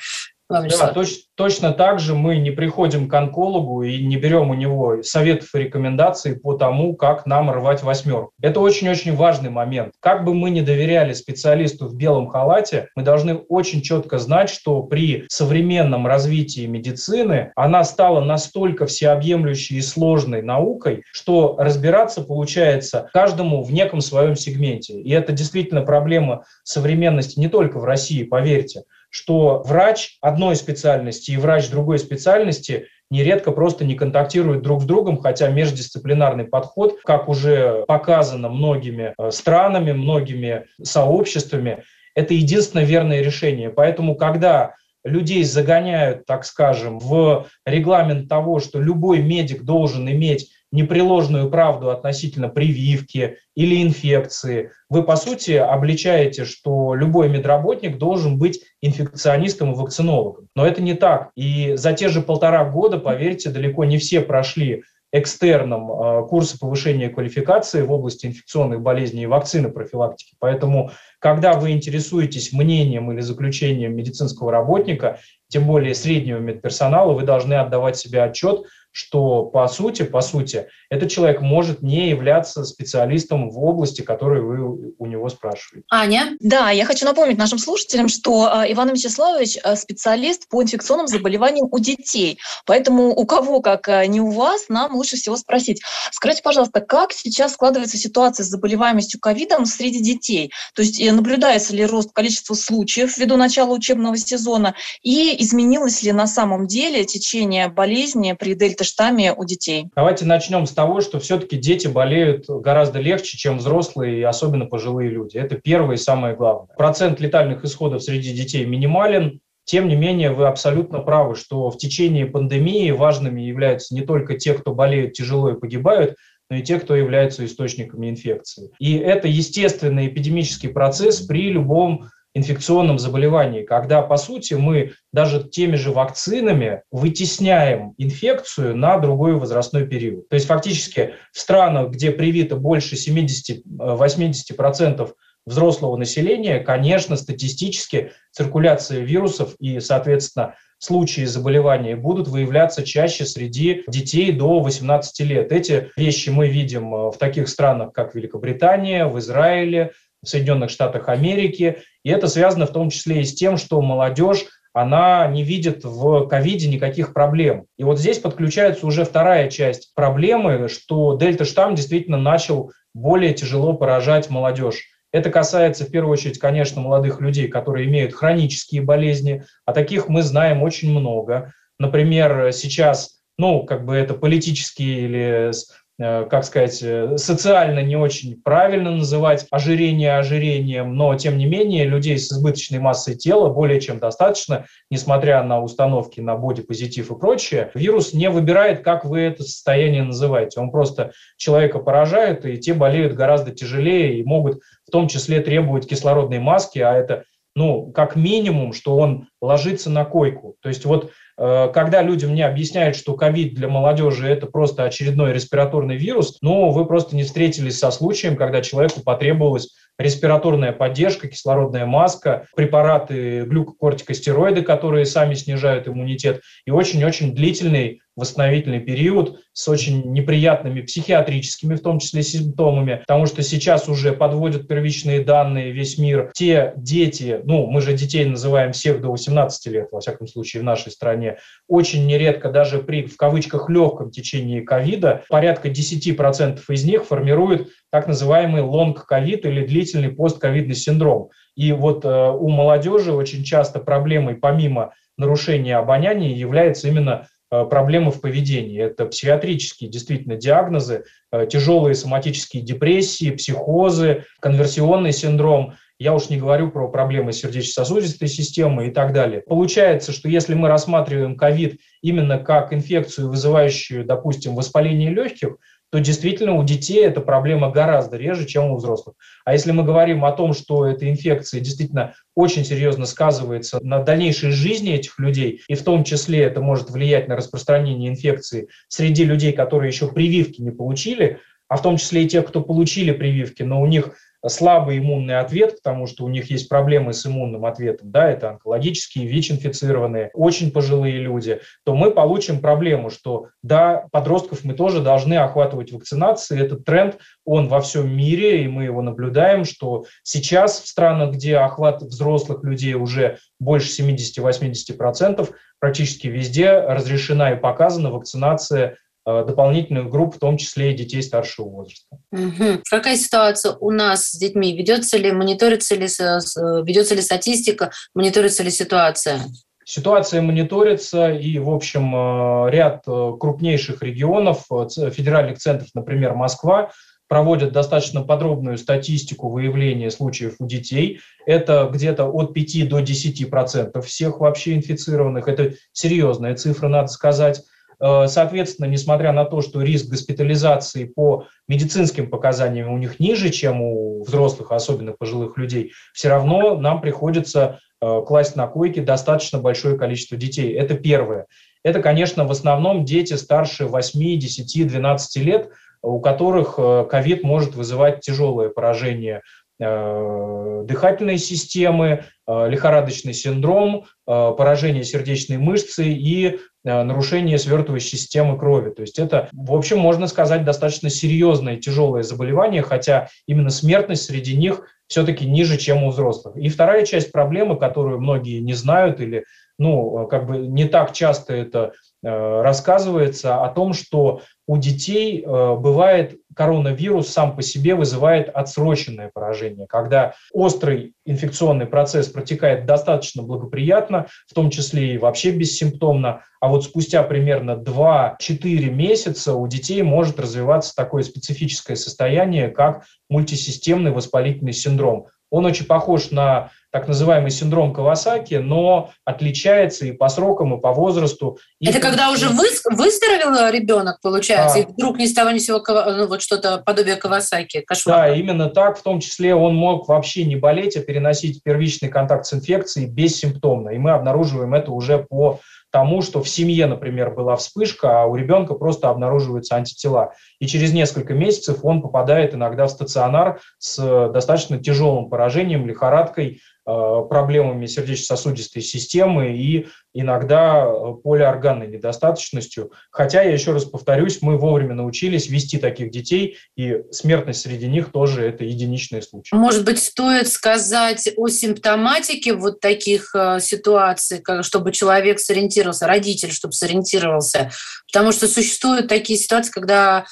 Да, 0.49 0.63
точ, 0.93 1.09
точно 1.35 1.73
так 1.73 1.99
же 1.99 2.15
мы 2.15 2.37
не 2.37 2.49
приходим 2.49 3.07
к 3.07 3.13
онкологу 3.13 3.83
и 3.83 4.03
не 4.03 4.17
берем 4.17 4.49
у 4.49 4.55
него 4.55 5.03
советов 5.03 5.53
и 5.53 5.59
рекомендаций 5.59 6.39
по 6.39 6.53
тому, 6.53 6.95
как 6.95 7.27
нам 7.27 7.51
рвать 7.51 7.83
восьмерку. 7.83 8.31
Это 8.41 8.59
очень-очень 8.59 9.15
важный 9.15 9.51
момент. 9.51 9.93
Как 9.99 10.25
бы 10.25 10.33
мы 10.33 10.49
ни 10.49 10.61
доверяли 10.61 11.13
специалисту 11.13 11.87
в 11.87 11.95
белом 11.95 12.29
халате, 12.29 12.87
мы 12.95 13.03
должны 13.03 13.35
очень 13.35 13.83
четко 13.83 14.17
знать, 14.17 14.49
что 14.49 14.81
при 14.81 15.25
современном 15.29 16.07
развитии 16.07 16.65
медицины 16.65 17.51
она 17.55 17.83
стала 17.83 18.19
настолько 18.19 18.87
всеобъемлющей 18.87 19.77
и 19.77 19.81
сложной 19.81 20.41
наукой, 20.41 21.03
что 21.11 21.57
разбираться 21.59 22.21
получается 22.21 23.07
каждому 23.13 23.61
в 23.61 23.71
неком 23.71 24.01
своем 24.01 24.35
сегменте. 24.35 24.99
И 24.99 25.11
это 25.11 25.31
действительно 25.31 25.83
проблема 25.83 26.45
современности 26.63 27.39
не 27.39 27.49
только 27.49 27.77
в 27.77 27.83
России, 27.83 28.23
поверьте 28.23 28.81
что 29.09 29.63
врач 29.65 30.17
одной 30.21 30.55
специальности 30.55 31.31
и 31.31 31.37
врач 31.37 31.69
другой 31.69 31.99
специальности 31.99 32.87
нередко 33.09 33.51
просто 33.51 33.85
не 33.85 33.95
контактируют 33.95 34.61
друг 34.61 34.81
с 34.81 34.85
другом, 34.85 35.17
хотя 35.17 35.49
междисциплинарный 35.49 36.45
подход, 36.45 36.99
как 37.03 37.27
уже 37.27 37.83
показано 37.87 38.49
многими 38.49 39.13
э, 39.17 39.31
странами, 39.31 39.91
многими 39.91 40.65
сообществами, 40.81 41.83
это 42.15 42.33
единственное 42.33 42.85
верное 42.85 43.21
решение. 43.21 43.69
Поэтому, 43.69 44.15
когда 44.15 44.75
людей 45.03 45.43
загоняют, 45.43 46.25
так 46.25 46.45
скажем, 46.45 46.99
в 46.99 47.47
регламент 47.65 48.29
того, 48.29 48.59
что 48.59 48.79
любой 48.79 49.21
медик 49.21 49.63
должен 49.63 50.09
иметь 50.09 50.51
непреложную 50.71 51.49
правду 51.49 51.89
относительно 51.89 52.49
прививки 52.49 53.37
или 53.55 53.81
инфекции, 53.81 54.71
вы, 54.89 55.03
по 55.03 55.15
сути, 55.15 55.51
обличаете, 55.51 56.45
что 56.45 56.93
любой 56.93 57.29
медработник 57.29 57.97
должен 57.97 58.37
быть 58.37 58.61
инфекционистом 58.81 59.71
и 59.71 59.75
вакцинологом. 59.75 60.47
Но 60.55 60.65
это 60.65 60.81
не 60.81 60.93
так. 60.93 61.31
И 61.35 61.73
за 61.75 61.93
те 61.93 62.09
же 62.09 62.21
полтора 62.21 62.65
года, 62.65 62.99
поверьте, 62.99 63.49
далеко 63.49 63.85
не 63.85 63.97
все 63.97 64.21
прошли 64.21 64.83
экстерном 65.11 65.91
э, 65.91 66.27
курсы 66.27 66.59
повышения 66.59 67.09
квалификации 67.09 67.81
в 67.81 67.91
области 67.91 68.27
инфекционных 68.27 68.81
болезней 68.81 69.23
и 69.23 69.27
вакцины 69.27 69.69
профилактики. 69.69 70.35
Поэтому, 70.39 70.91
когда 71.17 71.53
вы 71.53 71.71
интересуетесь 71.71 72.53
мнением 72.53 73.11
или 73.11 73.21
заключением 73.21 73.95
медицинского 73.95 74.51
работника, 74.51 75.19
тем 75.47 75.65
более 75.65 75.95
среднего 75.95 76.37
медперсонала, 76.37 77.13
вы 77.13 77.23
должны 77.23 77.55
отдавать 77.55 77.97
себе 77.97 78.21
отчет, 78.21 78.65
что 78.91 79.43
по 79.43 79.67
сути, 79.67 80.03
по 80.03 80.21
сути, 80.21 80.67
этот 80.89 81.11
человек 81.11 81.41
может 81.41 81.81
не 81.81 82.09
являться 82.09 82.63
специалистом 82.63 83.49
в 83.49 83.63
области, 83.63 84.01
которую 84.01 84.47
вы 84.47 84.93
у 84.97 85.05
него 85.05 85.29
спрашиваете. 85.29 85.85
Аня? 85.91 86.35
Да, 86.39 86.71
я 86.71 86.85
хочу 86.85 87.05
напомнить 87.05 87.37
нашим 87.37 87.59
слушателям, 87.59 88.09
что 88.09 88.51
а, 88.51 88.69
Иван 88.71 88.89
Вячеславович 88.89 89.59
а, 89.63 89.75
специалист 89.75 90.47
по 90.49 90.63
инфекционным 90.63 91.07
заболеваниям 91.07 91.67
у 91.71 91.79
детей. 91.79 92.39
Поэтому 92.65 93.09
у 93.09 93.25
кого, 93.25 93.61
как 93.61 93.87
а, 93.87 94.05
не 94.07 94.19
у 94.19 94.31
вас, 94.31 94.69
нам 94.69 94.95
лучше 94.95 95.17
всего 95.17 95.37
спросить. 95.37 95.81
Скажите, 96.11 96.41
пожалуйста, 96.43 96.81
как 96.81 97.13
сейчас 97.13 97.53
складывается 97.53 97.97
ситуация 97.97 98.43
с 98.43 98.49
заболеваемостью 98.49 99.19
ковидом 99.19 99.65
среди 99.65 100.01
детей? 100.01 100.51
То 100.73 100.81
есть 100.81 100.99
э, 100.99 101.11
наблюдается 101.11 101.75
ли 101.75 101.85
рост 101.85 102.11
количества 102.11 102.55
случаев 102.55 103.17
ввиду 103.17 103.37
начала 103.37 103.73
учебного 103.73 104.17
сезона 104.17 104.75
и 105.03 105.41
изменилось 105.43 106.01
ли 106.03 106.11
на 106.11 106.27
самом 106.27 106.67
деле 106.67 107.05
течение 107.05 107.67
болезни 107.67 108.33
при 108.33 108.55
дельта 108.55 108.83
штамме 108.89 109.33
у 109.33 109.45
детей? 109.45 109.87
Давайте 109.95 110.25
начнем 110.25 110.65
с 110.65 110.71
того, 110.71 111.01
что 111.01 111.19
все-таки 111.19 111.57
дети 111.57 111.87
болеют 111.87 112.45
гораздо 112.47 112.99
легче, 112.99 113.37
чем 113.37 113.57
взрослые 113.57 114.19
и 114.19 114.23
особенно 114.23 114.65
пожилые 114.65 115.09
люди. 115.09 115.37
Это 115.37 115.55
первое 115.55 115.95
и 115.95 115.99
самое 115.99 116.35
главное. 116.35 116.75
Процент 116.75 117.19
летальных 117.19 117.63
исходов 117.63 118.03
среди 118.03 118.33
детей 118.33 118.65
минимален. 118.65 119.39
Тем 119.65 119.87
не 119.87 119.95
менее, 119.95 120.31
вы 120.31 120.47
абсолютно 120.47 120.99
правы, 120.99 121.35
что 121.35 121.69
в 121.69 121.77
течение 121.77 122.25
пандемии 122.25 122.89
важными 122.91 123.41
являются 123.41 123.93
не 123.93 124.01
только 124.01 124.35
те, 124.35 124.55
кто 124.55 124.73
болеют 124.73 125.13
тяжело 125.13 125.51
и 125.51 125.59
погибают, 125.59 126.15
но 126.49 126.57
и 126.57 126.63
те, 126.63 126.79
кто 126.79 126.95
являются 126.95 127.45
источниками 127.45 128.09
инфекции. 128.09 128.71
И 128.79 128.97
это 128.97 129.27
естественный 129.27 130.07
эпидемический 130.07 130.69
процесс 130.69 131.21
при 131.21 131.51
любом 131.51 132.09
инфекционном 132.39 132.97
заболевании, 132.97 133.63
когда, 133.63 134.01
по 134.01 134.17
сути, 134.17 134.55
мы 134.55 134.93
даже 135.13 135.43
теми 135.43 135.75
же 135.75 135.91
вакцинами 135.91 136.81
вытесняем 136.91 137.93
инфекцию 137.97 138.75
на 138.75 138.97
другой 138.97 139.35
возрастной 139.35 139.85
период. 139.85 140.27
То 140.29 140.35
есть 140.35 140.47
фактически 140.47 141.13
в 141.31 141.39
странах, 141.39 141.91
где 141.91 142.09
привито 142.11 142.55
больше 142.55 142.95
70-80% 142.95 145.11
взрослого 145.45 145.97
населения, 145.97 146.59
конечно, 146.59 147.15
статистически 147.15 148.11
циркуляция 148.31 149.01
вирусов 149.01 149.55
и, 149.59 149.79
соответственно, 149.79 150.55
случаи 150.79 151.25
заболевания 151.25 151.95
будут 151.95 152.27
выявляться 152.27 152.83
чаще 152.83 153.25
среди 153.25 153.83
детей 153.87 154.31
до 154.31 154.59
18 154.59 155.19
лет. 155.21 155.51
Эти 155.51 155.91
вещи 155.97 156.29
мы 156.29 156.47
видим 156.47 157.11
в 157.11 157.17
таких 157.17 157.49
странах, 157.49 157.93
как 157.93 158.15
Великобритания, 158.15 159.05
в 159.05 159.19
Израиле, 159.19 159.91
в 160.23 160.27
Соединенных 160.27 160.69
Штатах 160.69 161.09
Америки. 161.09 161.79
И 162.03 162.09
это 162.09 162.27
связано 162.27 162.65
в 162.65 162.73
том 162.73 162.89
числе 162.89 163.21
и 163.21 163.25
с 163.25 163.33
тем, 163.33 163.57
что 163.57 163.81
молодежь 163.81 164.45
она 164.73 165.27
не 165.27 165.43
видит 165.43 165.83
в 165.83 166.27
ковиде 166.27 166.67
никаких 166.67 167.13
проблем. 167.13 167.65
И 167.77 167.83
вот 167.83 167.99
здесь 167.99 168.19
подключается 168.19 168.85
уже 168.85 169.03
вторая 169.03 169.49
часть 169.49 169.93
проблемы, 169.95 170.67
что 170.69 171.17
дельта-штамм 171.17 171.75
действительно 171.75 172.17
начал 172.17 172.71
более 172.93 173.33
тяжело 173.33 173.73
поражать 173.73 174.29
молодежь. 174.29 174.83
Это 175.11 175.31
касается 175.31 175.85
в 175.85 175.91
первую 175.91 176.13
очередь, 176.13 176.37
конечно, 176.37 176.81
молодых 176.81 177.19
людей, 177.19 177.47
которые 177.47 177.87
имеют 177.87 178.13
хронические 178.13 178.83
болезни, 178.83 179.43
а 179.65 179.73
таких 179.73 180.07
мы 180.07 180.21
знаем 180.21 180.61
очень 180.61 180.91
много. 180.91 181.51
Например, 181.79 182.51
сейчас, 182.53 183.19
ну, 183.37 183.63
как 183.63 183.85
бы 183.85 183.95
это 183.95 184.13
политические 184.13 184.99
или 184.99 185.51
как 185.99 186.45
сказать, 186.45 186.81
э, 186.81 187.17
социально 187.17 187.79
не 187.79 187.97
очень 187.97 188.41
правильно 188.41 188.91
называть 188.91 189.45
ожирение 189.51 190.17
ожирением, 190.17 190.95
но 190.95 191.13
тем 191.15 191.37
не 191.37 191.45
менее 191.45 191.83
людей 191.83 192.17
с 192.17 192.31
избыточной 192.31 192.79
массой 192.79 193.15
тела 193.15 193.49
более 193.49 193.81
чем 193.81 193.99
достаточно, 193.99 194.65
несмотря 194.89 195.43
на 195.43 195.61
установки 195.61 196.21
на 196.21 196.37
бодипозитив 196.37 197.11
и 197.11 197.15
прочее. 197.15 197.71
Вирус 197.73 198.13
не 198.13 198.29
выбирает, 198.29 198.81
как 198.81 199.03
вы 199.03 199.19
это 199.19 199.43
состояние 199.43 200.03
называете. 200.03 200.61
Он 200.61 200.71
просто 200.71 201.11
человека 201.35 201.79
поражает, 201.79 202.45
и 202.45 202.57
те 202.57 202.73
болеют 202.73 203.13
гораздо 203.13 203.51
тяжелее 203.51 204.19
и 204.19 204.23
могут 204.23 204.61
в 204.87 204.91
том 204.91 205.09
числе 205.09 205.41
требовать 205.41 205.87
кислородной 205.87 206.39
маски, 206.39 206.79
а 206.79 206.93
это 206.93 207.25
ну, 207.59 207.91
как 207.91 208.15
минимум, 208.15 208.71
что 208.71 208.95
он 208.95 209.27
ложится 209.41 209.89
на 209.89 210.05
койку. 210.05 210.55
То 210.61 210.69
есть 210.69 210.85
вот 210.85 211.11
Э, 211.39 211.69
когда 211.73 212.01
люди 212.01 212.25
мне 212.25 212.45
объясняют, 212.45 212.97
что 212.97 213.15
ковид 213.15 213.53
для 213.53 213.69
молодежи 213.69 214.27
это 214.27 214.45
просто 214.45 214.83
очередной 214.83 215.31
респираторный 215.31 215.95
вирус, 215.95 216.37
ну, 216.41 216.71
вы 216.71 216.85
просто 216.85 217.15
не 217.15 217.23
встретились 217.23 217.79
со 217.79 217.91
случаем, 217.91 218.35
когда 218.35 218.61
человеку 218.61 219.01
потребовалось 219.01 219.73
респираторная 219.97 220.73
поддержка, 220.73 221.29
кислородная 221.29 221.85
маска, 221.85 222.45
препараты 222.55 223.43
глюкокортикостероиды, 223.43 224.63
которые 224.63 225.05
сами 225.05 225.33
снижают 225.33 225.87
иммунитет, 225.87 226.41
и 226.65 226.71
очень-очень 226.71 227.33
длительный 227.33 228.01
восстановительный 228.19 228.79
период 228.79 229.39
с 229.53 229.67
очень 229.67 230.11
неприятными 230.11 230.81
психиатрическими, 230.81 231.75
в 231.75 231.81
том 231.81 231.99
числе, 231.99 232.21
симптомами, 232.21 233.01
потому 233.07 233.25
что 233.25 233.41
сейчас 233.41 233.89
уже 233.89 234.13
подводят 234.13 234.67
первичные 234.67 235.23
данные 235.23 235.71
весь 235.71 235.97
мир. 235.97 236.31
Те 236.33 236.73
дети, 236.77 237.41
ну, 237.43 237.65
мы 237.67 237.81
же 237.81 237.93
детей 237.93 238.25
называем 238.25 238.73
всех 238.73 239.01
до 239.01 239.09
18 239.09 239.73
лет, 239.73 239.87
во 239.91 239.99
всяком 239.99 240.27
случае, 240.27 240.61
в 240.61 240.65
нашей 240.65 240.91
стране, 240.91 241.37
очень 241.67 242.05
нередко 242.05 242.51
даже 242.51 242.79
при, 242.79 243.03
в 243.03 243.17
кавычках, 243.17 243.69
легком 243.69 244.11
течении 244.11 244.61
ковида, 244.61 245.23
порядка 245.29 245.69
10% 245.69 246.59
из 246.69 246.85
них 246.85 247.05
формируют 247.05 247.69
так 247.91 248.07
называемый 248.07 248.61
лонг-ковид 248.61 249.45
или 249.45 249.65
длительный 249.65 250.09
постковидный 250.09 250.75
синдром. 250.75 251.29
И 251.55 251.71
вот 251.71 252.05
э, 252.05 252.29
у 252.31 252.49
молодежи 252.49 253.11
очень 253.11 253.43
часто 253.43 253.79
проблемой, 253.79 254.35
помимо 254.35 254.93
нарушения 255.17 255.77
обоняния, 255.77 256.33
является 256.33 256.87
именно 256.87 257.27
проблемы 257.49 258.11
в 258.11 258.21
поведении. 258.21 258.81
Это 258.81 259.05
психиатрические 259.05 259.89
действительно 259.89 260.35
диагнозы, 260.35 261.05
э, 261.31 261.47
тяжелые 261.47 261.95
соматические 261.95 262.63
депрессии, 262.63 263.31
психозы, 263.31 264.25
конверсионный 264.39 265.11
синдром. 265.11 265.73
Я 265.97 266.13
уж 266.13 266.29
не 266.29 266.37
говорю 266.37 266.71
про 266.71 266.87
проблемы 266.87 267.33
сердечно-сосудистой 267.33 268.27
системы 268.27 268.87
и 268.87 268.91
так 268.91 269.11
далее. 269.11 269.41
Получается, 269.41 270.13
что 270.13 270.29
если 270.29 270.53
мы 270.53 270.69
рассматриваем 270.69 271.35
ковид 271.35 271.79
именно 272.01 272.37
как 272.37 272.71
инфекцию, 272.71 273.29
вызывающую, 273.29 274.05
допустим, 274.05 274.55
воспаление 274.55 275.09
легких, 275.09 275.57
то 275.91 275.99
действительно 275.99 276.55
у 276.55 276.63
детей 276.63 277.03
эта 277.03 277.21
проблема 277.21 277.71
гораздо 277.71 278.17
реже, 278.17 278.45
чем 278.45 278.71
у 278.71 278.77
взрослых. 278.77 279.15
А 279.45 279.53
если 279.53 279.71
мы 279.71 279.83
говорим 279.83 280.23
о 280.23 280.31
том, 280.31 280.53
что 280.53 280.85
эта 280.85 281.09
инфекция 281.09 281.61
действительно 281.61 282.13
очень 282.35 282.63
серьезно 282.63 283.05
сказывается 283.05 283.79
на 283.81 284.03
дальнейшей 284.03 284.51
жизни 284.51 284.93
этих 284.93 285.17
людей, 285.19 285.61
и 285.67 285.75
в 285.75 285.83
том 285.83 286.03
числе 286.03 286.41
это 286.41 286.61
может 286.61 286.91
влиять 286.91 287.27
на 287.27 287.35
распространение 287.35 288.09
инфекции 288.09 288.67
среди 288.87 289.25
людей, 289.25 289.51
которые 289.51 289.89
еще 289.89 290.07
прививки 290.07 290.61
не 290.61 290.71
получили, 290.71 291.39
а 291.67 291.77
в 291.77 291.81
том 291.81 291.97
числе 291.97 292.23
и 292.23 292.27
тех, 292.27 292.47
кто 292.47 292.61
получили 292.61 293.11
прививки, 293.11 293.63
но 293.63 293.81
у 293.81 293.85
них 293.85 294.15
слабый 294.47 294.99
иммунный 294.99 295.39
ответ, 295.39 295.77
потому 295.77 296.07
что 296.07 296.23
у 296.23 296.29
них 296.29 296.49
есть 296.49 296.69
проблемы 296.69 297.13
с 297.13 297.25
иммунным 297.25 297.65
ответом, 297.65 298.11
да, 298.11 298.29
это 298.29 298.51
онкологические, 298.51 299.27
ВИЧ-инфицированные, 299.27 300.29
очень 300.33 300.71
пожилые 300.71 301.19
люди, 301.19 301.59
то 301.83 301.93
мы 301.95 302.11
получим 302.11 302.61
проблему, 302.61 303.09
что, 303.09 303.47
да, 303.63 304.07
подростков 304.11 304.63
мы 304.63 304.73
тоже 304.73 305.01
должны 305.01 305.35
охватывать 305.35 305.91
вакцинацией. 305.91 306.63
Этот 306.63 306.85
тренд, 306.85 307.17
он 307.45 307.67
во 307.67 307.81
всем 307.81 308.15
мире, 308.15 308.63
и 308.63 308.67
мы 308.67 308.85
его 308.85 309.01
наблюдаем, 309.01 309.65
что 309.65 310.05
сейчас 310.23 310.79
в 310.79 310.87
странах, 310.87 311.33
где 311.33 311.57
охват 311.57 312.01
взрослых 312.01 312.63
людей 312.63 312.93
уже 312.93 313.37
больше 313.59 314.01
70-80%, 314.01 315.49
практически 315.79 316.27
везде 316.27 316.71
разрешена 316.71 317.51
и 317.51 317.59
показана 317.59 318.11
вакцинация 318.11 318.97
Э, 319.29 319.43
дополнительных 319.45 320.09
групп, 320.09 320.35
в 320.35 320.39
том 320.39 320.57
числе 320.57 320.91
и 320.91 320.95
детей 320.95 321.21
старшего 321.21 321.69
возраста. 321.69 322.17
Угу. 322.31 322.81
Какая 322.89 323.15
ситуация 323.15 323.73
у 323.73 323.91
нас 323.91 324.29
с 324.29 324.37
детьми? 324.37 324.75
Ведется 324.75 325.17
ли, 325.17 325.31
мониторится 325.31 325.95
ли, 325.95 326.07
ведется 326.07 327.15
ли 327.15 327.21
статистика, 327.21 327.91
мониторится 328.15 328.63
ли 328.63 328.71
ситуация? 328.71 329.41
Ситуация 329.85 330.41
мониторится, 330.41 331.31
и, 331.31 331.59
в 331.59 331.69
общем, 331.69 332.15
э, 332.15 332.71
ряд 332.71 333.03
э, 333.07 333.31
крупнейших 333.39 334.01
регионов, 334.01 334.65
федеральных 334.67 335.59
центров, 335.59 335.89
например, 335.93 336.33
Москва, 336.33 336.91
проводят 337.27 337.71
достаточно 337.71 338.23
подробную 338.23 338.79
статистику 338.79 339.49
выявления 339.49 340.09
случаев 340.09 340.55
у 340.59 340.65
детей. 340.65 341.19
Это 341.45 341.87
где-то 341.93 342.25
от 342.25 342.53
5 342.53 342.89
до 342.89 343.01
10 343.01 343.47
процентов 343.51 344.07
всех 344.07 344.39
вообще 344.39 344.73
инфицированных. 344.73 345.47
Это 345.47 345.75
серьезная 345.91 346.55
цифра, 346.55 346.87
надо 346.87 347.09
сказать. 347.09 347.61
Э, 347.99 348.27
соответственно, 348.27 348.87
несмотря 348.87 349.31
на 349.31 349.45
то, 349.45 349.61
что 349.61 349.81
риск 349.81 350.09
госпитализации 350.09 351.05
по 351.05 351.45
медицинским 351.67 352.29
показаниям 352.29 352.91
у 352.91 352.97
них 352.97 353.19
ниже, 353.19 353.49
чем 353.49 353.81
у 353.81 354.23
взрослых, 354.23 354.71
особенно 354.71 355.13
пожилых 355.13 355.57
людей, 355.57 355.91
все 356.13 356.29
равно 356.29 356.77
нам 356.77 357.01
приходится 357.01 357.79
э, 358.01 358.21
класть 358.25 358.55
на 358.55 358.67
койки 358.67 358.99
достаточно 359.01 359.59
большое 359.59 359.97
количество 359.97 360.37
детей. 360.37 360.73
Это 360.73 360.95
первое. 360.95 361.47
Это, 361.83 362.01
конечно, 362.01 362.45
в 362.45 362.51
основном 362.51 363.05
дети 363.05 363.33
старше 363.33 363.85
8, 363.85 364.39
10, 364.39 364.87
12 364.87 365.43
лет, 365.43 365.69
у 366.01 366.19
которых 366.21 366.75
э, 366.77 367.05
ковид 367.09 367.43
может 367.43 367.75
вызывать 367.75 368.21
тяжелое 368.21 368.69
поражение 368.69 369.41
дыхательной 369.81 371.37
системы, 371.37 372.25
лихорадочный 372.45 373.33
синдром, 373.33 374.07
поражение 374.25 375.05
сердечной 375.05 375.55
мышцы 375.55 376.03
и 376.03 376.59
нарушение 376.83 377.57
свертывающей 377.57 378.17
системы 378.17 378.57
крови. 378.57 378.91
То 378.91 379.01
есть 379.01 379.19
это, 379.19 379.49
в 379.51 379.73
общем, 379.73 379.99
можно 379.99 380.27
сказать, 380.27 380.63
достаточно 380.63 381.09
серьезное 381.09 381.77
тяжелое 381.77 382.23
заболевание, 382.23 382.81
хотя 382.81 383.27
именно 383.47 383.69
смертность 383.69 384.25
среди 384.25 384.55
них 384.55 384.81
все-таки 385.07 385.45
ниже, 385.45 385.77
чем 385.77 386.03
у 386.03 386.11
взрослых. 386.11 386.55
И 386.55 386.69
вторая 386.69 387.05
часть 387.05 387.31
проблемы, 387.31 387.77
которую 387.77 388.21
многие 388.21 388.59
не 388.59 388.73
знают 388.73 389.19
или 389.19 389.43
ну, 389.79 390.27
как 390.27 390.45
бы 390.45 390.57
не 390.57 390.85
так 390.85 391.13
часто 391.13 391.53
это 391.53 391.93
э, 392.21 392.61
рассказывается, 392.61 393.63
о 393.63 393.69
том, 393.69 393.93
что 393.93 394.41
у 394.67 394.77
детей 394.77 395.41
э, 395.41 395.75
бывает 395.75 396.38
коронавирус 396.55 397.29
сам 397.29 397.55
по 397.55 397.61
себе 397.61 397.95
вызывает 397.95 398.49
отсроченное 398.49 399.31
поражение, 399.33 399.87
когда 399.87 400.33
острый 400.51 401.13
инфекционный 401.25 401.85
процесс 401.85 402.27
протекает 402.27 402.85
достаточно 402.85 403.43
благоприятно, 403.43 404.27
в 404.47 404.53
том 404.53 404.69
числе 404.69 405.13
и 405.13 405.17
вообще 405.17 405.51
бессимптомно, 405.51 406.43
а 406.59 406.67
вот 406.67 406.83
спустя 406.83 407.23
примерно 407.23 407.71
2-4 407.71 408.89
месяца 408.89 409.53
у 409.53 409.67
детей 409.67 410.01
может 410.01 410.39
развиваться 410.39 410.95
такое 410.95 411.23
специфическое 411.23 411.95
состояние, 411.95 412.69
как 412.69 413.05
мультисистемный 413.29 414.11
воспалительный 414.11 414.73
синдром. 414.73 415.27
Он 415.51 415.65
очень 415.65 415.85
похож 415.85 416.31
на 416.31 416.71
так 416.91 417.07
называемый 417.07 417.51
синдром 417.51 417.93
Кавасаки, 417.93 418.55
но 418.55 419.11
отличается 419.25 420.05
и 420.05 420.11
по 420.11 420.29
срокам, 420.29 420.75
и 420.75 420.81
по 420.81 420.91
возрасту. 420.91 421.59
И 421.79 421.87
Это 421.87 421.99
когда 421.99 422.31
уже 422.31 422.49
вы, 422.49 422.65
выздоровел 422.91 423.71
ребенок, 423.71 424.19
получается, 424.21 424.77
да. 424.77 424.81
и 424.81 424.85
вдруг 424.85 425.17
ни 425.17 425.25
с 425.25 425.33
того 425.33 425.51
ни 425.51 425.59
с 425.59 425.65
сего 425.65 425.83
ну, 425.87 426.27
вот 426.27 426.41
что-то 426.41 426.79
подобие 426.79 427.15
Кавасаки, 427.15 427.81
кошмар. 427.81 428.29
Да, 428.29 428.35
именно 428.35 428.69
так. 428.69 428.97
В 428.97 429.03
том 429.03 429.19
числе 429.19 429.53
он 429.53 429.75
мог 429.75 430.07
вообще 430.07 430.45
не 430.45 430.55
болеть, 430.55 430.97
а 430.97 431.01
переносить 431.01 431.61
первичный 431.63 432.09
контакт 432.09 432.45
с 432.45 432.53
инфекцией 432.53 433.07
бессимптомно. 433.07 433.89
И 433.89 433.97
мы 433.97 434.11
обнаруживаем 434.11 434.73
это 434.73 434.91
уже 434.91 435.19
по 435.19 435.59
тому, 435.91 436.21
что 436.21 436.41
в 436.41 436.49
семье, 436.49 436.85
например, 436.85 437.31
была 437.31 437.55
вспышка, 437.55 438.21
а 438.21 438.25
у 438.25 438.35
ребенка 438.35 438.73
просто 438.73 439.09
обнаруживаются 439.09 439.75
антитела. 439.75 440.33
И 440.59 440.67
через 440.67 440.93
несколько 440.93 441.33
месяцев 441.33 441.79
он 441.83 442.01
попадает 442.01 442.53
иногда 442.53 442.85
в 442.85 442.91
стационар 442.91 443.59
с 443.77 444.29
достаточно 444.29 444.77
тяжелым 444.77 445.29
поражением, 445.29 445.87
лихорадкой, 445.87 446.61
Э, 446.89 447.23
проблемами 447.29 447.85
сердечно-сосудистой 447.85 448.81
системы 448.81 449.51
и 449.51 449.85
иногда 450.19 450.85
э, 450.85 451.13
полиорганной 451.23 451.87
недостаточностью. 451.87 452.91
Хотя, 453.11 453.41
я 453.41 453.51
еще 453.51 453.71
раз 453.71 453.85
повторюсь, 453.85 454.41
мы 454.41 454.57
вовремя 454.57 454.93
научились 454.93 455.47
вести 455.47 455.77
таких 455.77 456.11
детей, 456.11 456.57
и 456.75 457.03
смертность 457.11 457.61
среди 457.61 457.87
них 457.87 458.11
тоже 458.11 458.45
это 458.45 458.63
единичные 458.63 459.21
случаи. 459.21 459.55
Может 459.55 459.85
быть, 459.85 460.01
стоит 460.01 460.47
сказать 460.49 461.29
о 461.37 461.47
симптоматике 461.47 462.53
вот 462.53 462.79
таких 462.79 463.33
э, 463.35 463.59
ситуаций, 463.59 464.43
чтобы 464.61 464.91
человек 464.91 465.39
сориентировался, 465.39 466.07
родитель, 466.07 466.51
чтобы 466.51 466.73
сориентировался, 466.73 467.71
потому 468.11 468.31
что 468.31 468.47
существуют 468.47 469.07
такие 469.07 469.39
ситуации, 469.39 469.71
когда 469.71 470.25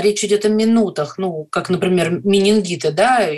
речь 0.00 0.24
идет 0.24 0.44
о 0.44 0.48
минутах, 0.48 1.18
ну, 1.18 1.44
как, 1.44 1.70
например, 1.70 2.20
менингиты, 2.24 2.90
да, 2.90 3.28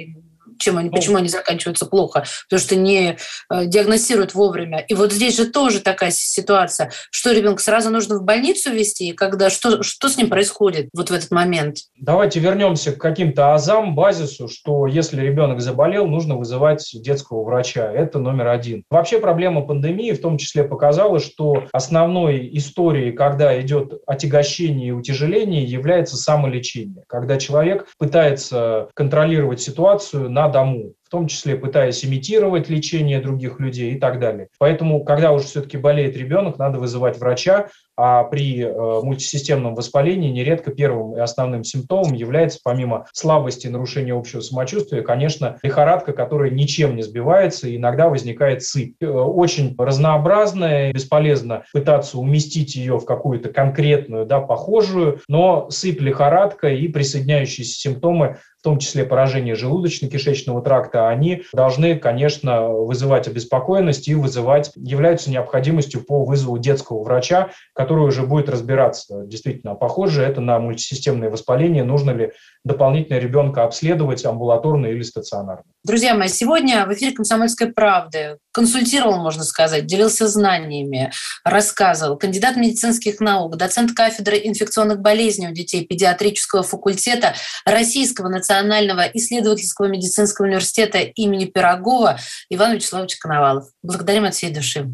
чем 0.58 0.78
они, 0.78 0.90
почему 0.90 1.16
они 1.16 1.28
заканчиваются 1.28 1.86
плохо, 1.86 2.24
потому 2.48 2.60
что 2.60 2.76
не 2.76 3.16
э, 3.50 3.66
диагностируют 3.66 4.34
вовремя. 4.34 4.78
И 4.80 4.94
вот 4.94 5.12
здесь 5.12 5.36
же 5.36 5.46
тоже 5.46 5.80
такая 5.80 6.10
ситуация, 6.10 6.90
что 7.10 7.32
ребенка 7.32 7.62
сразу 7.62 7.90
нужно 7.90 8.18
в 8.18 8.22
больницу 8.22 8.70
вести, 8.70 9.12
когда 9.12 9.50
что, 9.50 9.82
что 9.82 10.08
с 10.08 10.16
ним 10.16 10.28
происходит 10.28 10.88
вот 10.94 11.10
в 11.10 11.12
этот 11.12 11.30
момент? 11.30 11.78
Давайте 11.96 12.40
вернемся 12.40 12.92
к 12.92 12.98
каким-то 12.98 13.54
азам, 13.54 13.94
базису, 13.94 14.48
что 14.48 14.86
если 14.86 15.20
ребенок 15.20 15.60
заболел, 15.60 16.06
нужно 16.06 16.36
вызывать 16.36 16.88
детского 16.94 17.44
врача. 17.44 17.90
Это 17.92 18.18
номер 18.18 18.48
один. 18.48 18.84
Вообще 18.90 19.18
проблема 19.18 19.62
пандемии 19.62 20.12
в 20.12 20.20
том 20.20 20.38
числе 20.38 20.64
показала, 20.64 21.20
что 21.20 21.64
основной 21.72 22.48
историей, 22.52 23.12
когда 23.12 23.60
идет 23.60 24.02
отягощение 24.06 24.88
и 24.88 24.92
утяжеление, 24.92 25.64
является 25.64 26.16
самолечение. 26.16 27.04
Когда 27.08 27.36
человек 27.36 27.86
пытается 27.98 28.88
контролировать 28.94 29.60
ситуацию 29.60 30.30
на 30.30 30.48
дому. 30.54 30.94
В 31.04 31.10
том 31.10 31.28
числе 31.28 31.56
пытаясь 31.56 32.04
имитировать 32.04 32.68
лечение 32.68 33.20
других 33.20 33.60
людей 33.60 33.94
и 33.94 33.98
так 33.98 34.18
далее. 34.18 34.48
Поэтому, 34.58 35.04
когда 35.04 35.32
уже 35.32 35.46
все-таки 35.46 35.76
болеет 35.76 36.16
ребенок, 36.16 36.58
надо 36.58 36.78
вызывать 36.78 37.18
врача, 37.18 37.68
а 37.96 38.24
при 38.24 38.60
э, 38.60 39.00
мультисистемном 39.02 39.74
воспалении 39.74 40.30
нередко 40.30 40.72
первым 40.72 41.16
и 41.16 41.20
основным 41.20 41.62
симптомом 41.62 42.14
является, 42.14 42.58
помимо 42.64 43.06
слабости 43.12 43.66
и 43.66 43.70
нарушения 43.70 44.14
общего 44.14 44.40
самочувствия, 44.40 45.02
конечно, 45.02 45.58
лихорадка, 45.62 46.12
которая 46.12 46.50
ничем 46.50 46.96
не 46.96 47.02
сбивается, 47.02 47.68
и 47.68 47.76
иногда 47.76 48.08
возникает 48.08 48.62
сыпь. 48.64 48.96
Э, 49.00 49.06
очень 49.06 49.76
разнообразная, 49.78 50.92
бесполезно 50.92 51.64
пытаться 51.72 52.18
уместить 52.18 52.74
ее 52.74 52.98
в 52.98 53.04
какую-то 53.04 53.50
конкретную, 53.50 54.26
да, 54.26 54.40
похожую, 54.40 55.20
но 55.28 55.68
сыпь, 55.70 56.00
лихорадка 56.00 56.68
и 56.68 56.88
присоединяющиеся 56.88 57.78
симптомы 57.78 58.38
в 58.58 58.64
том 58.64 58.78
числе 58.78 59.04
поражение 59.04 59.56
желудочно-кишечного 59.56 60.62
тракта, 60.62 60.93
они 60.94 61.42
должны, 61.52 61.96
конечно, 61.96 62.68
вызывать 62.68 63.28
обеспокоенность 63.28 64.08
и 64.08 64.14
вызывать, 64.14 64.72
являются 64.76 65.30
необходимостью 65.30 66.04
по 66.04 66.24
вызову 66.24 66.58
детского 66.58 67.02
врача, 67.02 67.50
который 67.74 68.06
уже 68.06 68.26
будет 68.26 68.48
разбираться. 68.48 69.24
Действительно, 69.26 69.74
похоже 69.74 70.22
это 70.22 70.40
на 70.40 70.58
мультисистемное 70.58 71.30
воспаление, 71.30 71.84
нужно 71.84 72.12
ли 72.12 72.32
дополнительно 72.64 73.18
ребенка 73.18 73.64
обследовать 73.64 74.24
амбулаторно 74.24 74.86
или 74.86 75.02
стационарно. 75.02 75.73
Друзья 75.86 76.14
мои, 76.14 76.28
сегодня 76.28 76.86
в 76.86 76.94
эфире 76.94 77.12
«Комсомольской 77.12 77.70
правды» 77.70 78.38
консультировал, 78.52 79.18
можно 79.18 79.44
сказать, 79.44 79.84
делился 79.84 80.26
знаниями, 80.26 81.12
рассказывал 81.44 82.16
кандидат 82.16 82.56
медицинских 82.56 83.20
наук, 83.20 83.58
доцент 83.58 83.92
кафедры 83.92 84.40
инфекционных 84.42 85.00
болезней 85.00 85.48
у 85.48 85.52
детей 85.52 85.84
педиатрического 85.84 86.62
факультета 86.62 87.34
Российского 87.66 88.30
национального 88.30 89.02
исследовательского 89.12 89.88
медицинского 89.88 90.46
университета 90.46 91.00
имени 91.00 91.44
Пирогова 91.44 92.18
Иван 92.48 92.76
Вячеславович 92.76 93.18
Коновалов. 93.18 93.66
Благодарим 93.82 94.24
от 94.24 94.34
всей 94.34 94.54
души. 94.54 94.88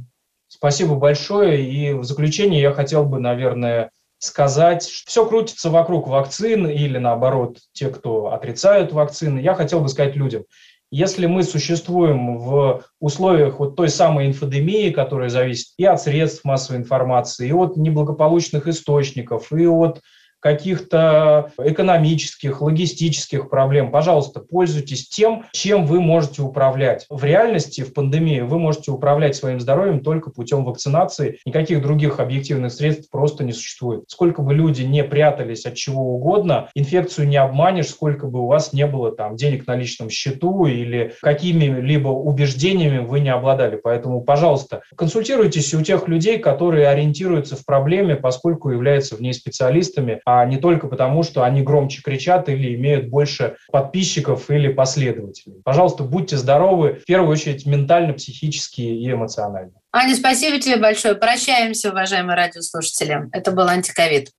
Спасибо 0.48 0.96
большое. 0.96 1.64
И 1.64 1.92
в 1.92 2.02
заключение 2.02 2.60
я 2.60 2.72
хотел 2.72 3.04
бы, 3.04 3.20
наверное, 3.20 3.92
сказать, 4.18 4.86
что 4.88 5.08
все 5.08 5.26
крутится 5.26 5.70
вокруг 5.70 6.06
вакцин 6.06 6.68
или 6.68 6.98
наоборот, 6.98 7.58
те, 7.72 7.88
кто 7.88 8.32
отрицают 8.32 8.92
вакцины. 8.92 9.38
Я 9.38 9.54
хотел 9.54 9.80
бы 9.80 9.88
сказать 9.88 10.14
людям, 10.14 10.44
если 10.90 11.26
мы 11.26 11.44
существуем 11.44 12.38
в 12.38 12.84
условиях 12.98 13.60
вот 13.60 13.76
той 13.76 13.88
самой 13.88 14.26
инфодемии, 14.26 14.90
которая 14.90 15.28
зависит 15.28 15.68
и 15.78 15.84
от 15.84 16.00
средств 16.02 16.44
массовой 16.44 16.80
информации, 16.80 17.48
и 17.48 17.52
от 17.52 17.76
неблагополучных 17.76 18.66
источников, 18.66 19.52
и 19.52 19.66
от 19.66 20.00
каких-то 20.40 21.52
экономических, 21.58 22.62
логистических 22.62 23.48
проблем, 23.48 23.90
пожалуйста, 23.90 24.40
пользуйтесь 24.40 25.08
тем, 25.08 25.44
чем 25.52 25.86
вы 25.86 26.00
можете 26.00 26.42
управлять. 26.42 27.06
В 27.10 27.24
реальности, 27.24 27.82
в 27.82 27.92
пандемии, 27.92 28.40
вы 28.40 28.58
можете 28.58 28.90
управлять 28.90 29.36
своим 29.36 29.60
здоровьем 29.60 30.00
только 30.00 30.30
путем 30.30 30.64
вакцинации. 30.64 31.38
Никаких 31.44 31.82
других 31.82 32.20
объективных 32.20 32.72
средств 32.72 33.10
просто 33.10 33.44
не 33.44 33.52
существует. 33.52 34.04
Сколько 34.08 34.42
бы 34.42 34.54
люди 34.54 34.82
не 34.82 35.04
прятались 35.04 35.66
от 35.66 35.74
чего 35.74 36.14
угодно, 36.14 36.68
инфекцию 36.74 37.28
не 37.28 37.36
обманешь, 37.36 37.88
сколько 37.88 38.26
бы 38.26 38.40
у 38.40 38.46
вас 38.46 38.72
не 38.72 38.86
было 38.86 39.12
там 39.12 39.36
денег 39.36 39.66
на 39.66 39.76
личном 39.76 40.10
счету 40.10 40.66
или 40.66 41.14
какими-либо 41.20 42.08
убеждениями 42.08 42.98
вы 42.98 43.20
не 43.20 43.30
обладали. 43.30 43.76
Поэтому, 43.76 44.22
пожалуйста, 44.22 44.82
консультируйтесь 44.96 45.74
у 45.74 45.82
тех 45.82 46.08
людей, 46.08 46.38
которые 46.38 46.88
ориентируются 46.88 47.56
в 47.56 47.64
проблеме, 47.64 48.16
поскольку 48.16 48.70
являются 48.70 49.16
в 49.16 49.20
ней 49.20 49.32
специалистами, 49.32 50.20
а 50.32 50.44
не 50.44 50.58
только 50.58 50.86
потому, 50.86 51.22
что 51.22 51.42
они 51.42 51.62
громче 51.62 52.02
кричат 52.02 52.48
или 52.48 52.74
имеют 52.76 53.08
больше 53.08 53.56
подписчиков 53.72 54.48
или 54.48 54.72
последователей. 54.72 55.56
Пожалуйста, 55.64 56.04
будьте 56.04 56.36
здоровы, 56.36 57.00
в 57.02 57.04
первую 57.04 57.32
очередь 57.32 57.66
ментально, 57.66 58.12
психически 58.12 58.80
и 58.80 59.10
эмоционально. 59.10 59.72
Аня, 59.92 60.14
спасибо 60.14 60.60
тебе 60.60 60.76
большое. 60.76 61.14
Прощаемся, 61.16 61.90
уважаемые 61.90 62.36
радиослушатели. 62.36 63.28
Это 63.32 63.50
был 63.50 63.66
антиковид. 63.66 64.30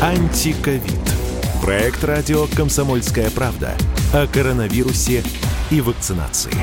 Антиковид. 0.00 0.82
Проект 1.62 2.02
радио 2.04 2.46
«Комсомольская 2.56 3.28
правда» 3.30 3.74
о 4.14 4.26
коронавирусе 4.26 5.22
и 5.70 5.82
вакцинации. 5.82 6.54